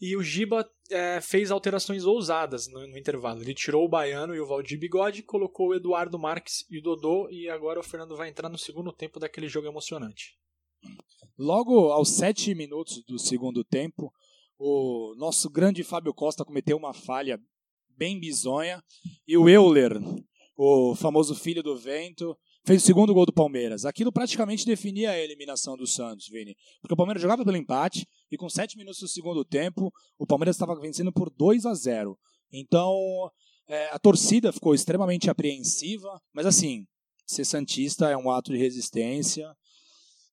e 0.00 0.16
o 0.16 0.22
Giba 0.22 0.68
é, 0.90 1.20
fez 1.20 1.50
alterações 1.50 2.04
ousadas 2.04 2.68
no, 2.68 2.86
no, 2.86 2.98
intervalo. 2.98 3.42
Ele 3.42 3.54
tirou 3.54 3.84
o 3.84 3.88
Baiano 3.88 4.34
e 4.34 4.40
o 4.40 4.46
Valdir 4.46 4.78
Bigode, 4.78 5.22
colocou 5.22 5.68
o 5.68 5.74
Eduardo 5.74 6.18
Marques 6.18 6.64
e 6.70 6.78
o 6.78 6.82
Dodô, 6.82 7.28
e 7.30 7.48
agora 7.48 7.80
o 7.80 7.82
Fernando 7.82 8.16
vai 8.16 8.28
entrar 8.28 8.48
no 8.48 8.58
segundo 8.58 8.92
tempo 8.92 9.18
daquele 9.18 9.48
jogo 9.48 9.66
emocionante. 9.66 10.36
Logo 11.38 11.90
aos 11.90 12.10
sete 12.10 12.54
minutos 12.54 13.02
do 13.04 13.18
segundo 13.18 13.64
tempo, 13.64 14.12
o 14.58 15.14
nosso 15.16 15.50
grande 15.50 15.82
Fábio 15.82 16.14
Costa 16.14 16.44
cometeu 16.44 16.76
uma 16.76 16.94
falha 16.94 17.40
bem 17.88 18.18
bizonha 18.20 18.82
e 19.26 19.36
o 19.36 19.48
Euler, 19.48 19.98
o 20.56 20.94
famoso 20.94 21.34
filho 21.34 21.62
do 21.62 21.76
vento, 21.76 22.36
fez 22.66 22.82
o 22.82 22.86
segundo 22.86 23.14
gol 23.14 23.24
do 23.24 23.32
Palmeiras. 23.32 23.84
Aquilo 23.84 24.10
praticamente 24.10 24.66
definia 24.66 25.12
a 25.12 25.18
eliminação 25.18 25.76
do 25.76 25.86
Santos, 25.86 26.28
Vini. 26.28 26.56
Porque 26.80 26.94
o 26.94 26.96
Palmeiras 26.96 27.22
jogava 27.22 27.44
pelo 27.44 27.56
empate 27.56 28.06
e 28.30 28.36
com 28.36 28.48
sete 28.48 28.76
minutos 28.76 29.00
do 29.00 29.08
segundo 29.08 29.44
tempo, 29.44 29.92
o 30.18 30.26
Palmeiras 30.26 30.56
estava 30.56 30.78
vencendo 30.78 31.12
por 31.12 31.30
2 31.30 31.64
a 31.64 31.74
0. 31.74 32.18
Então, 32.52 33.30
é, 33.68 33.88
a 33.90 33.98
torcida 33.98 34.52
ficou 34.52 34.74
extremamente 34.74 35.30
apreensiva, 35.30 36.20
mas 36.32 36.44
assim, 36.44 36.84
ser 37.24 37.44
Santista 37.44 38.10
é 38.10 38.16
um 38.16 38.30
ato 38.30 38.50
de 38.50 38.58
resistência, 38.58 39.48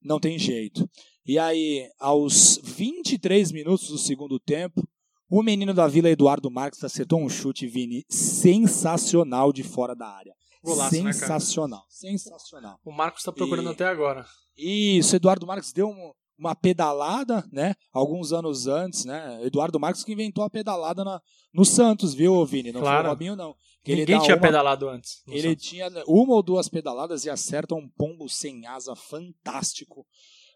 não 0.02 0.20
tem 0.20 0.40
jeito. 0.40 0.90
E 1.26 1.38
aí, 1.38 1.88
aos 2.00 2.60
23 2.64 3.52
minutos 3.52 3.90
do 3.90 3.98
segundo 3.98 4.40
tempo, 4.40 4.84
o 5.30 5.42
menino 5.42 5.74
da 5.74 5.88
Vila 5.88 6.10
Eduardo 6.10 6.50
Marques 6.50 6.84
acertou 6.84 7.22
um 7.22 7.30
chute, 7.30 7.68
Vini, 7.68 8.04
sensacional 8.10 9.54
de 9.54 9.64
fora 9.64 9.96
da 9.96 10.08
área. 10.08 10.34
Golaço, 10.64 11.04
né, 11.04 11.12
sensacional, 11.12 11.80
né, 11.80 11.86
sensacional. 11.90 12.80
O 12.86 12.92
Marcos 12.92 13.22
está 13.22 13.32
procurando 13.32 13.70
e, 13.70 13.74
até 13.74 13.86
agora. 13.86 14.26
Isso, 14.58 15.16
Eduardo 15.16 15.46
Marques 15.46 15.74
deu 15.74 15.90
um, 15.90 16.14
uma 16.38 16.56
pedalada, 16.56 17.44
né? 17.52 17.76
Alguns 17.92 18.32
anos 18.32 18.68
antes, 18.68 19.06
né? 19.06 19.40
Eduardo 19.44 19.80
Marques 19.80 20.04
que 20.04 20.14
inventou 20.14 20.44
a 20.44 20.50
pedalada 20.50 21.04
na, 21.04 21.22
no 21.54 21.66
Santos, 21.66 22.14
viu, 22.14 22.46
Vini? 22.46 22.72
Não 22.72 22.82
claro. 22.82 23.00
foi 23.00 23.06
o 23.06 23.10
Robinho, 23.10 23.36
não. 23.36 23.56
Que 23.84 23.96
Ninguém 23.96 24.20
tinha 24.22 24.36
uma, 24.36 24.42
pedalado 24.42 24.88
antes. 24.88 25.22
Ele 25.28 25.50
Santos. 25.50 25.66
tinha 25.66 25.90
uma 26.08 26.34
ou 26.34 26.42
duas 26.42 26.70
pedaladas 26.70 27.26
e 27.26 27.30
acerta 27.30 27.76
um 27.76 27.90
pombo 27.98 28.30
sem 28.30 28.66
asa 28.66 28.96
fantástico. 28.96 30.06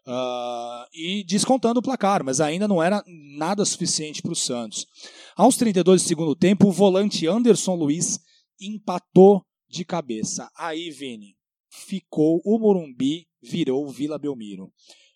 Uh, 0.06 0.88
e 0.94 1.22
descontando 1.24 1.80
o 1.80 1.82
placar, 1.82 2.24
mas 2.24 2.40
ainda 2.40 2.66
não 2.66 2.82
era 2.82 3.04
nada 3.36 3.62
suficiente 3.66 4.22
para 4.22 4.32
o 4.32 4.36
Santos. 4.36 4.86
Aos 5.36 5.58
32 5.58 6.02
do 6.02 6.08
segundo 6.08 6.34
tempo, 6.34 6.68
o 6.68 6.72
volante 6.72 7.26
Anderson 7.26 7.74
Luiz 7.74 8.18
empatou 8.58 9.44
de 9.68 9.84
cabeça. 9.84 10.50
Aí, 10.56 10.90
Vini, 10.90 11.36
ficou 11.70 12.40
o 12.44 12.58
Morumbi, 12.58 13.28
virou 13.42 13.88
Vila 13.88 14.18
Belmiro. 14.18 14.72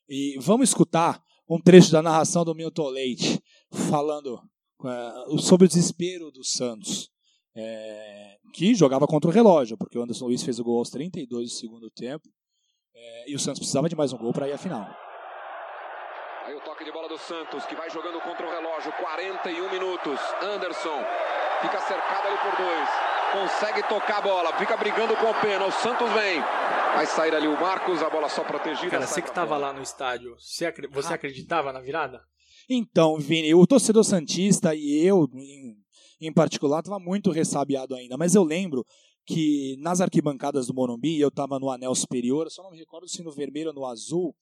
E 0.08 0.36
vamos 0.38 0.68
escutar 0.68 1.22
um 1.48 1.60
trecho 1.60 1.90
da 1.90 2.02
narração 2.02 2.44
do 2.44 2.54
Milton 2.54 2.88
Leite 2.88 3.42
falando 3.70 4.40
uh, 4.80 5.38
sobre 5.38 5.66
o 5.66 5.68
desespero 5.68 6.30
do 6.30 6.44
Santos, 6.44 7.10
é, 7.54 8.36
que 8.52 8.74
jogava 8.74 9.06
contra 9.06 9.30
o 9.30 9.32
relógio, 9.32 9.76
porque 9.76 9.98
o 9.98 10.02
Anderson 10.02 10.26
Luiz 10.26 10.42
fez 10.42 10.58
o 10.58 10.64
gol 10.64 10.78
aos 10.78 10.90
32 10.90 11.50
do 11.50 11.54
segundo 11.54 11.90
tempo 11.90 12.28
é, 12.94 13.30
e 13.30 13.34
o 13.34 13.38
Santos 13.38 13.60
precisava 13.60 13.88
de 13.88 13.96
mais 13.96 14.12
um 14.12 14.18
gol 14.18 14.32
para 14.32 14.48
ir 14.48 14.52
à 14.52 14.58
final. 14.58 14.88
Aí 16.44 16.54
o 16.54 16.60
toque 16.60 16.84
de 16.84 16.92
bola 16.92 17.08
do 17.08 17.18
Santos, 17.18 17.64
que 17.66 17.74
vai 17.74 17.88
jogando 17.90 18.20
contra 18.20 18.46
o 18.46 18.50
relógio, 18.50 18.92
41 18.92 19.70
minutos. 19.70 20.20
Anderson 20.42 20.98
fica 21.60 21.80
cercado 21.80 22.26
ali 22.26 22.38
por 22.38 22.56
dois 22.56 23.11
consegue 23.32 23.82
tocar 23.88 24.18
a 24.18 24.20
bola, 24.20 24.58
fica 24.58 24.76
brigando 24.76 25.16
com 25.16 25.30
o 25.30 25.40
Pena, 25.40 25.66
o 25.66 25.72
Santos 25.72 26.08
vem, 26.12 26.40
vai 26.94 27.06
sair 27.06 27.34
ali 27.34 27.48
o 27.48 27.58
Marcos, 27.58 28.02
a 28.02 28.10
bola 28.10 28.28
só 28.28 28.44
protegida. 28.44 28.90
Cara, 28.90 29.06
você 29.06 29.22
que 29.22 29.28
estava 29.28 29.56
lá 29.56 29.72
no 29.72 29.82
estádio, 29.82 30.36
você 30.92 31.14
acreditava 31.14 31.72
na 31.72 31.80
virada? 31.80 32.22
Então, 32.68 33.18
Vini, 33.18 33.54
o 33.54 33.66
torcedor 33.66 34.04
Santista 34.04 34.74
e 34.74 35.04
eu, 35.04 35.26
em, 35.34 35.76
em 36.20 36.32
particular, 36.32 36.80
estava 36.80 36.98
muito 36.98 37.30
ressabiado 37.30 37.94
ainda, 37.94 38.16
mas 38.16 38.34
eu 38.34 38.44
lembro 38.44 38.84
que 39.26 39.76
nas 39.80 40.00
arquibancadas 40.00 40.66
do 40.66 40.74
Morumbi, 40.74 41.18
eu 41.18 41.28
estava 41.28 41.58
no 41.58 41.70
anel 41.70 41.94
superior, 41.94 42.50
só 42.50 42.62
não 42.62 42.70
me 42.70 42.78
recordo 42.78 43.08
se 43.08 43.22
no 43.22 43.32
vermelho 43.32 43.68
ou 43.68 43.74
no 43.74 43.86
azul, 43.86 44.34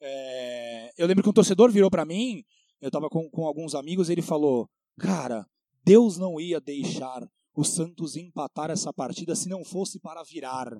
é, 0.00 0.90
eu 0.96 1.06
lembro 1.06 1.22
que 1.22 1.28
um 1.28 1.34
torcedor 1.34 1.70
virou 1.70 1.90
para 1.90 2.04
mim, 2.04 2.44
eu 2.80 2.88
estava 2.88 3.08
com, 3.08 3.28
com 3.28 3.46
alguns 3.46 3.74
amigos, 3.74 4.08
e 4.08 4.12
ele 4.12 4.22
falou, 4.22 4.68
cara, 4.98 5.44
Deus 5.84 6.16
não 6.16 6.40
ia 6.40 6.60
deixar 6.60 7.28
o 7.58 7.64
Santos 7.64 8.14
empatar 8.14 8.70
essa 8.70 8.92
partida 8.92 9.34
se 9.34 9.48
não 9.48 9.64
fosse 9.64 9.98
para 9.98 10.22
virar. 10.22 10.70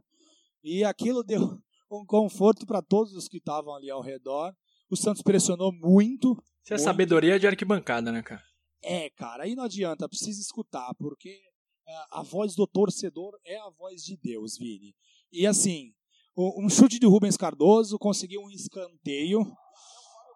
E 0.62 0.84
aquilo 0.84 1.24
deu 1.24 1.40
um 1.90 2.06
conforto 2.06 2.64
para 2.64 2.80
todos 2.80 3.14
os 3.14 3.26
que 3.26 3.38
estavam 3.38 3.74
ali 3.74 3.90
ao 3.90 4.00
redor. 4.00 4.54
O 4.88 4.96
Santos 4.96 5.20
pressionou 5.20 5.72
muito. 5.72 6.40
Isso 6.64 6.74
é 6.74 6.78
sabedoria 6.78 7.36
de 7.36 7.48
arquibancada, 7.48 8.12
né, 8.12 8.22
cara? 8.22 8.44
É, 8.80 9.10
cara, 9.10 9.42
aí 9.42 9.56
não 9.56 9.64
adianta, 9.64 10.08
precisa 10.08 10.40
escutar, 10.40 10.94
porque 11.00 11.40
é, 11.88 11.92
a 12.12 12.22
voz 12.22 12.54
do 12.54 12.64
torcedor 12.64 13.36
é 13.44 13.58
a 13.58 13.70
voz 13.70 14.04
de 14.04 14.16
Deus, 14.16 14.56
Vini. 14.56 14.94
E 15.32 15.48
assim, 15.48 15.92
um 16.36 16.68
chute 16.68 17.00
de 17.00 17.06
Rubens 17.08 17.36
Cardoso 17.36 17.98
conseguiu 17.98 18.40
um 18.40 18.50
escanteio 18.50 19.44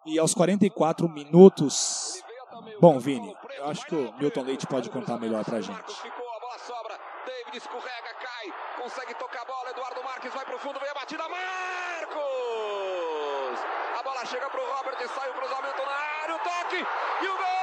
e 0.05 0.19
aos 0.19 0.33
44 0.33 1.07
minutos. 1.07 2.21
Bom, 2.81 2.99
Vini, 2.99 3.33
eu 3.57 3.65
acho 3.65 3.85
que 3.87 3.95
o 3.95 4.17
Milton 4.17 4.41
Leite 4.41 4.67
pode 4.67 4.89
contar 4.89 5.17
melhor 5.17 5.45
pra 5.45 5.61
gente. 5.61 5.93
Escorrega, 7.55 8.13
cai, 8.15 8.51
consegue 8.81 9.13
tocar 9.13 9.43
a 9.43 9.45
bola. 9.45 9.69
Eduardo 9.69 10.03
Marques 10.03 10.33
vai 10.33 10.43
pro 10.43 10.57
fundo, 10.57 10.79
vem 10.79 10.89
a 10.89 10.93
batida. 10.95 11.29
Marcos! 11.29 12.23
A 13.99 14.01
bola 14.01 14.25
chega 14.25 14.49
pro 14.49 14.65
Robert 14.65 14.99
e 14.99 15.07
sai 15.07 15.29
o 15.29 15.33
cruzamento 15.33 15.85
na 15.85 15.95
área, 16.23 16.35
o 16.35 16.39
toque 16.39 16.77
e 17.21 17.27
o 17.27 17.37
gol! 17.37 17.62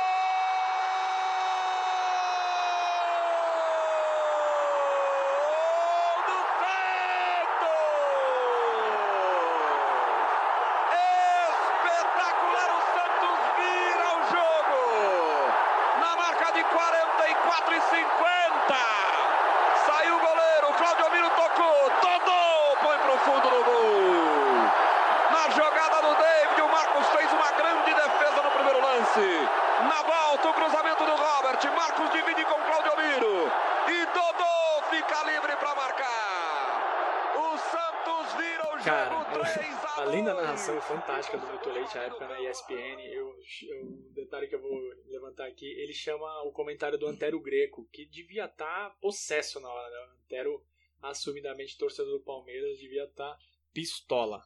Narração 40.61 40.81
fantástica 40.83 41.39
do 41.39 41.47
Milton 41.47 41.71
Leite 41.71 41.95
na 41.95 42.03
época 42.03 42.29
na 42.29 42.41
ESPN. 42.41 43.01
Eu, 43.13 43.35
eu, 43.69 43.85
um 43.87 44.13
detalhe 44.13 44.47
que 44.47 44.55
eu 44.55 44.61
vou 44.61 44.79
levantar 45.07 45.47
aqui, 45.47 45.65
ele 45.65 45.93
chama 45.93 46.27
o 46.43 46.53
comentário 46.53 46.99
do 46.99 47.07
Antero 47.07 47.41
Greco, 47.41 47.89
que 47.93 48.05
devia 48.05 48.45
estar 48.45 48.91
tá 48.91 48.97
possesso 49.01 49.61
na 49.61 49.69
hora. 49.69 49.91
Né? 49.91 49.97
O 49.97 50.25
Antero, 50.25 50.65
assumidamente 51.03 51.79
torcedor 51.79 52.19
do 52.19 52.25
Palmeiras, 52.25 52.79
devia 52.79 53.05
estar 53.05 53.31
tá 53.31 53.39
pistola. 53.73 54.43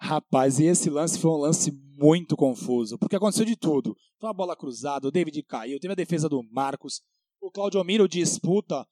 Rapaz, 0.00 0.60
e 0.60 0.66
esse 0.66 0.88
lance 0.88 1.18
foi 1.18 1.30
um 1.30 1.36
lance 1.36 1.72
muito 1.72 2.36
confuso, 2.36 2.96
porque 2.98 3.16
aconteceu 3.16 3.44
de 3.44 3.56
tudo. 3.56 3.96
Foi 4.18 4.28
uma 4.28 4.34
bola 4.34 4.56
cruzada, 4.56 5.08
o 5.08 5.10
David 5.10 5.42
caiu, 5.42 5.80
teve 5.80 5.92
a 5.92 5.96
defesa 5.96 6.28
do 6.28 6.42
Marcos, 6.52 7.02
o 7.40 7.50
Claudio 7.50 7.82
Miro 7.82 8.08
disputa 8.08 8.86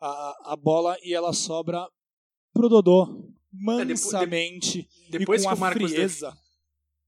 a, 0.00 0.52
a 0.52 0.56
bola 0.56 0.96
e 1.02 1.14
ela 1.14 1.32
sobra 1.32 1.88
pro 2.52 2.68
Dodô 2.68 3.32
mansamente 3.52 4.80
é, 4.80 5.10
depois, 5.10 5.42
depois, 5.42 5.42
e 5.42 5.44
com 5.44 5.50
que 5.50 5.56
o 5.56 5.60
Marcos 5.60 5.90
frieza. 5.92 6.30
Def... 6.30 6.38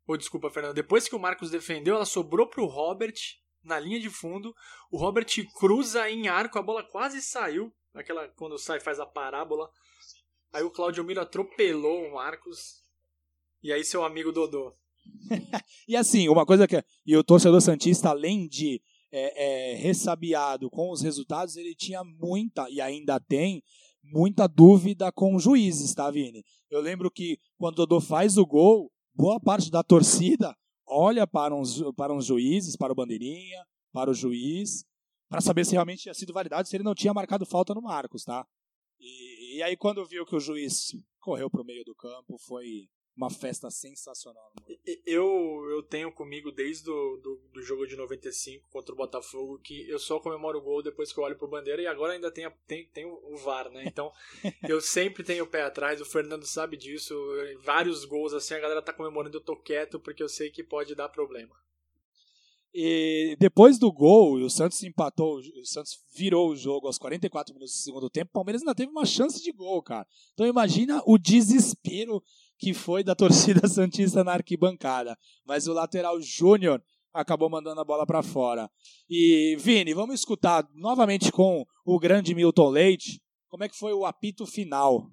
Oh, 0.06 0.16
desculpa, 0.16 0.50
Fernando. 0.50 0.74
Depois 0.74 1.08
que 1.08 1.14
o 1.14 1.18
Marcos 1.18 1.50
defendeu, 1.50 1.94
ela 1.94 2.04
sobrou 2.04 2.46
pro 2.46 2.66
Robert 2.66 3.14
na 3.62 3.78
linha 3.78 4.00
de 4.00 4.10
fundo. 4.10 4.54
O 4.90 4.98
Robert 4.98 5.26
cruza 5.58 6.10
em 6.10 6.28
arco, 6.28 6.58
a 6.58 6.62
bola 6.62 6.82
quase 6.82 7.22
saiu. 7.22 7.72
Aquela 7.94 8.28
quando 8.28 8.58
sai 8.58 8.80
faz 8.80 8.98
a 8.98 9.06
parábola. 9.06 9.70
Aí 10.52 10.62
o 10.62 10.70
Claudio 10.70 11.04
Miro 11.04 11.20
atropelou 11.20 12.06
o 12.06 12.14
Marcos. 12.14 12.82
E 13.62 13.72
aí 13.72 13.84
seu 13.84 14.04
amigo 14.04 14.32
Dodô. 14.32 14.74
e 15.86 15.96
assim, 15.96 16.28
uma 16.28 16.44
coisa 16.44 16.66
que. 16.66 16.82
E 17.06 17.16
o 17.16 17.24
torcedor 17.24 17.60
Santista, 17.60 18.10
além 18.10 18.48
de 18.48 18.82
é, 19.12 19.72
é, 19.72 19.74
ressabiado 19.76 20.70
com 20.70 20.90
os 20.90 21.02
resultados, 21.02 21.56
ele 21.56 21.74
tinha 21.74 22.02
muita, 22.02 22.68
e 22.70 22.80
ainda 22.80 23.20
tem, 23.20 23.62
muita 24.02 24.46
dúvida 24.46 25.10
com 25.12 25.38
juízes, 25.38 25.94
tá, 25.94 26.10
Vini? 26.10 26.44
Eu 26.70 26.80
lembro 26.80 27.10
que 27.10 27.38
quando 27.58 27.74
o 27.74 27.86
Dodô 27.86 28.00
faz 28.00 28.36
o 28.36 28.46
gol, 28.46 28.90
boa 29.14 29.38
parte 29.40 29.70
da 29.70 29.82
torcida 29.82 30.56
olha 30.86 31.26
para 31.26 31.54
uns, 31.54 31.82
para 31.96 32.12
uns 32.12 32.26
juízes, 32.26 32.76
para 32.76 32.92
o 32.92 32.96
bandeirinha, 32.96 33.64
para 33.92 34.10
o 34.10 34.14
juiz, 34.14 34.84
para 35.28 35.40
saber 35.40 35.64
se 35.64 35.72
realmente 35.72 36.02
tinha 36.02 36.14
sido 36.14 36.32
validado, 36.32 36.68
se 36.68 36.76
ele 36.76 36.84
não 36.84 36.94
tinha 36.94 37.14
marcado 37.14 37.46
falta 37.46 37.74
no 37.74 37.82
Marcos, 37.82 38.24
tá? 38.24 38.46
E, 39.00 39.56
e 39.56 39.62
aí 39.62 39.76
quando 39.76 40.04
viu 40.04 40.26
que 40.26 40.36
o 40.36 40.40
juiz 40.40 40.92
correu 41.20 41.50
para 41.50 41.62
o 41.62 41.64
meio 41.64 41.84
do 41.84 41.94
campo, 41.94 42.36
foi 42.38 42.88
uma 43.16 43.30
festa 43.30 43.70
sensacional. 43.70 44.52
Eu, 45.06 45.66
eu 45.70 45.82
tenho 45.82 46.10
comigo 46.12 46.50
desde 46.50 46.84
do, 46.84 47.16
do, 47.18 47.36
do, 47.52 47.62
jogo 47.62 47.86
de 47.86 47.94
95 47.94 48.68
contra 48.70 48.94
o 48.94 48.96
Botafogo 48.96 49.58
que 49.58 49.88
eu 49.88 49.98
só 49.98 50.18
comemoro 50.18 50.58
o 50.58 50.62
gol 50.62 50.82
depois 50.82 51.12
que 51.12 51.20
eu 51.20 51.24
olho 51.24 51.36
pro 51.36 51.48
bandeira 51.48 51.82
e 51.82 51.86
agora 51.86 52.14
ainda 52.14 52.30
tem, 52.30 52.50
tem, 52.66 52.86
tem 52.88 53.04
o 53.04 53.36
VAR, 53.36 53.70
né? 53.70 53.84
Então 53.86 54.10
eu 54.68 54.80
sempre 54.80 55.22
tenho 55.22 55.44
o 55.44 55.46
pé 55.46 55.62
atrás, 55.62 56.00
o 56.00 56.06
Fernando 56.06 56.46
sabe 56.46 56.76
disso. 56.76 57.14
Vários 57.62 58.04
gols 58.04 58.32
assim, 58.32 58.54
a 58.54 58.60
galera 58.60 58.82
tá 58.82 58.92
comemorando, 58.92 59.36
eu 59.36 59.44
tô 59.44 59.56
quieto 59.56 60.00
porque 60.00 60.22
eu 60.22 60.28
sei 60.28 60.50
que 60.50 60.64
pode 60.64 60.94
dar 60.94 61.08
problema. 61.08 61.54
E 62.74 63.36
depois 63.38 63.78
do 63.78 63.92
gol, 63.92 64.36
o 64.36 64.48
Santos 64.48 64.82
empatou, 64.82 65.38
o 65.38 65.66
Santos 65.66 66.02
virou 66.14 66.48
o 66.48 66.56
jogo 66.56 66.86
aos 66.86 66.96
44 66.96 67.52
minutos 67.52 67.74
do 67.74 67.82
segundo 67.82 68.08
tempo. 68.08 68.30
O 68.30 68.32
Palmeiras 68.32 68.62
ainda 68.62 68.74
teve 68.74 68.90
uma 68.90 69.04
chance 69.04 69.42
de 69.42 69.52
gol, 69.52 69.82
cara. 69.82 70.06
Então 70.32 70.46
imagina 70.46 71.02
o 71.04 71.18
desespero 71.18 72.22
que 72.62 72.72
foi 72.72 73.02
da 73.02 73.16
torcida 73.16 73.66
Santista 73.66 74.22
na 74.22 74.34
arquibancada. 74.34 75.18
Mas 75.44 75.66
o 75.66 75.72
lateral 75.72 76.20
Júnior 76.22 76.80
acabou 77.12 77.50
mandando 77.50 77.80
a 77.80 77.84
bola 77.84 78.06
para 78.06 78.22
fora. 78.22 78.70
E, 79.10 79.56
Vini, 79.58 79.92
vamos 79.92 80.14
escutar 80.14 80.64
novamente 80.72 81.32
com 81.32 81.66
o 81.84 81.98
grande 81.98 82.32
Milton 82.36 82.70
Leite 82.70 83.20
como 83.50 83.64
é 83.64 83.68
que 83.68 83.76
foi 83.76 83.92
o 83.92 84.06
apito 84.06 84.46
final. 84.46 85.10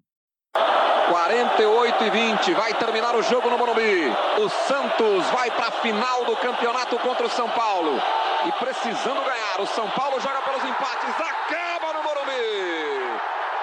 48 1.10 2.04
e 2.04 2.10
20, 2.12 2.54
vai 2.54 2.74
terminar 2.78 3.16
o 3.16 3.24
jogo 3.24 3.50
no 3.50 3.58
Morumbi. 3.58 4.06
O 4.46 4.48
Santos 4.68 5.26
vai 5.34 5.50
para 5.50 5.70
a 5.70 5.82
final 5.82 6.26
do 6.26 6.38
campeonato 6.38 7.00
contra 7.00 7.26
o 7.26 7.30
São 7.32 7.50
Paulo. 7.50 8.00
E 8.48 8.52
precisando 8.64 9.26
ganhar, 9.26 9.60
o 9.60 9.66
São 9.66 9.90
Paulo 9.90 10.22
joga 10.22 10.40
pelos 10.44 10.64
empates, 10.64 11.16
acaba 11.20 11.94
no 11.94 12.04
Morumbi. 12.04 13.10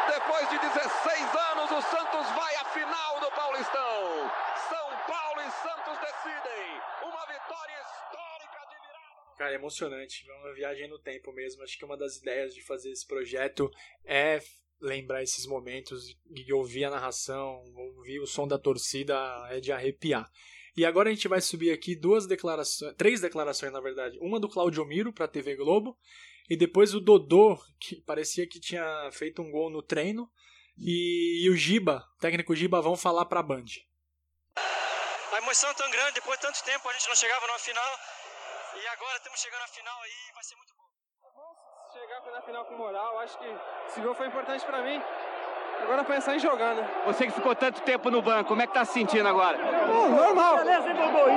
Depois 0.08 0.50
de 0.50 0.58
16 0.58 1.34
anos, 1.52 1.70
o 1.70 1.82
Santos 1.88 2.26
vai 2.34 2.56
à 2.56 2.64
final 2.64 3.20
do 3.20 3.30
São 3.72 4.88
Paulo 5.06 5.40
e 5.40 5.50
Santos 5.50 5.98
decidem. 6.00 6.80
Uma 7.02 7.26
vitória 7.26 7.80
histórica 7.80 8.58
de 8.70 8.76
virada. 8.86 9.36
Cara, 9.38 9.52
é 9.52 9.54
emocionante. 9.54 10.28
É 10.28 10.34
uma 10.34 10.54
viagem 10.54 10.88
no 10.88 10.98
tempo 10.98 11.32
mesmo. 11.32 11.62
Acho 11.62 11.78
que 11.78 11.84
uma 11.84 11.96
das 11.96 12.16
ideias 12.16 12.54
de 12.54 12.62
fazer 12.62 12.90
esse 12.90 13.06
projeto 13.06 13.70
é 14.04 14.40
lembrar 14.80 15.22
esses 15.22 15.46
momentos 15.46 16.16
e 16.34 16.52
ouvir 16.52 16.84
a 16.84 16.90
narração, 16.90 17.62
ouvir 17.74 18.20
o 18.20 18.26
som 18.26 18.46
da 18.46 18.58
torcida 18.58 19.16
é 19.50 19.60
de 19.60 19.72
arrepiar. 19.72 20.30
E 20.76 20.84
agora 20.84 21.08
a 21.08 21.12
gente 21.12 21.26
vai 21.26 21.40
subir 21.40 21.72
aqui 21.72 21.96
duas 21.96 22.26
declarações, 22.26 22.94
três 22.96 23.20
declarações 23.20 23.72
na 23.72 23.80
verdade. 23.80 24.18
Uma 24.20 24.38
do 24.38 24.48
Claudio 24.48 24.84
Miro 24.84 25.12
para 25.12 25.24
a 25.24 25.28
TV 25.28 25.56
Globo 25.56 25.96
e 26.50 26.56
depois 26.56 26.94
o 26.94 27.00
Dodô, 27.00 27.58
que 27.80 27.96
parecia 28.02 28.46
que 28.46 28.60
tinha 28.60 29.10
feito 29.10 29.40
um 29.40 29.50
gol 29.50 29.70
no 29.70 29.82
treino, 29.82 30.30
e, 30.78 31.44
e 31.44 31.50
o 31.50 31.56
Giba, 31.56 32.04
o 32.16 32.20
técnico 32.20 32.54
Giba, 32.54 32.80
vão 32.80 32.96
falar 32.96 33.24
para 33.26 33.40
a 33.40 33.42
Band. 33.42 33.64
A 35.32 35.38
emoção 35.38 35.70
é 35.70 35.74
tão 35.74 35.90
grande, 35.90 36.12
depois 36.14 36.38
de 36.38 36.46
tanto 36.46 36.64
tempo 36.64 36.88
a 36.88 36.92
gente 36.92 37.08
não 37.08 37.14
chegava 37.14 37.46
numa 37.46 37.58
final, 37.58 37.98
e 38.74 38.86
agora 38.88 39.16
estamos 39.16 39.40
chegando 39.40 39.60
na 39.60 39.68
final 39.68 40.02
aí, 40.02 40.32
vai 40.34 40.44
ser 40.44 40.56
muito 40.56 40.74
bom. 40.74 41.28
É 41.28 41.32
bom 41.32 41.66
chegar 41.92 42.32
na 42.32 42.42
final 42.42 42.64
com 42.64 42.76
moral, 42.76 43.18
acho 43.20 43.38
que 43.38 43.56
esse 43.88 44.00
gol 44.00 44.14
foi 44.14 44.26
importante 44.26 44.64
para 44.64 44.82
mim. 44.82 45.02
Agora 45.82 46.04
pensar 46.04 46.34
em 46.34 46.38
jogar, 46.38 46.74
né? 46.74 46.88
Você 47.04 47.26
que 47.26 47.32
ficou 47.32 47.54
tanto 47.54 47.82
tempo 47.82 48.10
no 48.10 48.22
banco, 48.22 48.48
como 48.48 48.62
é 48.62 48.66
que 48.66 48.72
tá 48.72 48.84
se 48.84 48.94
sentindo 48.94 49.28
agora? 49.28 49.58
normal. 50.10 50.58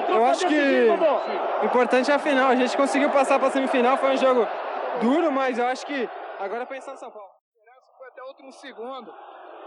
Eu 0.10 0.26
acho 0.26 0.48
que 0.48 0.88
o 1.62 1.66
importante 1.66 2.10
é 2.10 2.14
a 2.14 2.20
final. 2.20 2.50
A 2.50 2.56
gente 2.56 2.76
conseguiu 2.76 3.10
passar 3.10 3.38
para 3.38 3.50
a 3.50 3.52
semifinal, 3.52 3.98
foi 3.98 4.12
um 4.12 4.18
jogo 4.18 4.48
duro, 5.02 5.32
mas 5.32 5.58
eu 5.58 5.68
acho 5.68 5.86
que 5.86 6.10
agora 6.40 6.64
é 6.64 6.66
pensar 6.66 6.94
em 6.94 6.98
São 6.98 7.12
Paulo. 7.12 7.39
Último 8.40 8.54
segundo. 8.54 9.14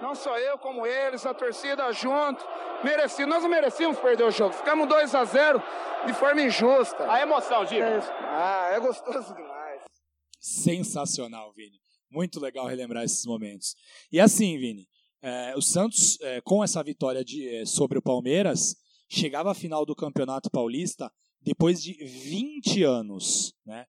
Não 0.00 0.14
só 0.14 0.38
eu, 0.38 0.56
como 0.56 0.86
eles, 0.86 1.26
a 1.26 1.34
torcida 1.34 1.92
junto. 1.92 2.42
Merecido. 2.82 3.28
Nós 3.28 3.42
não 3.42 3.50
merecíamos 3.50 3.98
perder 3.98 4.24
o 4.24 4.30
jogo. 4.30 4.54
Ficamos 4.54 4.88
2 4.88 5.14
a 5.14 5.24
0 5.26 5.62
de 6.06 6.14
forma 6.14 6.40
injusta. 6.40 7.10
A 7.10 7.20
emoção, 7.20 7.66
Gil. 7.66 7.84
É 7.84 8.00
ah, 8.30 8.70
é 8.72 8.80
gostoso 8.80 9.34
demais. 9.34 9.82
Sensacional, 10.40 11.52
Vini. 11.52 11.78
Muito 12.10 12.40
legal 12.40 12.66
relembrar 12.66 13.04
esses 13.04 13.26
momentos. 13.26 13.76
E 14.10 14.18
assim, 14.18 14.56
Vini, 14.56 14.88
é, 15.20 15.54
o 15.54 15.60
Santos, 15.60 16.18
é, 16.22 16.40
com 16.40 16.64
essa 16.64 16.82
vitória 16.82 17.22
de, 17.22 17.46
é, 17.56 17.66
sobre 17.66 17.98
o 17.98 18.02
Palmeiras, 18.02 18.74
chegava 19.06 19.50
à 19.50 19.54
final 19.54 19.84
do 19.84 19.94
Campeonato 19.94 20.50
Paulista 20.50 21.12
depois 21.42 21.82
de 21.82 21.92
20 21.92 22.82
anos. 22.84 23.52
Né? 23.66 23.84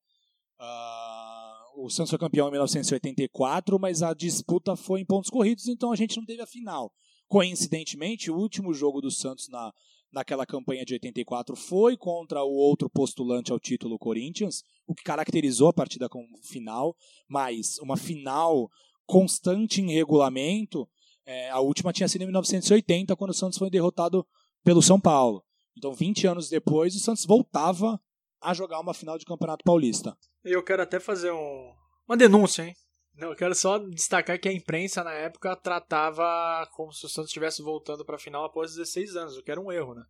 Uh, 0.59 1.32
o 1.76 1.89
Santos 1.89 2.11
foi 2.11 2.19
campeão 2.19 2.47
em 2.47 2.51
1984, 2.51 3.80
mas 3.80 4.01
a 4.01 4.13
disputa 4.13 4.76
foi 4.76 5.01
em 5.01 5.05
pontos 5.05 5.30
corridos, 5.30 5.67
então 5.67 5.91
a 5.91 5.95
gente 5.95 6.17
não 6.17 6.26
teve 6.26 6.41
a 6.41 6.47
final. 6.47 6.91
Coincidentemente, 7.28 8.30
o 8.30 8.36
último 8.36 8.74
jogo 8.74 9.01
do 9.01 9.09
Santos 9.09 9.49
na, 9.49 9.71
naquela 10.11 10.45
campanha 10.45 10.86
de 10.86 10.93
84 10.93 11.55
foi 11.55 11.97
contra 11.97 12.43
o 12.43 12.51
outro 12.51 12.89
postulante 12.89 13.51
ao 13.51 13.59
título 13.59 13.97
Corinthians, 13.97 14.63
o 14.86 14.93
que 14.93 15.03
caracterizou 15.03 15.67
a 15.69 15.74
partida 15.74 16.07
como 16.07 16.28
final, 16.43 16.95
mas 17.28 17.80
uma 17.80 17.97
final 17.97 18.69
constante 19.05 19.82
em 19.82 19.91
regulamento. 19.91 20.88
É, 21.26 21.49
a 21.49 21.59
última 21.59 21.91
tinha 21.91 22.07
sido 22.07 22.21
em 22.21 22.26
1980, 22.26 23.15
quando 23.15 23.32
o 23.32 23.34
Santos 23.34 23.57
foi 23.57 23.69
derrotado 23.69 24.26
pelo 24.63 24.82
São 24.82 24.99
Paulo. 24.99 25.43
Então, 25.76 25.93
20 25.93 26.28
anos 26.28 26.49
depois, 26.49 26.95
o 26.95 26.99
Santos 26.99 27.26
voltava 27.26 27.99
a 28.43 28.53
jogar 28.53 28.79
uma 28.79 28.93
final 28.93 29.17
de 29.17 29.25
Campeonato 29.25 29.63
Paulista. 29.63 30.15
Eu 30.43 30.63
quero 30.63 30.81
até 30.81 30.99
fazer 30.99 31.31
um, 31.31 31.73
uma 32.07 32.17
denúncia, 32.17 32.63
hein? 32.63 32.73
Não, 33.15 33.29
eu 33.29 33.35
quero 33.35 33.53
só 33.53 33.77
destacar 33.77 34.39
que 34.39 34.49
a 34.49 34.53
imprensa 34.53 35.03
na 35.03 35.13
época 35.13 35.55
tratava 35.55 36.67
como 36.73 36.91
se 36.91 37.05
o 37.05 37.09
Santos 37.09 37.29
estivesse 37.29 37.61
voltando 37.61 38.03
para 38.03 38.15
a 38.15 38.19
final 38.19 38.43
após 38.43 38.71
16 38.75 39.15
anos, 39.15 39.37
o 39.37 39.43
que 39.43 39.51
era 39.51 39.61
um 39.61 39.71
erro, 39.71 39.93
né? 39.93 40.03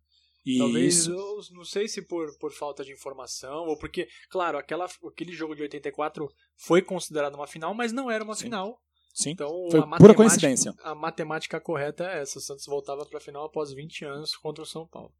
Isso. 0.44 0.58
Talvez, 0.58 1.06
eu 1.06 1.38
não 1.52 1.64
sei 1.64 1.88
se 1.88 2.02
por, 2.02 2.36
por 2.38 2.52
falta 2.52 2.84
de 2.84 2.92
informação, 2.92 3.66
ou 3.66 3.78
porque, 3.78 4.08
claro, 4.28 4.58
aquela, 4.58 4.86
aquele 5.06 5.32
jogo 5.32 5.54
de 5.54 5.62
84 5.62 6.28
foi 6.56 6.82
considerado 6.82 7.34
uma 7.34 7.46
final, 7.46 7.74
mas 7.74 7.92
não 7.92 8.10
era 8.10 8.22
uma 8.22 8.34
Sim. 8.34 8.44
final. 8.44 8.78
Sim, 9.14 9.30
Então, 9.30 9.68
foi 9.70 9.80
a 9.80 9.86
pura 9.86 10.14
coincidência. 10.14 10.74
A 10.82 10.94
matemática 10.94 11.60
correta 11.60 12.04
é 12.04 12.20
essa: 12.20 12.38
o 12.38 12.42
Santos 12.42 12.66
voltava 12.66 13.06
para 13.06 13.18
a 13.18 13.22
final 13.22 13.44
após 13.44 13.72
20 13.72 14.04
anos 14.04 14.36
contra 14.36 14.62
o 14.62 14.66
São 14.66 14.86
Paulo. 14.86 15.14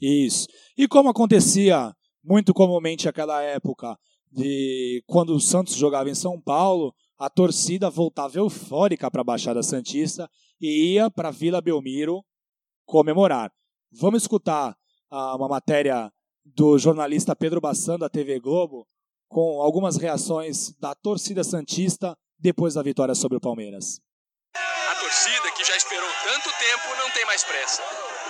Isso. 0.00 0.48
E 0.76 0.88
como 0.88 1.10
acontecia 1.10 1.94
muito 2.26 2.52
comumente 2.52 3.06
naquela 3.06 3.40
época, 3.40 3.96
de 4.32 5.02
quando 5.06 5.34
o 5.34 5.40
Santos 5.40 5.74
jogava 5.74 6.10
em 6.10 6.14
São 6.14 6.40
Paulo, 6.40 6.92
a 7.16 7.30
torcida 7.30 7.88
voltava 7.88 8.38
eufórica 8.38 9.10
para 9.10 9.20
a 9.20 9.24
Baixada 9.24 9.62
Santista 9.62 10.28
e 10.60 10.94
ia 10.94 11.10
para 11.10 11.30
Vila 11.30 11.60
Belmiro 11.60 12.24
comemorar. 12.84 13.52
Vamos 13.92 14.22
escutar 14.22 14.76
ah, 15.10 15.36
uma 15.36 15.48
matéria 15.48 16.12
do 16.44 16.76
jornalista 16.78 17.34
Pedro 17.34 17.60
Bassan 17.60 17.98
da 17.98 18.08
TV 18.08 18.40
Globo 18.40 18.86
com 19.28 19.62
algumas 19.62 19.96
reações 19.96 20.72
da 20.78 20.94
torcida 20.94 21.42
santista 21.42 22.16
depois 22.38 22.74
da 22.74 22.82
vitória 22.82 23.14
sobre 23.14 23.38
o 23.38 23.40
Palmeiras. 23.40 24.00
Já 25.66 25.76
esperou 25.76 26.08
tanto 26.22 26.48
tempo, 26.58 26.96
não 26.96 27.10
tem 27.10 27.24
mais 27.26 27.42
pressa. 27.42 27.82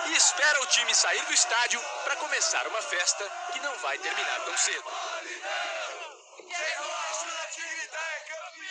E 0.08 0.16
espera 0.16 0.62
o 0.62 0.66
time 0.66 0.94
sair 0.94 1.22
do 1.26 1.34
estádio 1.34 1.78
para 2.02 2.16
começar 2.16 2.66
uma 2.66 2.80
festa 2.80 3.24
que 3.52 3.60
não 3.60 3.76
vai 3.78 3.98
terminar 3.98 4.42
tão 4.44 4.56
cedo. 4.56 4.84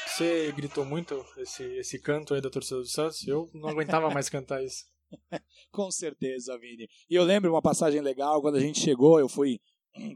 Você 0.07 0.51
gritou 0.53 0.83
muito 0.83 1.23
esse, 1.37 1.63
esse 1.77 1.99
canto 1.99 2.33
aí 2.33 2.41
da 2.41 2.49
torcida 2.49 2.77
do 2.77 2.87
Santos? 2.87 3.27
Eu 3.27 3.51
não 3.53 3.69
aguentava 3.69 4.09
mais 4.09 4.29
cantar 4.29 4.63
isso. 4.63 4.85
Com 5.71 5.91
certeza, 5.91 6.57
Vini. 6.57 6.89
E 7.07 7.13
eu 7.13 7.23
lembro 7.23 7.51
uma 7.51 7.61
passagem 7.61 8.01
legal, 8.01 8.41
quando 8.41 8.55
a 8.55 8.61
gente 8.61 8.79
chegou, 8.79 9.19
eu 9.19 9.29
fui 9.29 9.59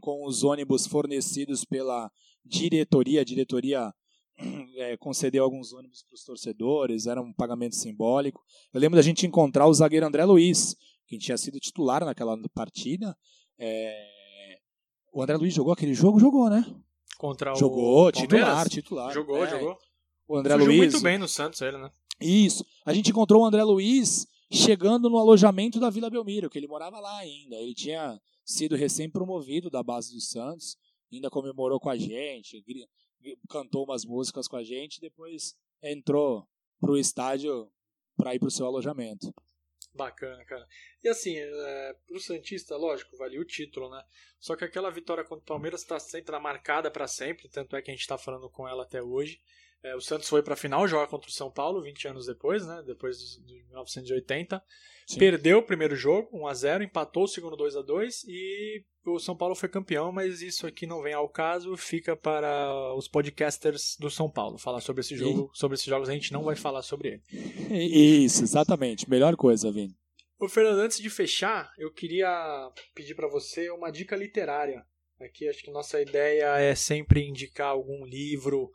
com 0.00 0.26
os 0.26 0.42
ônibus 0.42 0.88
fornecidos 0.88 1.64
pela 1.64 2.10
diretoria, 2.44 3.20
a 3.20 3.24
diretoria 3.24 3.92
é, 4.76 4.96
concedeu 4.96 5.44
alguns 5.44 5.72
ônibus 5.72 6.02
para 6.02 6.14
os 6.14 6.24
torcedores, 6.24 7.06
era 7.06 7.20
um 7.20 7.32
pagamento 7.32 7.76
simbólico. 7.76 8.42
Eu 8.72 8.80
lembro 8.80 8.96
da 8.96 9.02
gente 9.02 9.26
encontrar 9.26 9.66
o 9.66 9.74
zagueiro 9.74 10.06
André 10.06 10.24
Luiz, 10.24 10.76
que 11.06 11.18
tinha 11.18 11.36
sido 11.36 11.58
titular 11.58 12.04
naquela 12.04 12.36
partida. 12.54 13.16
É... 13.58 14.58
O 15.12 15.22
André 15.22 15.36
Luiz 15.36 15.52
jogou 15.54 15.72
aquele 15.72 15.94
jogo? 15.94 16.20
Jogou, 16.20 16.48
né? 16.48 16.64
Contra 17.18 17.54
jogou, 17.54 18.06
o 18.06 18.12
titular, 18.12 18.46
Palmeiras? 18.46 18.72
titular. 18.72 19.12
Jogou, 19.12 19.44
É. 19.44 19.50
jogou. 19.50 19.78
O 20.26 20.36
André 20.36 20.54
Surgiu 20.54 20.68
Luiz. 20.68 20.92
muito 20.92 21.02
bem 21.02 21.18
no 21.18 21.26
Santos, 21.28 21.60
ele, 21.60 21.76
né? 21.76 21.90
Isso. 22.20 22.64
A 22.86 22.94
gente 22.94 23.10
encontrou 23.10 23.42
o 23.42 23.44
André 23.44 23.62
Luiz 23.64 24.26
chegando 24.52 25.10
no 25.10 25.18
alojamento 25.18 25.80
da 25.80 25.90
Vila 25.90 26.08
Belmiro, 26.08 26.48
que 26.48 26.58
ele 26.58 26.68
morava 26.68 27.00
lá 27.00 27.18
ainda. 27.18 27.56
Ele 27.56 27.74
tinha 27.74 28.20
sido 28.44 28.76
recém-promovido 28.76 29.68
da 29.68 29.82
base 29.82 30.14
do 30.14 30.20
Santos, 30.20 30.76
ainda 31.12 31.28
comemorou 31.30 31.80
com 31.80 31.90
a 31.90 31.96
gente, 31.96 32.62
cantou 33.48 33.84
umas 33.84 34.04
músicas 34.04 34.48
com 34.48 34.56
a 34.56 34.62
gente, 34.62 35.00
depois 35.00 35.56
entrou 35.82 36.48
pro 36.80 36.96
estádio 36.96 37.70
para 38.16 38.34
ir 38.34 38.38
pro 38.38 38.50
seu 38.50 38.66
alojamento. 38.66 39.32
Bacana, 39.92 40.44
cara. 40.44 40.66
E 41.02 41.08
assim, 41.08 41.36
é, 41.36 41.96
pro 42.06 42.20
Santista, 42.20 42.76
lógico, 42.76 43.16
valia 43.16 43.40
o 43.40 43.44
título, 43.44 43.90
né? 43.90 44.02
Só 44.38 44.54
que 44.54 44.64
aquela 44.64 44.90
vitória 44.90 45.24
contra 45.24 45.42
o 45.42 45.46
Palmeiras 45.46 45.82
tá 45.82 45.98
sempre 45.98 46.32
tá 46.32 46.38
marcada 46.38 46.90
para 46.90 47.08
sempre, 47.08 47.48
tanto 47.48 47.74
é 47.74 47.82
que 47.82 47.90
a 47.90 47.94
gente 47.94 48.06
tá 48.06 48.16
falando 48.16 48.48
com 48.48 48.68
ela 48.68 48.84
até 48.84 49.02
hoje. 49.02 49.40
É, 49.82 49.94
o 49.94 50.00
Santos 50.00 50.28
foi 50.28 50.42
pra 50.42 50.56
final 50.56 50.86
jogar 50.86 51.06
contra 51.06 51.28
o 51.28 51.32
São 51.32 51.50
Paulo 51.50 51.82
20 51.82 52.08
anos 52.08 52.26
depois, 52.26 52.66
né? 52.66 52.82
Depois 52.86 53.16
de 53.46 53.64
1980. 53.68 54.62
Sim. 55.06 55.18
Perdeu 55.18 55.58
o 55.58 55.62
primeiro 55.62 55.96
jogo, 55.96 56.28
1 56.32 56.46
a 56.46 56.54
0 56.54 56.84
empatou 56.84 57.24
o 57.24 57.28
segundo 57.28 57.56
2 57.56 57.76
a 57.76 57.82
2 57.82 58.24
e 58.28 58.84
o 59.06 59.18
São 59.18 59.34
Paulo 59.34 59.54
foi 59.54 59.68
campeão, 59.68 60.12
mas 60.12 60.42
isso 60.42 60.66
aqui 60.66 60.86
não 60.86 61.02
vem 61.02 61.14
ao 61.14 61.28
caso, 61.28 61.76
fica 61.76 62.14
para 62.14 62.94
os 62.94 63.08
podcasters 63.08 63.96
do 63.98 64.10
São 64.10 64.30
Paulo 64.30 64.58
falar 64.58 64.80
sobre 64.80 65.00
esse 65.00 65.16
jogo. 65.16 65.50
Sobre 65.54 65.74
esses 65.74 65.86
jogos 65.86 66.08
a 66.08 66.12
gente 66.12 66.32
não 66.32 66.44
vai 66.44 66.54
falar 66.54 66.82
sobre 66.82 67.08
ele. 67.08 67.22
Isso, 68.22 68.42
exatamente. 68.44 69.08
Melhor 69.08 69.34
coisa, 69.36 69.72
Vini. 69.72 69.96
Ô 70.38 70.48
Fernando, 70.48 70.78
antes 70.78 70.98
de 70.98 71.10
fechar, 71.10 71.72
eu 71.78 71.92
queria 71.92 72.70
pedir 72.94 73.14
para 73.14 73.28
você 73.28 73.70
uma 73.70 73.90
dica 73.90 74.14
literária. 74.14 74.84
Aqui 75.20 75.48
acho 75.48 75.62
que 75.62 75.70
nossa 75.70 76.00
ideia 76.00 76.56
é 76.58 76.74
sempre 76.74 77.26
indicar 77.26 77.68
algum 77.68 78.04
livro. 78.06 78.70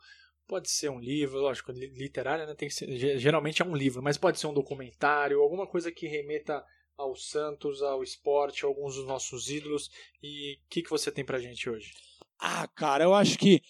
Pode 0.46 0.70
ser 0.70 0.90
um 0.90 1.00
livro, 1.00 1.40
lógico, 1.40 1.72
li- 1.72 1.88
literária, 1.88 2.46
né? 2.46 2.54
Tem 2.54 2.70
ser- 2.70 2.96
ge- 2.96 3.18
geralmente 3.18 3.62
é 3.62 3.64
um 3.64 3.74
livro, 3.74 4.02
mas 4.02 4.16
pode 4.16 4.38
ser 4.38 4.46
um 4.46 4.54
documentário, 4.54 5.40
alguma 5.42 5.66
coisa 5.66 5.90
que 5.90 6.06
remeta 6.06 6.64
ao 6.96 7.14
Santos, 7.16 7.82
ao 7.82 8.02
esporte, 8.02 8.64
a 8.64 8.68
alguns 8.68 8.94
dos 8.94 9.06
nossos 9.06 9.50
ídolos. 9.50 9.90
E 10.22 10.54
o 10.54 10.68
que, 10.70 10.82
que 10.82 10.90
você 10.90 11.10
tem 11.10 11.24
pra 11.24 11.40
gente 11.40 11.68
hoje? 11.68 11.92
Ah, 12.38 12.68
cara, 12.68 13.02
eu 13.04 13.12
acho 13.12 13.36
que. 13.38 13.60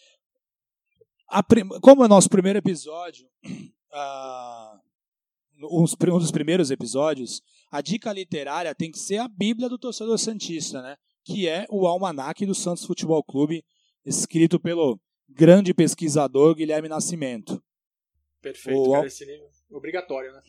prim- 1.49 1.69
Como 1.81 2.03
é 2.03 2.07
o 2.07 2.09
nosso 2.09 2.29
primeiro 2.29 2.59
episódio, 2.59 3.27
pri- 5.99 6.11
um 6.13 6.19
dos 6.19 6.31
primeiros 6.31 6.71
episódios, 6.71 7.43
a 7.71 7.81
dica 7.81 8.13
literária 8.13 8.75
tem 8.75 8.91
que 8.91 8.99
ser 8.99 9.17
a 9.19 9.29
Bíblia 9.29 9.69
do 9.69 9.79
torcedor 9.79 10.19
Santista, 10.19 10.83
né? 10.83 10.97
Que 11.25 11.49
é 11.49 11.67
o 11.71 11.87
Almanaque 11.87 12.45
do 12.47 12.55
Santos 12.55 12.85
Futebol 12.85 13.25
Clube, 13.25 13.65
escrito 14.05 14.61
pelo 14.61 15.01
grande 15.29 15.73
pesquisador 15.75 16.55
Guilherme 16.55 16.89
Nascimento. 16.89 17.63
Perfeito, 18.41 18.79
O- 18.81 18.93
cara, 18.93 19.07
esse 19.07 19.25
livro. 19.25 19.47
Obrigatório, 19.71 20.33
né? 20.33 20.43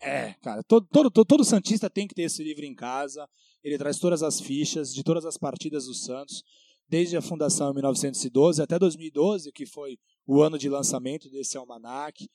É, 0.00 0.34
cara, 0.42 0.62
todo, 0.62 0.86
todo, 0.90 1.10
todo, 1.10 1.26
todo 1.26 1.44
Santista 1.44 1.88
tem 1.88 2.06
que 2.06 2.14
ter 2.14 2.22
esse 2.22 2.42
livro 2.42 2.64
em 2.64 2.74
casa. 2.74 3.28
Ele 3.62 3.78
traz 3.78 3.98
todas 3.98 4.22
as 4.22 4.40
fichas 4.40 4.92
de 4.94 5.02
todas 5.02 5.24
as 5.24 5.36
partidas 5.38 5.86
do 5.86 5.94
Santos, 5.94 6.42
desde 6.88 7.16
a 7.16 7.22
fundação 7.22 7.70
em 7.70 7.74
1912 7.74 8.60
até 8.62 8.78
2012, 8.78 9.50
que 9.52 9.64
foi 9.66 9.98
o 10.26 10.42
ano 10.42 10.58
de 10.58 10.68
lançamento 10.68 11.30
desse 11.30 11.56
almanac. 11.56 12.28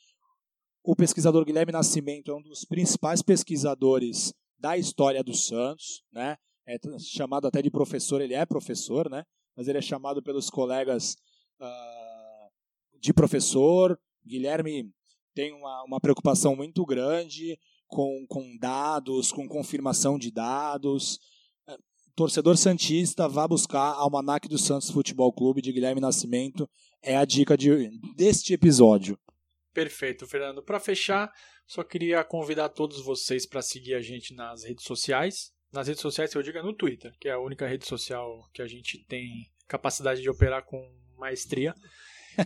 O 0.84 0.96
pesquisador 0.96 1.46
Guilherme 1.46 1.72
Nascimento 1.72 2.32
é 2.32 2.36
um 2.36 2.42
dos 2.42 2.66
principais 2.66 3.22
pesquisadores 3.22 4.34
da 4.58 4.78
história 4.78 5.24
do 5.24 5.34
Santos, 5.36 6.04
né? 6.12 6.38
É 6.68 6.78
chamado 7.00 7.48
até 7.48 7.62
de 7.62 7.70
professor, 7.72 8.22
ele 8.22 8.34
é 8.34 8.46
professor, 8.46 9.10
né? 9.10 9.24
Mas 9.56 9.68
ele 9.68 9.78
é 9.78 9.82
chamado 9.82 10.22
pelos 10.24 10.50
colegas 10.50 11.16
ah, 11.60 12.48
de 13.00 13.14
professor. 13.14 14.00
Guilherme 14.26 14.92
tem 15.34 15.54
uma, 15.54 15.84
uma 15.84 16.00
preocupação 16.00 16.56
muito 16.56 16.86
grande 16.86 17.58
com, 17.88 18.26
com 18.28 18.58
dados, 18.58 19.32
com 19.32 19.48
confirmação 19.48 20.18
de 20.18 20.32
dados. 20.32 21.20
É, 21.68 21.78
Torcedor 22.16 22.58
Santista, 22.58 23.28
vá 23.28 23.48
buscar 23.48 23.94
Almanac 23.94 24.48
do 24.48 24.58
Santos 24.58 24.90
Futebol 24.90 25.34
Clube 25.34 25.62
de 25.62 25.72
Guilherme 25.72 26.02
Nascimento. 26.02 26.70
É 27.02 27.18
a 27.18 27.26
dica 27.26 27.58
de, 27.58 27.90
deste 28.16 28.54
episódio. 28.54 29.18
Perfeito, 29.74 30.28
Fernando. 30.28 30.62
Para 30.64 30.80
fechar, 30.80 31.32
só 31.66 31.84
queria 31.84 32.24
convidar 32.24 32.70
todos 32.70 33.02
vocês 33.02 33.46
para 33.46 33.62
seguir 33.62 33.94
a 33.94 34.02
gente 34.02 34.34
nas 34.34 34.64
redes 34.64 34.84
sociais. 34.84 35.52
Nas 35.72 35.88
redes 35.88 36.02
sociais, 36.02 36.34
eu 36.34 36.42
digo 36.42 36.58
é 36.58 36.64
no 36.64 36.74
Twitter, 36.74 37.16
que 37.20 37.30
é 37.30 37.32
a 37.32 37.40
única 37.40 37.68
rede 37.68 37.86
social 37.86 38.50
que 38.52 38.62
a 38.62 38.68
gente 38.68 39.06
tem 39.06 39.50
capacidade 39.68 40.22
de 40.22 40.30
operar 40.30 40.66
com 40.66 40.82
maestria. 41.20 41.76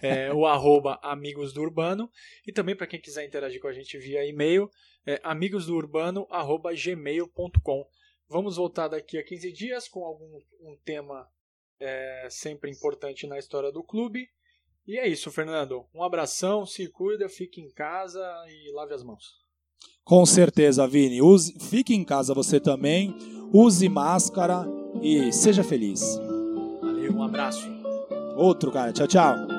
É 0.02 0.34
o 0.34 0.46
arroba 0.48 1.00
Amigos 1.02 1.54
do 1.54 1.62
Urbano. 1.62 2.10
E 2.46 2.52
também 2.52 2.76
para 2.76 2.88
quem 2.88 3.00
quiser 3.00 3.26
interagir 3.26 3.62
com 3.62 3.68
a 3.68 3.74
gente 3.74 3.98
via 3.98 4.26
e-mail, 4.26 4.70
é 5.06 5.22
amigosdourbano.gmail.com. 5.24 7.88
Vamos 8.28 8.58
voltar 8.58 8.88
daqui 8.88 9.18
a 9.18 9.24
15 9.24 9.52
dias 9.52 9.88
com 9.88 10.04
algum 10.04 10.40
um 10.62 10.76
tema 10.84 11.28
é, 11.80 12.28
sempre 12.30 12.72
importante 12.72 13.28
na 13.28 13.38
história 13.38 13.72
do 13.72 13.84
clube. 13.84 14.28
E 14.88 14.98
é 14.98 15.08
isso, 15.08 15.32
Fernando. 15.32 15.86
Um 15.94 16.04
abração, 16.04 16.66
se 16.66 16.88
cuida, 16.88 17.30
fique 17.30 17.62
em 17.62 17.72
casa 17.72 18.20
e 18.50 18.72
lave 18.74 18.94
as 18.94 19.04
mãos. 19.04 19.42
Com 20.04 20.26
certeza, 20.26 20.88
Vini. 20.88 21.22
Use, 21.22 21.58
fique 21.60 21.94
em 21.94 22.04
casa 22.04 22.34
você 22.34 22.60
também. 22.60 23.16
Use 23.54 23.88
máscara 23.88 24.66
e 25.02 25.32
seja 25.32 25.64
feliz. 25.64 26.18
Valeu, 26.82 27.14
um 27.14 27.24
abraço. 27.24 27.83
Outro, 28.36 28.72
cara. 28.72 28.92
Tchau, 28.92 29.08
tchau. 29.08 29.53